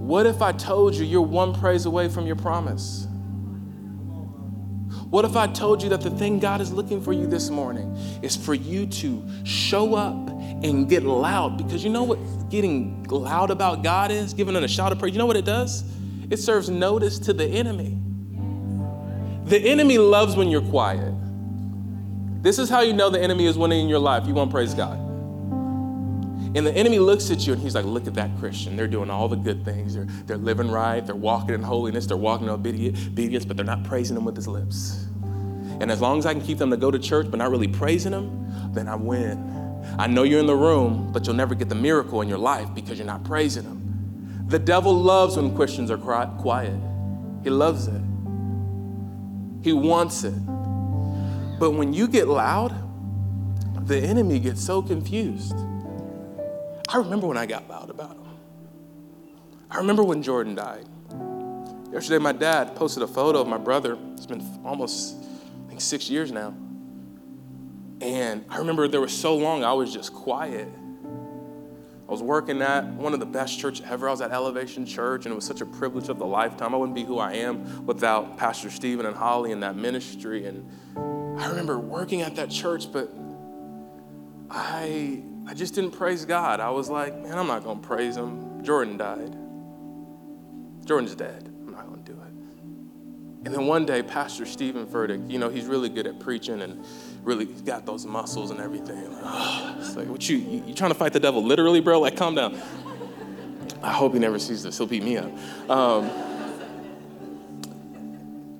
What 0.00 0.26
if 0.26 0.42
I 0.42 0.52
told 0.52 0.94
you 0.96 1.06
you're 1.06 1.22
one 1.22 1.54
praise 1.54 1.86
away 1.86 2.10
from 2.10 2.26
your 2.26 2.36
promise? 2.36 3.08
What 5.14 5.24
if 5.24 5.36
I 5.36 5.46
told 5.46 5.80
you 5.80 5.88
that 5.90 6.00
the 6.00 6.10
thing 6.10 6.40
God 6.40 6.60
is 6.60 6.72
looking 6.72 7.00
for 7.00 7.12
you 7.12 7.28
this 7.28 7.48
morning 7.48 7.96
is 8.20 8.34
for 8.34 8.52
you 8.52 8.84
to 8.84 9.24
show 9.44 9.94
up 9.94 10.28
and 10.64 10.88
get 10.88 11.04
loud? 11.04 11.56
Because 11.56 11.84
you 11.84 11.90
know 11.90 12.02
what 12.02 12.18
getting 12.50 13.04
loud 13.04 13.52
about 13.52 13.84
God 13.84 14.10
is? 14.10 14.34
Giving 14.34 14.54
them 14.54 14.64
a 14.64 14.68
shout 14.68 14.90
of 14.90 14.98
praise. 14.98 15.12
You 15.12 15.20
know 15.20 15.26
what 15.26 15.36
it 15.36 15.44
does? 15.44 15.84
It 16.30 16.38
serves 16.38 16.68
notice 16.68 17.20
to 17.20 17.32
the 17.32 17.46
enemy. 17.46 17.96
The 19.44 19.60
enemy 19.60 19.98
loves 19.98 20.34
when 20.34 20.48
you're 20.48 20.62
quiet. 20.62 21.14
This 22.42 22.58
is 22.58 22.68
how 22.68 22.80
you 22.80 22.92
know 22.92 23.08
the 23.08 23.22
enemy 23.22 23.46
is 23.46 23.56
winning 23.56 23.82
in 23.82 23.88
your 23.88 24.00
life. 24.00 24.26
You 24.26 24.34
won't 24.34 24.50
praise 24.50 24.74
God. 24.74 24.98
And 26.54 26.64
the 26.64 26.72
enemy 26.72 27.00
looks 27.00 27.30
at 27.32 27.46
you 27.46 27.52
and 27.52 27.60
he's 27.60 27.74
like, 27.74 27.84
look 27.84 28.06
at 28.06 28.14
that 28.14 28.30
Christian. 28.38 28.76
They're 28.76 28.86
doing 28.86 29.10
all 29.10 29.28
the 29.28 29.36
good 29.36 29.64
things. 29.64 29.94
They're, 29.94 30.06
they're 30.26 30.36
living 30.36 30.70
right. 30.70 31.04
They're 31.04 31.16
walking 31.16 31.54
in 31.54 31.62
holiness. 31.62 32.06
They're 32.06 32.16
walking 32.16 32.46
in 32.46 32.52
obedience, 32.52 33.44
but 33.44 33.56
they're 33.56 33.66
not 33.66 33.82
praising 33.82 34.16
him 34.16 34.24
with 34.24 34.36
his 34.36 34.46
lips. 34.46 35.06
And 35.80 35.90
as 35.90 36.00
long 36.00 36.18
as 36.18 36.26
I 36.26 36.32
can 36.32 36.42
keep 36.42 36.58
them 36.58 36.70
to 36.70 36.76
go 36.76 36.92
to 36.92 36.98
church 36.98 37.26
but 37.28 37.38
not 37.38 37.50
really 37.50 37.66
praising 37.66 38.12
him, 38.12 38.72
then 38.72 38.86
I 38.86 38.94
win. 38.94 39.50
I 39.98 40.06
know 40.06 40.22
you're 40.22 40.40
in 40.40 40.46
the 40.46 40.54
room, 40.54 41.10
but 41.12 41.26
you'll 41.26 41.36
never 41.36 41.56
get 41.56 41.68
the 41.68 41.74
miracle 41.74 42.20
in 42.20 42.28
your 42.28 42.38
life 42.38 42.72
because 42.72 42.98
you're 42.98 43.06
not 43.06 43.24
praising 43.24 43.64
him. 43.64 44.46
The 44.46 44.58
devil 44.58 44.94
loves 44.94 45.36
when 45.36 45.54
Christians 45.56 45.90
are 45.90 45.98
quiet, 45.98 46.78
he 47.42 47.50
loves 47.50 47.88
it, 47.88 48.02
he 49.62 49.72
wants 49.72 50.22
it. 50.22 50.34
But 51.58 51.72
when 51.72 51.92
you 51.92 52.06
get 52.06 52.28
loud, 52.28 52.74
the 53.86 53.98
enemy 53.98 54.38
gets 54.38 54.62
so 54.62 54.82
confused. 54.82 55.54
I 56.88 56.98
remember 56.98 57.26
when 57.26 57.36
I 57.36 57.46
got 57.46 57.68
loud 57.68 57.90
about 57.90 58.16
him. 58.16 58.24
I 59.70 59.78
remember 59.78 60.04
when 60.04 60.22
Jordan 60.22 60.54
died. 60.54 60.86
Yesterday, 61.92 62.18
my 62.18 62.32
dad 62.32 62.76
posted 62.76 63.02
a 63.02 63.06
photo 63.06 63.40
of 63.40 63.48
my 63.48 63.58
brother. 63.58 63.98
It's 64.14 64.26
been 64.26 64.44
almost, 64.64 65.16
I 65.64 65.68
think, 65.68 65.80
six 65.80 66.10
years 66.10 66.30
now. 66.32 66.54
And 68.00 68.44
I 68.48 68.58
remember 68.58 68.86
there 68.88 69.00
was 69.00 69.16
so 69.16 69.36
long 69.36 69.64
I 69.64 69.72
was 69.72 69.92
just 69.92 70.12
quiet. 70.12 70.68
I 72.06 72.10
was 72.10 72.22
working 72.22 72.60
at 72.60 72.84
one 72.84 73.14
of 73.14 73.20
the 73.20 73.26
best 73.26 73.58
church 73.58 73.80
ever. 73.82 74.08
I 74.08 74.10
was 74.10 74.20
at 74.20 74.30
Elevation 74.30 74.84
Church, 74.84 75.24
and 75.24 75.32
it 75.32 75.34
was 75.34 75.46
such 75.46 75.62
a 75.62 75.66
privilege 75.66 76.08
of 76.08 76.18
the 76.18 76.26
lifetime. 76.26 76.74
I 76.74 76.76
wouldn't 76.76 76.94
be 76.94 77.04
who 77.04 77.18
I 77.18 77.32
am 77.34 77.86
without 77.86 78.36
Pastor 78.36 78.70
Stephen 78.70 79.06
and 79.06 79.16
Holly 79.16 79.52
and 79.52 79.62
that 79.62 79.76
ministry. 79.76 80.46
And 80.46 80.68
I 81.40 81.48
remember 81.48 81.78
working 81.78 82.20
at 82.20 82.36
that 82.36 82.50
church, 82.50 82.92
but 82.92 83.10
I 84.50 85.22
I 85.46 85.54
just 85.54 85.74
didn't 85.74 85.92
praise 85.92 86.24
God. 86.24 86.60
I 86.60 86.70
was 86.70 86.88
like, 86.88 87.16
man, 87.20 87.36
I'm 87.36 87.46
not 87.46 87.64
gonna 87.64 87.80
praise 87.80 88.16
him. 88.16 88.62
Jordan 88.64 88.96
died. 88.96 89.36
Jordan's 90.86 91.14
dead. 91.14 91.50
I'm 91.66 91.72
not 91.72 91.86
gonna 91.86 92.02
do 92.02 92.12
it. 92.12 92.32
And 93.44 93.54
then 93.54 93.66
one 93.66 93.84
day, 93.84 94.02
Pastor 94.02 94.46
Stephen 94.46 94.86
Furtick, 94.86 95.30
you 95.30 95.38
know, 95.38 95.50
he's 95.50 95.66
really 95.66 95.90
good 95.90 96.06
at 96.06 96.18
preaching 96.18 96.62
and 96.62 96.84
really 97.22 97.44
got 97.44 97.84
those 97.84 98.06
muscles 98.06 98.50
and 98.50 98.60
everything. 98.60 99.12
Like, 99.12 99.22
oh, 99.22 99.76
it's 99.80 99.96
like, 99.96 100.08
what 100.08 100.28
you, 100.28 100.38
you, 100.38 100.64
you 100.66 100.74
trying 100.74 100.92
to 100.92 100.94
fight 100.94 101.12
the 101.12 101.20
devil 101.20 101.42
literally, 101.42 101.80
bro? 101.80 102.00
Like, 102.00 102.16
calm 102.16 102.34
down. 102.34 102.58
I 103.82 103.92
hope 103.92 104.14
he 104.14 104.18
never 104.18 104.38
sees 104.38 104.62
this. 104.62 104.78
He'll 104.78 104.86
beat 104.86 105.02
me 105.02 105.18
up. 105.18 105.30
Um, 105.68 106.10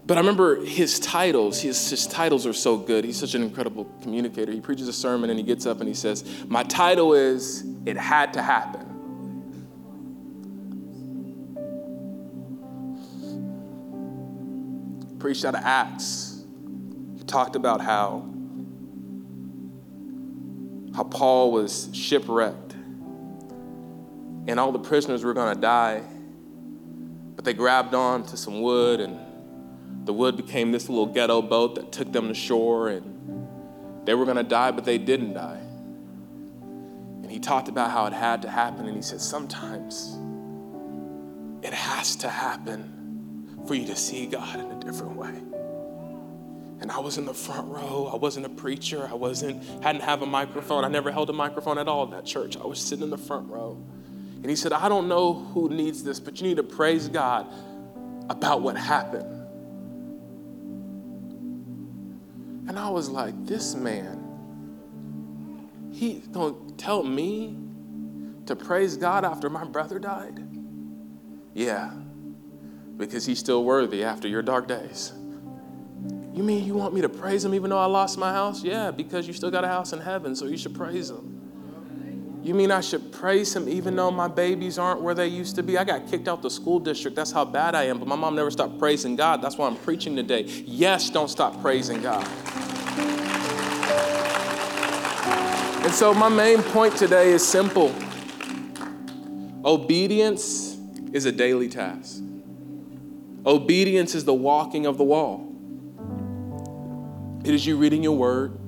but 0.06 0.18
I 0.18 0.20
remember 0.20 0.62
his 0.62 1.00
titles, 1.00 1.62
his, 1.62 1.88
his 1.88 2.06
titles 2.06 2.46
are 2.46 2.52
so 2.52 2.76
good. 2.76 3.04
He's 3.04 3.18
such 3.18 3.34
an 3.34 3.42
incredible 3.42 3.86
communicator. 4.02 4.52
He 4.52 4.60
preaches 4.60 4.86
a 4.86 4.92
sermon 4.92 5.30
and 5.30 5.38
he 5.38 5.44
gets 5.44 5.64
up 5.64 5.80
and 5.80 5.88
he 5.88 5.94
says, 5.94 6.24
My 6.46 6.62
title 6.62 7.14
is 7.14 7.64
It 7.86 7.96
Had 7.96 8.34
to 8.34 8.42
Happen. 8.42 8.90
Preached 15.18 15.46
out 15.46 15.54
of 15.54 15.62
Acts. 15.64 16.44
He 17.16 17.24
talked 17.24 17.56
about 17.56 17.80
how 17.80 18.28
how 20.94 21.04
Paul 21.04 21.50
was 21.50 21.88
shipwrecked 21.92 22.72
and 24.46 24.60
all 24.60 24.70
the 24.70 24.78
prisoners 24.78 25.24
were 25.24 25.34
going 25.34 25.52
to 25.54 25.60
die, 25.60 26.02
but 27.34 27.44
they 27.44 27.54
grabbed 27.54 27.94
on 27.94 28.22
to 28.26 28.36
some 28.36 28.60
wood 28.60 29.00
and 29.00 29.18
the 30.04 30.12
wood 30.12 30.36
became 30.36 30.72
this 30.72 30.88
little 30.88 31.06
ghetto 31.06 31.42
boat 31.42 31.74
that 31.76 31.92
took 31.92 32.12
them 32.12 32.28
to 32.28 32.34
shore 32.34 32.88
and 32.88 33.46
they 34.06 34.14
were 34.14 34.24
going 34.24 34.36
to 34.36 34.42
die, 34.42 34.70
but 34.70 34.84
they 34.84 34.98
didn't 34.98 35.34
die. 35.34 35.60
And 37.22 37.30
he 37.30 37.38
talked 37.38 37.68
about 37.68 37.90
how 37.90 38.06
it 38.06 38.12
had 38.12 38.42
to 38.42 38.50
happen 38.50 38.86
and 38.86 38.96
he 38.96 39.02
said, 39.02 39.20
sometimes 39.20 40.18
it 41.62 41.72
has 41.72 42.16
to 42.16 42.28
happen 42.28 43.64
for 43.66 43.74
you 43.74 43.86
to 43.86 43.96
see 43.96 44.26
God 44.26 44.60
in 44.60 44.70
a 44.70 44.80
different 44.80 45.16
way 45.16 45.40
and 46.84 46.92
I 46.92 46.98
was 46.98 47.16
in 47.16 47.24
the 47.24 47.32
front 47.32 47.68
row. 47.68 48.10
I 48.12 48.16
wasn't 48.16 48.44
a 48.44 48.50
preacher. 48.50 49.08
I 49.10 49.14
wasn't 49.14 49.64
hadn't 49.82 50.02
have 50.02 50.20
a 50.20 50.26
microphone. 50.26 50.84
I 50.84 50.88
never 50.88 51.10
held 51.10 51.30
a 51.30 51.32
microphone 51.32 51.78
at 51.78 51.88
all 51.88 52.04
at 52.04 52.10
that 52.10 52.26
church. 52.26 52.58
I 52.58 52.66
was 52.66 52.78
sitting 52.78 53.04
in 53.04 53.08
the 53.08 53.16
front 53.16 53.48
row. 53.48 53.82
And 54.42 54.50
he 54.50 54.54
said, 54.54 54.74
"I 54.74 54.90
don't 54.90 55.08
know 55.08 55.32
who 55.32 55.70
needs 55.70 56.04
this, 56.04 56.20
but 56.20 56.38
you 56.38 56.46
need 56.46 56.58
to 56.58 56.62
praise 56.62 57.08
God 57.08 57.46
about 58.28 58.60
what 58.60 58.76
happened." 58.76 59.43
And 62.66 62.78
I 62.78 62.88
was 62.88 63.08
like, 63.08 63.34
"This 63.46 63.74
man 63.74 64.20
he's 65.92 66.26
going 66.28 66.66
to 66.66 66.74
tell 66.74 67.04
me 67.04 67.56
to 68.46 68.56
praise 68.56 68.96
God 68.96 69.24
after 69.24 69.48
my 69.50 69.64
brother 69.64 69.98
died?" 69.98 70.44
Yeah. 71.54 71.92
Because 72.96 73.26
he's 73.26 73.38
still 73.38 73.64
worthy 73.64 74.04
after 74.04 74.28
your 74.28 74.42
dark 74.42 74.68
days. 74.68 75.12
You 76.32 76.42
mean 76.42 76.64
you 76.64 76.74
want 76.74 76.94
me 76.94 77.00
to 77.00 77.08
praise 77.08 77.44
him 77.44 77.54
even 77.54 77.70
though 77.70 77.78
I 77.78 77.86
lost 77.86 78.18
my 78.18 78.32
house? 78.32 78.62
Yeah, 78.62 78.90
because 78.90 79.26
you 79.26 79.32
still 79.32 79.50
got 79.50 79.64
a 79.64 79.68
house 79.68 79.92
in 79.92 80.00
heaven, 80.00 80.34
so 80.34 80.46
you 80.46 80.56
should 80.56 80.74
praise 80.74 81.10
him. 81.10 81.33
You 82.44 82.52
mean 82.52 82.70
I 82.70 82.82
should 82.82 83.10
praise 83.10 83.56
him 83.56 83.70
even 83.70 83.96
though 83.96 84.10
my 84.10 84.28
babies 84.28 84.78
aren't 84.78 85.00
where 85.00 85.14
they 85.14 85.28
used 85.28 85.56
to 85.56 85.62
be? 85.62 85.78
I 85.78 85.84
got 85.84 86.06
kicked 86.06 86.28
out 86.28 86.42
the 86.42 86.50
school 86.50 86.78
district. 86.78 87.16
That's 87.16 87.32
how 87.32 87.46
bad 87.46 87.74
I 87.74 87.84
am. 87.84 87.98
But 87.98 88.06
my 88.06 88.16
mom 88.16 88.34
never 88.36 88.50
stopped 88.50 88.78
praising 88.78 89.16
God. 89.16 89.40
That's 89.40 89.56
why 89.56 89.66
I'm 89.66 89.76
preaching 89.76 90.14
today. 90.14 90.42
Yes, 90.66 91.08
don't 91.08 91.28
stop 91.28 91.58
praising 91.62 92.02
God. 92.02 92.28
And 95.84 95.92
so 95.92 96.12
my 96.12 96.28
main 96.28 96.62
point 96.62 96.94
today 96.96 97.30
is 97.30 97.46
simple. 97.46 97.94
Obedience 99.64 100.76
is 101.14 101.24
a 101.24 101.32
daily 101.32 101.70
task. 101.70 102.22
Obedience 103.46 104.14
is 104.14 104.26
the 104.26 104.34
walking 104.34 104.84
of 104.84 104.98
the 104.98 105.04
wall. 105.04 105.50
It 107.42 107.54
is 107.54 107.66
you 107.66 107.78
reading 107.78 108.02
your 108.02 108.16
word. 108.18 108.58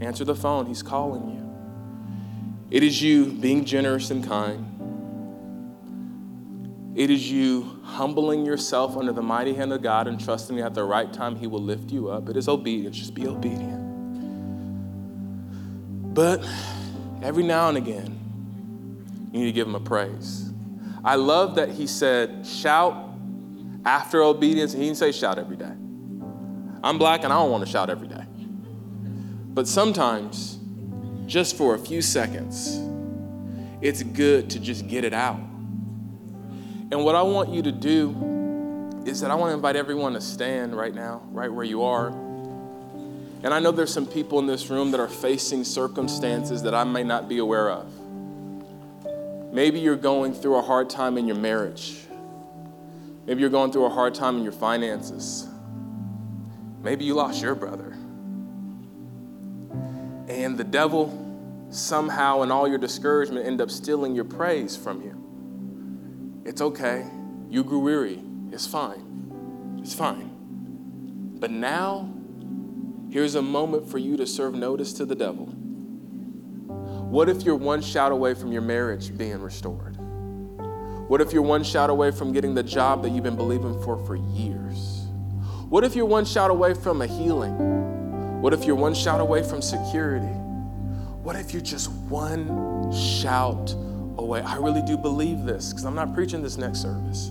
Answer 0.00 0.24
the 0.24 0.34
phone, 0.34 0.66
he's 0.66 0.82
calling 0.82 1.28
you. 1.28 1.39
It 2.70 2.82
is 2.84 3.02
you 3.02 3.26
being 3.26 3.64
generous 3.64 4.10
and 4.10 4.24
kind. 4.24 4.66
It 6.94 7.10
is 7.10 7.30
you 7.30 7.80
humbling 7.82 8.44
yourself 8.44 8.96
under 8.96 9.12
the 9.12 9.22
mighty 9.22 9.54
hand 9.54 9.72
of 9.72 9.82
God 9.82 10.06
and 10.06 10.22
trusting 10.22 10.56
that 10.56 10.66
at 10.66 10.74
the 10.74 10.84
right 10.84 11.12
time 11.12 11.34
he 11.34 11.46
will 11.46 11.62
lift 11.62 11.90
you 11.90 12.10
up. 12.10 12.28
It 12.28 12.36
is 12.36 12.48
obedience. 12.48 12.96
Just 12.96 13.14
be 13.14 13.26
obedient. 13.26 13.80
But 16.14 16.46
every 17.22 17.42
now 17.42 17.68
and 17.68 17.78
again, 17.78 18.18
you 19.32 19.40
need 19.40 19.46
to 19.46 19.52
give 19.52 19.66
him 19.66 19.74
a 19.74 19.80
praise. 19.80 20.52
I 21.04 21.16
love 21.16 21.56
that 21.56 21.70
he 21.70 21.86
said, 21.86 22.46
shout 22.46 23.08
after 23.84 24.22
obedience. 24.22 24.72
He 24.72 24.80
didn't 24.80 24.98
say 24.98 25.10
shout 25.12 25.38
every 25.38 25.56
day. 25.56 25.72
I'm 26.82 26.98
black 26.98 27.24
and 27.24 27.32
I 27.32 27.36
don't 27.36 27.50
want 27.50 27.64
to 27.64 27.70
shout 27.70 27.90
every 27.90 28.08
day. 28.08 28.24
But 29.52 29.66
sometimes, 29.66 30.59
just 31.30 31.56
for 31.56 31.76
a 31.76 31.78
few 31.78 32.02
seconds, 32.02 32.80
it's 33.80 34.02
good 34.02 34.50
to 34.50 34.58
just 34.58 34.88
get 34.88 35.04
it 35.04 35.14
out. 35.14 35.38
And 36.90 37.04
what 37.04 37.14
I 37.14 37.22
want 37.22 37.50
you 37.50 37.62
to 37.62 37.70
do 37.70 39.02
is 39.06 39.20
that 39.20 39.30
I 39.30 39.36
want 39.36 39.50
to 39.50 39.54
invite 39.54 39.76
everyone 39.76 40.14
to 40.14 40.20
stand 40.20 40.76
right 40.76 40.92
now, 40.92 41.22
right 41.30 41.50
where 41.50 41.64
you 41.64 41.84
are. 41.84 42.08
And 42.08 43.54
I 43.54 43.60
know 43.60 43.70
there's 43.70 43.92
some 43.92 44.06
people 44.06 44.40
in 44.40 44.46
this 44.46 44.68
room 44.70 44.90
that 44.90 44.98
are 44.98 45.08
facing 45.08 45.62
circumstances 45.62 46.64
that 46.64 46.74
I 46.74 46.82
may 46.82 47.04
not 47.04 47.28
be 47.28 47.38
aware 47.38 47.70
of. 47.70 47.86
Maybe 49.52 49.78
you're 49.78 49.94
going 49.94 50.34
through 50.34 50.56
a 50.56 50.62
hard 50.62 50.90
time 50.90 51.16
in 51.16 51.28
your 51.28 51.36
marriage. 51.36 51.96
Maybe 53.24 53.40
you're 53.40 53.50
going 53.50 53.70
through 53.70 53.84
a 53.84 53.90
hard 53.90 54.16
time 54.16 54.36
in 54.36 54.42
your 54.42 54.52
finances. 54.52 55.46
Maybe 56.82 57.04
you 57.04 57.14
lost 57.14 57.40
your 57.40 57.54
brother. 57.54 57.96
And 60.28 60.58
the 60.58 60.64
devil 60.64 61.19
somehow 61.70 62.42
in 62.42 62.50
all 62.50 62.68
your 62.68 62.78
discouragement 62.78 63.46
end 63.46 63.60
up 63.60 63.70
stealing 63.70 64.14
your 64.14 64.24
praise 64.24 64.76
from 64.76 65.00
you. 65.02 66.42
It's 66.44 66.60
okay. 66.60 67.06
You 67.48 67.64
grew 67.64 67.78
weary. 67.78 68.22
It's 68.50 68.66
fine. 68.66 69.78
It's 69.80 69.94
fine. 69.94 71.36
But 71.38 71.50
now, 71.50 72.12
here's 73.10 73.36
a 73.36 73.42
moment 73.42 73.88
for 73.88 73.98
you 73.98 74.16
to 74.16 74.26
serve 74.26 74.54
notice 74.54 74.92
to 74.94 75.04
the 75.04 75.14
devil. 75.14 75.46
What 75.46 77.28
if 77.28 77.42
you're 77.42 77.56
one 77.56 77.82
shout 77.82 78.12
away 78.12 78.34
from 78.34 78.52
your 78.52 78.62
marriage 78.62 79.16
being 79.16 79.40
restored? 79.40 79.96
What 81.08 81.20
if 81.20 81.32
you're 81.32 81.42
one 81.42 81.64
shout 81.64 81.90
away 81.90 82.10
from 82.12 82.32
getting 82.32 82.54
the 82.54 82.62
job 82.62 83.02
that 83.02 83.10
you've 83.10 83.24
been 83.24 83.36
believing 83.36 83.80
for 83.82 83.96
for 84.06 84.16
years? 84.16 85.06
What 85.68 85.82
if 85.82 85.96
you're 85.96 86.06
one 86.06 86.24
shout 86.24 86.50
away 86.50 86.74
from 86.74 87.02
a 87.02 87.06
healing? 87.06 88.40
What 88.40 88.52
if 88.52 88.64
you're 88.64 88.76
one 88.76 88.94
shout 88.94 89.20
away 89.20 89.42
from 89.42 89.60
security? 89.60 90.32
What 91.22 91.36
if 91.36 91.52
you're 91.52 91.62
just 91.62 91.90
one 92.08 92.92
shout 92.92 93.72
away? 94.16 94.40
I 94.40 94.56
really 94.56 94.80
do 94.80 94.96
believe 94.96 95.44
this 95.44 95.68
because 95.68 95.84
I'm 95.84 95.94
not 95.94 96.14
preaching 96.14 96.42
this 96.42 96.56
next 96.56 96.80
service. 96.80 97.30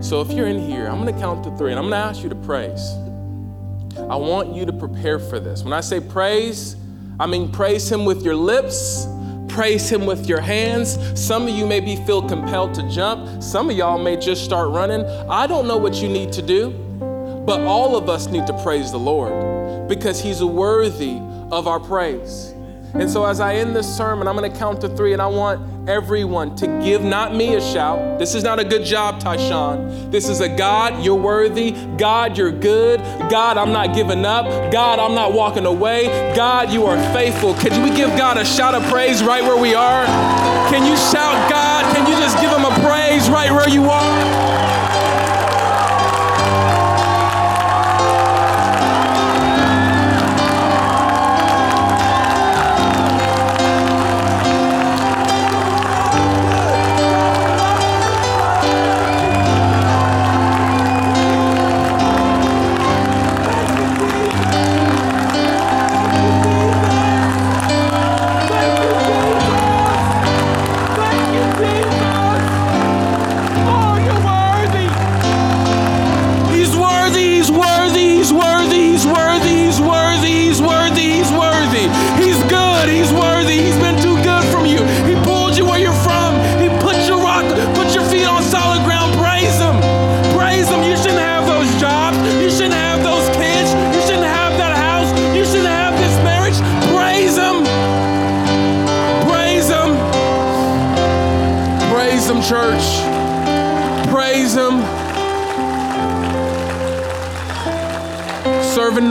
So 0.00 0.20
if 0.20 0.30
you're 0.30 0.46
in 0.46 0.58
here, 0.58 0.86
I'm 0.86 1.00
going 1.00 1.14
to 1.14 1.18
count 1.18 1.42
to 1.44 1.56
three 1.56 1.70
and 1.70 1.78
I'm 1.78 1.88
going 1.88 1.92
to 1.92 2.08
ask 2.08 2.22
you 2.22 2.28
to 2.28 2.34
praise. 2.34 2.92
I 3.96 4.16
want 4.16 4.54
you 4.54 4.66
to 4.66 4.72
prepare 4.74 5.18
for 5.18 5.40
this. 5.40 5.62
When 5.62 5.72
I 5.72 5.80
say 5.80 6.00
praise, 6.00 6.76
I 7.18 7.26
mean 7.26 7.50
praise 7.50 7.90
Him 7.90 8.04
with 8.04 8.22
your 8.22 8.36
lips, 8.36 9.06
praise 9.48 9.90
Him 9.90 10.04
with 10.04 10.26
your 10.26 10.40
hands. 10.40 10.98
Some 11.18 11.44
of 11.44 11.50
you 11.50 11.66
maybe 11.66 11.96
feel 11.96 12.20
compelled 12.28 12.74
to 12.74 12.88
jump, 12.90 13.42
some 13.42 13.70
of 13.70 13.76
y'all 13.76 13.98
may 13.98 14.16
just 14.18 14.44
start 14.44 14.68
running. 14.70 15.04
I 15.30 15.46
don't 15.46 15.66
know 15.66 15.78
what 15.78 15.94
you 16.02 16.08
need 16.08 16.32
to 16.34 16.42
do. 16.42 16.70
But 17.46 17.60
all 17.62 17.96
of 17.96 18.08
us 18.08 18.28
need 18.28 18.46
to 18.46 18.62
praise 18.62 18.92
the 18.92 18.98
Lord 18.98 19.88
because 19.88 20.20
He's 20.20 20.44
worthy 20.44 21.18
of 21.50 21.66
our 21.66 21.80
praise. 21.80 22.51
And 22.94 23.10
so, 23.10 23.24
as 23.24 23.40
I 23.40 23.54
end 23.54 23.74
this 23.74 23.96
sermon, 23.96 24.28
I'm 24.28 24.36
going 24.36 24.50
to 24.50 24.58
count 24.58 24.82
to 24.82 24.88
three, 24.88 25.14
and 25.14 25.22
I 25.22 25.26
want 25.26 25.88
everyone 25.88 26.54
to 26.56 26.66
give 26.84 27.02
not 27.02 27.34
me 27.34 27.54
a 27.54 27.60
shout. 27.60 28.18
This 28.18 28.34
is 28.34 28.44
not 28.44 28.60
a 28.60 28.64
good 28.64 28.84
job, 28.84 29.20
Tyshone. 29.20 30.10
This 30.10 30.28
is 30.28 30.40
a 30.40 30.48
God, 30.48 31.02
you're 31.02 31.14
worthy. 31.14 31.72
God, 31.96 32.36
you're 32.36 32.52
good. 32.52 33.00
God, 33.30 33.56
I'm 33.56 33.72
not 33.72 33.94
giving 33.94 34.26
up. 34.26 34.70
God, 34.70 34.98
I'm 34.98 35.14
not 35.14 35.32
walking 35.32 35.64
away. 35.64 36.06
God, 36.36 36.70
you 36.70 36.84
are 36.84 36.98
faithful. 37.14 37.54
Could 37.54 37.72
we 37.82 37.96
give 37.96 38.10
God 38.18 38.36
a 38.36 38.44
shout 38.44 38.74
of 38.74 38.82
praise 38.90 39.22
right 39.22 39.42
where 39.42 39.60
we 39.60 39.74
are? 39.74 40.04
Can 40.70 40.86
you 40.86 40.96
shout, 40.96 41.50
God? 41.50 41.96
Can 41.96 42.06
you 42.06 42.16
just 42.18 42.38
give 42.40 42.50
him 42.50 42.64
a 42.64 42.74
praise 42.86 43.28
right 43.30 43.50
where 43.50 43.68
you 43.68 43.84
are? 43.84 44.61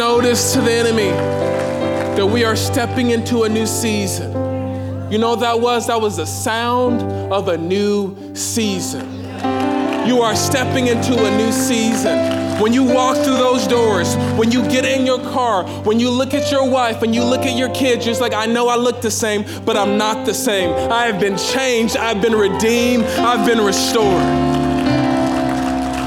Notice 0.02 0.54
to 0.54 0.62
the 0.62 0.72
enemy 0.72 1.12
that 2.18 2.26
we 2.26 2.44
are 2.44 2.56
stepping 2.56 3.12
into 3.12 3.44
a 3.44 3.50
new 3.50 3.68
season. 3.68 4.32
You 5.12 5.20
know 5.20 5.36
that 5.36 5.62
was? 5.62 5.86
That 5.86 6.02
was 6.02 6.18
the 6.18 6.26
sound 6.26 7.04
of 7.32 7.50
a 7.50 7.56
new 7.56 8.34
season. 8.34 9.08
You 10.08 10.22
are 10.22 10.36
stepping 10.36 10.88
into 10.88 11.24
a 11.24 11.38
new 11.38 11.52
season. 11.52 12.18
When 12.60 12.74
you 12.74 12.84
walk 12.84 13.18
through 13.18 13.38
those 13.38 13.68
doors, 13.68 14.16
when 14.40 14.52
you 14.52 14.64
get 14.64 14.86
in 14.86 15.06
your 15.06 15.20
car, 15.20 15.66
when 15.84 16.00
you 16.00 16.10
look 16.10 16.34
at 16.34 16.52
your 16.52 16.68
wife, 16.68 17.00
when 17.00 17.14
you 17.14 17.24
look 17.24 17.42
at 17.42 17.56
your 17.56 17.70
kids, 17.70 18.04
just 18.04 18.22
like 18.22 18.34
I 18.34 18.48
know 18.48 18.70
I 18.70 18.78
look 18.78 19.02
the 19.02 19.12
same, 19.12 19.46
but 19.66 19.78
I'm 19.78 20.00
not 20.00 20.26
the 20.26 20.34
same. 20.34 20.74
I 20.92 21.06
have 21.06 21.22
been 21.22 21.38
changed, 21.38 21.96
I've 21.96 22.24
been 22.24 22.34
redeemed, 22.34 23.04
I've 23.04 23.46
been 23.46 23.64
restored. 23.64 24.24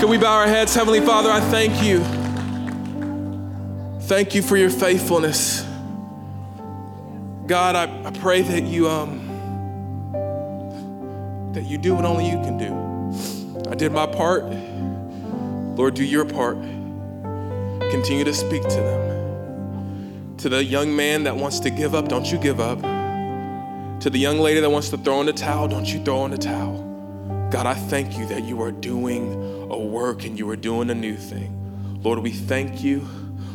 Can 0.00 0.08
we 0.08 0.18
bow 0.18 0.34
our 0.34 0.48
heads? 0.48 0.74
Heavenly 0.74 1.00
Father, 1.00 1.30
I 1.30 1.38
thank 1.38 1.80
you 1.80 2.04
Thank 4.06 4.34
you 4.34 4.42
for 4.42 4.58
your 4.58 4.68
faithfulness. 4.68 5.62
God, 7.46 7.74
I, 7.74 7.84
I 8.04 8.10
pray 8.10 8.42
that 8.42 8.64
you 8.64 8.86
um 8.86 9.22
that 11.54 11.64
you 11.64 11.78
do 11.78 11.94
what 11.94 12.04
only 12.04 12.26
you 12.26 12.36
can 12.36 12.58
do. 12.58 13.70
I 13.70 13.74
did 13.74 13.92
my 13.92 14.06
part. 14.06 14.44
Lord, 14.44 15.94
do 15.94 16.04
your 16.04 16.26
part. 16.26 16.58
Continue 17.90 18.24
to 18.24 18.34
speak 18.34 18.60
to 18.64 18.76
them. 18.76 20.36
To 20.36 20.50
the 20.50 20.62
young 20.62 20.94
man 20.94 21.24
that 21.24 21.36
wants 21.36 21.58
to 21.60 21.70
give 21.70 21.94
up, 21.94 22.08
don't 22.08 22.30
you 22.30 22.36
give 22.36 22.60
up. 22.60 22.82
To 24.00 24.10
the 24.10 24.18
young 24.18 24.38
lady 24.38 24.60
that 24.60 24.68
wants 24.68 24.90
to 24.90 24.98
throw 24.98 25.20
in 25.20 25.26
the 25.26 25.32
towel, 25.32 25.66
don't 25.66 25.90
you 25.90 26.04
throw 26.04 26.26
in 26.26 26.30
the 26.30 26.36
towel. 26.36 27.48
God, 27.50 27.64
I 27.64 27.72
thank 27.72 28.18
you 28.18 28.26
that 28.26 28.44
you 28.44 28.60
are 28.60 28.70
doing 28.70 29.32
a 29.70 29.78
work 29.78 30.26
and 30.26 30.38
you 30.38 30.46
are 30.50 30.56
doing 30.56 30.90
a 30.90 30.94
new 30.94 31.16
thing. 31.16 32.00
Lord, 32.02 32.18
we 32.18 32.32
thank 32.32 32.84
you. 32.84 33.08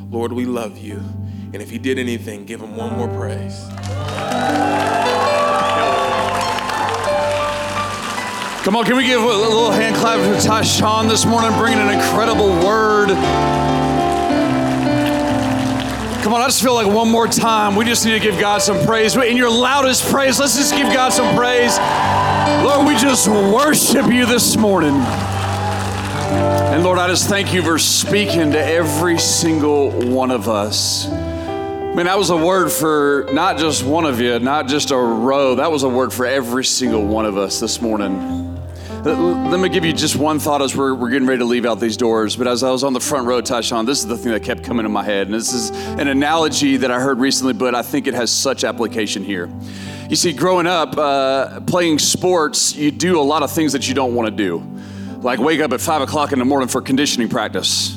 Lord, 0.10 0.34
we 0.34 0.46
love 0.46 0.78
you. 0.80 1.04
And 1.54 1.58
if 1.62 1.70
he 1.70 1.78
did 1.78 2.00
anything, 2.00 2.46
give 2.46 2.62
him 2.62 2.76
one 2.76 2.98
more 2.98 3.08
praise. 3.10 3.64
Come 8.64 8.76
on, 8.76 8.86
can 8.86 8.98
we 8.98 9.06
give 9.06 9.22
a 9.22 9.26
little 9.26 9.72
hand 9.72 9.96
clap 9.96 10.18
to 10.20 10.48
Tyshone 10.48 11.08
this 11.08 11.26
morning, 11.26 11.52
bringing 11.60 11.80
an 11.80 11.90
incredible 11.90 12.50
word. 12.66 13.10
Come 16.24 16.34
on, 16.34 16.42
I 16.42 16.48
just 16.48 16.62
feel 16.64 16.74
like 16.74 16.88
one 16.88 17.10
more 17.10 17.28
time, 17.28 17.76
we 17.76 17.86
just 17.86 18.04
need 18.04 18.14
to 18.14 18.20
give 18.20 18.40
God 18.40 18.64
some 18.64 18.84
praise. 18.86 19.16
In 19.16 19.38
your 19.38 19.50
loudest 19.50 20.06
praise, 20.12 20.40
let's 20.40 20.58
just 20.58 20.74
give 20.74 20.92
God 20.92 21.10
some 21.14 21.36
praise. 21.36 21.78
Lord, 22.64 22.88
we 22.88 22.96
just 22.96 23.28
worship 23.28 24.12
you 24.12 24.26
this 24.26 24.58
morning. 24.58 24.96
And 26.32 26.84
Lord, 26.84 27.00
I 27.00 27.08
just 27.08 27.28
thank 27.28 27.54
you 27.54 27.64
for 27.64 27.80
speaking 27.80 28.52
to 28.52 28.64
every 28.64 29.18
single 29.18 29.90
one 29.90 30.30
of 30.30 30.48
us. 30.48 31.08
Man, 31.10 32.06
that 32.06 32.18
was 32.18 32.30
a 32.30 32.38
word 32.38 32.72
for 32.72 33.28
not 33.32 33.58
just 33.58 33.84
one 33.84 34.06
of 34.06 34.22
you, 34.22 34.38
not 34.40 34.68
just 34.68 34.92
a 34.92 34.98
row. 34.98 35.56
That 35.56 35.72
was 35.72 35.84
a 35.84 35.90
word 35.90 36.14
for 36.14 36.28
every 36.28 36.64
single 36.64 37.04
one 37.06 37.26
of 37.26 37.36
us 37.36 37.60
this 37.60 37.82
morning. 37.82 38.56
Let 39.04 39.60
me 39.60 39.70
give 39.70 39.84
you 39.84 39.92
just 39.92 40.18
one 40.18 40.40
thought 40.40 40.62
as 40.62 40.76
we're, 40.76 40.94
we're 40.94 41.10
getting 41.10 41.28
ready 41.28 41.40
to 41.40 41.46
leave 41.46 41.66
out 41.66 41.80
these 41.80 41.98
doors. 41.98 42.36
But 42.36 42.48
as 42.48 42.64
I 42.64 42.70
was 42.70 42.84
on 42.84 42.94
the 42.94 43.00
front 43.00 43.26
row, 43.26 43.42
Tyshone, 43.42 43.86
this 43.86 44.00
is 44.00 44.08
the 44.08 44.18
thing 44.18 44.32
that 44.32 44.44
kept 44.44 44.64
coming 44.64 44.86
in 44.86 44.92
my 44.92 45.04
head. 45.04 45.28
And 45.28 45.34
this 45.34 45.52
is 45.52 45.72
an 45.72 46.08
analogy 46.10 46.78
that 46.78 46.92
I 46.92 47.00
heard 47.00 47.18
recently, 47.18 47.54
but 47.54 47.74
I 47.74 47.82
think 47.82 48.06
it 48.08 48.14
has 48.14 48.32
such 48.32 48.64
application 48.64 49.24
here. 49.24 49.50
You 50.10 50.16
see, 50.16 50.32
growing 50.32 50.68
up, 50.68 50.96
uh, 50.98 51.62
playing 51.62 51.98
sports, 51.98 52.76
you 52.76 52.92
do 52.92 53.20
a 53.20 53.24
lot 53.24 53.42
of 53.42 53.52
things 53.52 53.74
that 53.74 53.88
you 53.88 53.96
don't 53.96 54.14
want 54.14 54.30
to 54.30 54.36
do 54.36 54.60
like 55.22 55.40
wake 55.40 55.60
up 55.60 55.74
at 55.74 55.82
five 55.82 56.02
o'clock 56.02 56.32
in 56.32 56.40
the 56.40 56.46
morning 56.46 56.70
for 56.70 56.82
conditioning 56.82 57.28
practice. 57.28 57.90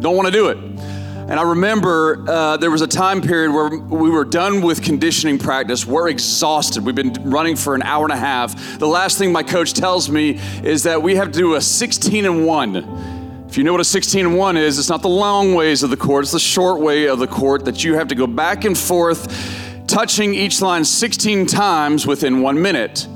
Don't 0.00 0.16
want 0.16 0.26
to 0.26 0.32
do 0.32 0.48
it. 0.48 0.56
And 1.28 1.40
I 1.40 1.42
remember 1.42 2.24
uh, 2.28 2.56
there 2.56 2.70
was 2.70 2.82
a 2.82 2.86
time 2.86 3.20
period 3.20 3.52
where 3.52 3.68
we 3.68 4.10
were 4.10 4.24
done 4.24 4.62
with 4.62 4.82
conditioning 4.82 5.38
practice. 5.38 5.84
We're 5.84 6.08
exhausted. 6.08 6.84
We've 6.84 6.94
been 6.94 7.12
running 7.28 7.56
for 7.56 7.74
an 7.74 7.82
hour 7.82 8.04
and 8.04 8.12
a 8.12 8.16
half. 8.16 8.78
The 8.78 8.86
last 8.86 9.18
thing 9.18 9.32
my 9.32 9.42
coach 9.42 9.72
tells 9.72 10.08
me 10.08 10.38
is 10.62 10.84
that 10.84 11.02
we 11.02 11.16
have 11.16 11.32
to 11.32 11.38
do 11.38 11.54
a 11.54 11.60
16 11.60 12.24
and 12.24 12.46
1. 12.46 13.46
If 13.48 13.56
you 13.56 13.64
know 13.64 13.72
what 13.72 13.80
a 13.80 13.84
16 13.84 14.26
and 14.26 14.36
1 14.36 14.56
is, 14.56 14.78
it's 14.78 14.88
not 14.88 15.02
the 15.02 15.08
long 15.08 15.54
ways 15.54 15.82
of 15.82 15.90
the 15.90 15.96
court, 15.96 16.24
it's 16.24 16.32
the 16.32 16.38
short 16.38 16.80
way 16.80 17.08
of 17.08 17.18
the 17.18 17.26
court 17.26 17.64
that 17.64 17.82
you 17.82 17.94
have 17.94 18.08
to 18.08 18.14
go 18.14 18.26
back 18.26 18.64
and 18.64 18.76
forth, 18.76 19.84
touching 19.86 20.34
each 20.34 20.60
line 20.60 20.84
16 20.84 21.46
times 21.46 22.06
within 22.06 22.40
one 22.40 22.60
minute. 22.60 23.08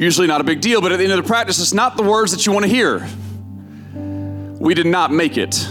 Usually 0.00 0.26
not 0.26 0.40
a 0.40 0.44
big 0.44 0.62
deal, 0.62 0.80
but 0.80 0.92
at 0.92 0.96
the 0.96 1.04
end 1.04 1.12
of 1.12 1.22
the 1.22 1.28
practice, 1.28 1.60
it's 1.60 1.74
not 1.74 1.98
the 1.98 2.02
words 2.02 2.32
that 2.32 2.46
you 2.46 2.52
want 2.52 2.64
to 2.64 2.70
hear. 2.70 3.06
We 4.58 4.72
did 4.72 4.86
not 4.86 5.12
make 5.12 5.36
it. 5.36 5.68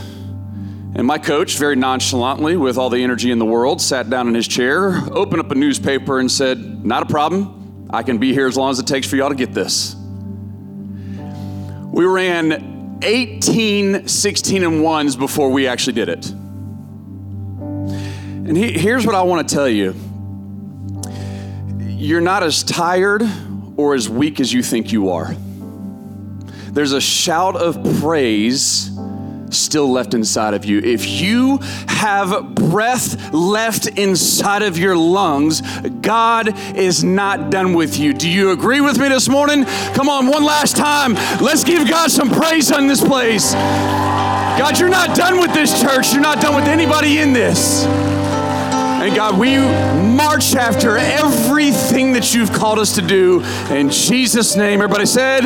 And 0.94 1.08
my 1.08 1.18
coach, 1.18 1.58
very 1.58 1.76
nonchalantly, 1.76 2.56
with 2.56 2.78
all 2.78 2.92
the 2.92 3.04
energy 3.04 3.32
in 3.32 3.40
the 3.40 3.46
world, 3.46 3.82
sat 3.82 4.08
down 4.08 4.28
in 4.28 4.36
his 4.36 4.48
chair, 4.48 5.02
opened 5.12 5.40
up 5.40 5.50
a 5.50 5.56
newspaper, 5.56 6.20
and 6.20 6.32
said, 6.32 6.86
Not 6.86 7.02
a 7.02 7.08
problem. 7.08 7.88
I 7.90 8.04
can 8.04 8.20
be 8.20 8.32
here 8.32 8.46
as 8.46 8.56
long 8.56 8.70
as 8.70 8.78
it 8.78 8.86
takes 8.86 9.08
for 9.08 9.16
y'all 9.16 9.30
to 9.30 9.36
get 9.36 9.52
this. 9.56 9.96
We 11.92 12.06
ran 12.06 13.00
18 13.02 14.08
16 14.08 14.64
and 14.64 14.84
ones 14.84 15.16
before 15.16 15.50
we 15.50 15.66
actually 15.66 15.94
did 15.94 16.08
it. 16.08 16.30
And 18.48 18.56
he, 18.56 18.74
here's 18.74 19.08
what 19.08 19.16
I 19.16 19.24
want 19.24 19.50
to 19.50 19.56
tell 19.56 19.68
you 19.68 19.96
you're 21.88 22.22
not 22.22 22.44
as 22.44 22.64
tired 22.64 23.24
or 23.80 23.96
as 23.96 24.10
weak 24.10 24.42
as 24.42 24.52
you 24.52 24.62
think 24.62 24.92
you 24.92 25.10
are. 25.10 25.34
There's 26.74 26.92
a 26.92 27.00
shout 27.00 27.56
of 27.56 27.82
praise 28.02 28.92
still 29.52 29.90
left 29.90 30.14
inside 30.14 30.54
of 30.54 30.66
you. 30.66 30.80
If 30.80 31.08
you 31.08 31.60
have 31.88 32.56
breath 32.56 33.34
left 33.34 33.88
inside 33.88 34.64
of 34.64 34.78
your 34.78 34.98
lungs, 34.98 35.62
God 36.02 36.54
is 36.76 37.06
not 37.06 37.52
done 37.52 37.74
with 37.74 37.98
you. 37.98 38.12
Do 38.12 38.30
you 38.30 38.52
agree 38.52 38.82
with 38.82 39.00
me 39.00 39.08
this 39.08 39.30
morning? 39.30 39.64
Come 39.94 40.10
on, 40.10 40.28
one 40.28 40.44
last 40.44 40.76
time. 40.76 41.14
Let's 41.42 41.64
give 41.64 41.88
God 41.88 42.12
some 42.12 42.30
praise 42.30 42.74
on 42.74 42.88
this 42.88 43.02
place. 43.02 43.54
God, 43.54 44.78
you're 44.78 44.90
not 44.90 45.16
done 45.16 45.40
with 45.40 45.54
this 45.54 45.82
church. 45.82 46.12
You're 46.12 46.22
not 46.22 46.42
done 46.42 46.54
with 46.54 46.66
anybody 46.66 47.20
in 47.20 47.32
this. 47.32 47.86
And 49.02 49.16
God, 49.16 49.40
we 49.40 49.58
march 49.58 50.56
after 50.56 50.98
everything 50.98 52.12
that 52.14 52.34
you've 52.36 52.52
called 52.52 52.80
us 52.80 52.96
to 52.96 53.02
do. 53.02 53.42
In 53.70 53.90
Jesus' 53.90 54.58
name, 54.58 54.82
everybody 54.82 55.06
said, 55.06 55.46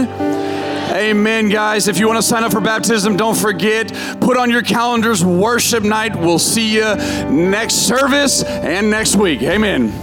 Amen, 0.91 1.49
guys. 1.49 1.87
If 1.87 1.99
you 1.99 2.07
want 2.07 2.17
to 2.17 2.23
sign 2.23 2.43
up 2.43 2.51
for 2.51 2.61
baptism, 2.61 3.15
don't 3.15 3.37
forget, 3.37 3.93
put 4.19 4.37
on 4.37 4.49
your 4.49 4.63
calendars 4.63 5.23
worship 5.23 5.83
night. 5.83 6.15
We'll 6.15 6.39
see 6.39 6.75
you 6.75 6.95
next 7.29 7.87
service 7.87 8.43
and 8.43 8.89
next 8.89 9.15
week. 9.15 9.43
Amen. 9.43 9.93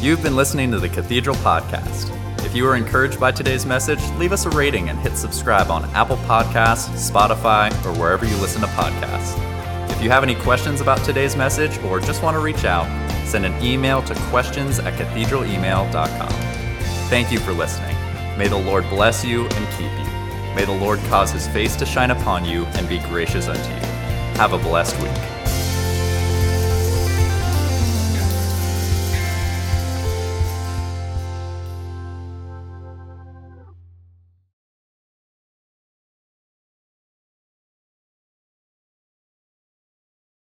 You've 0.00 0.22
been 0.22 0.36
listening 0.36 0.70
to 0.72 0.80
the 0.80 0.88
Cathedral 0.88 1.36
Podcast. 1.36 2.12
If 2.44 2.54
you 2.54 2.64
were 2.64 2.76
encouraged 2.76 3.18
by 3.18 3.32
today's 3.32 3.64
message, 3.64 4.00
leave 4.18 4.32
us 4.32 4.44
a 4.44 4.50
rating 4.50 4.88
and 4.88 4.98
hit 4.98 5.16
subscribe 5.16 5.70
on 5.70 5.84
Apple 5.90 6.16
Podcasts, 6.18 7.10
Spotify, 7.10 7.72
or 7.84 7.98
wherever 7.98 8.24
you 8.24 8.36
listen 8.36 8.60
to 8.60 8.68
podcasts. 8.68 9.55
If 9.96 10.02
you 10.02 10.10
have 10.10 10.22
any 10.22 10.34
questions 10.34 10.82
about 10.82 11.02
today's 11.04 11.36
message 11.36 11.78
or 11.78 12.00
just 12.00 12.22
want 12.22 12.34
to 12.34 12.40
reach 12.40 12.66
out, 12.66 12.86
send 13.26 13.46
an 13.46 13.64
email 13.64 14.02
to 14.02 14.14
questions 14.28 14.78
at 14.78 14.92
cathedralemail.com. 14.92 16.28
Thank 17.08 17.32
you 17.32 17.38
for 17.38 17.52
listening. 17.54 17.96
May 18.36 18.46
the 18.46 18.58
Lord 18.58 18.86
bless 18.90 19.24
you 19.24 19.46
and 19.46 19.68
keep 19.70 19.90
you. 19.90 20.54
May 20.54 20.66
the 20.66 20.78
Lord 20.78 20.98
cause 21.08 21.30
his 21.30 21.48
face 21.48 21.76
to 21.76 21.86
shine 21.86 22.10
upon 22.10 22.44
you 22.44 22.66
and 22.66 22.86
be 22.86 22.98
gracious 23.08 23.48
unto 23.48 23.70
you. 23.70 23.86
Have 24.36 24.52
a 24.52 24.58
blessed 24.58 25.00
week. 25.00 25.35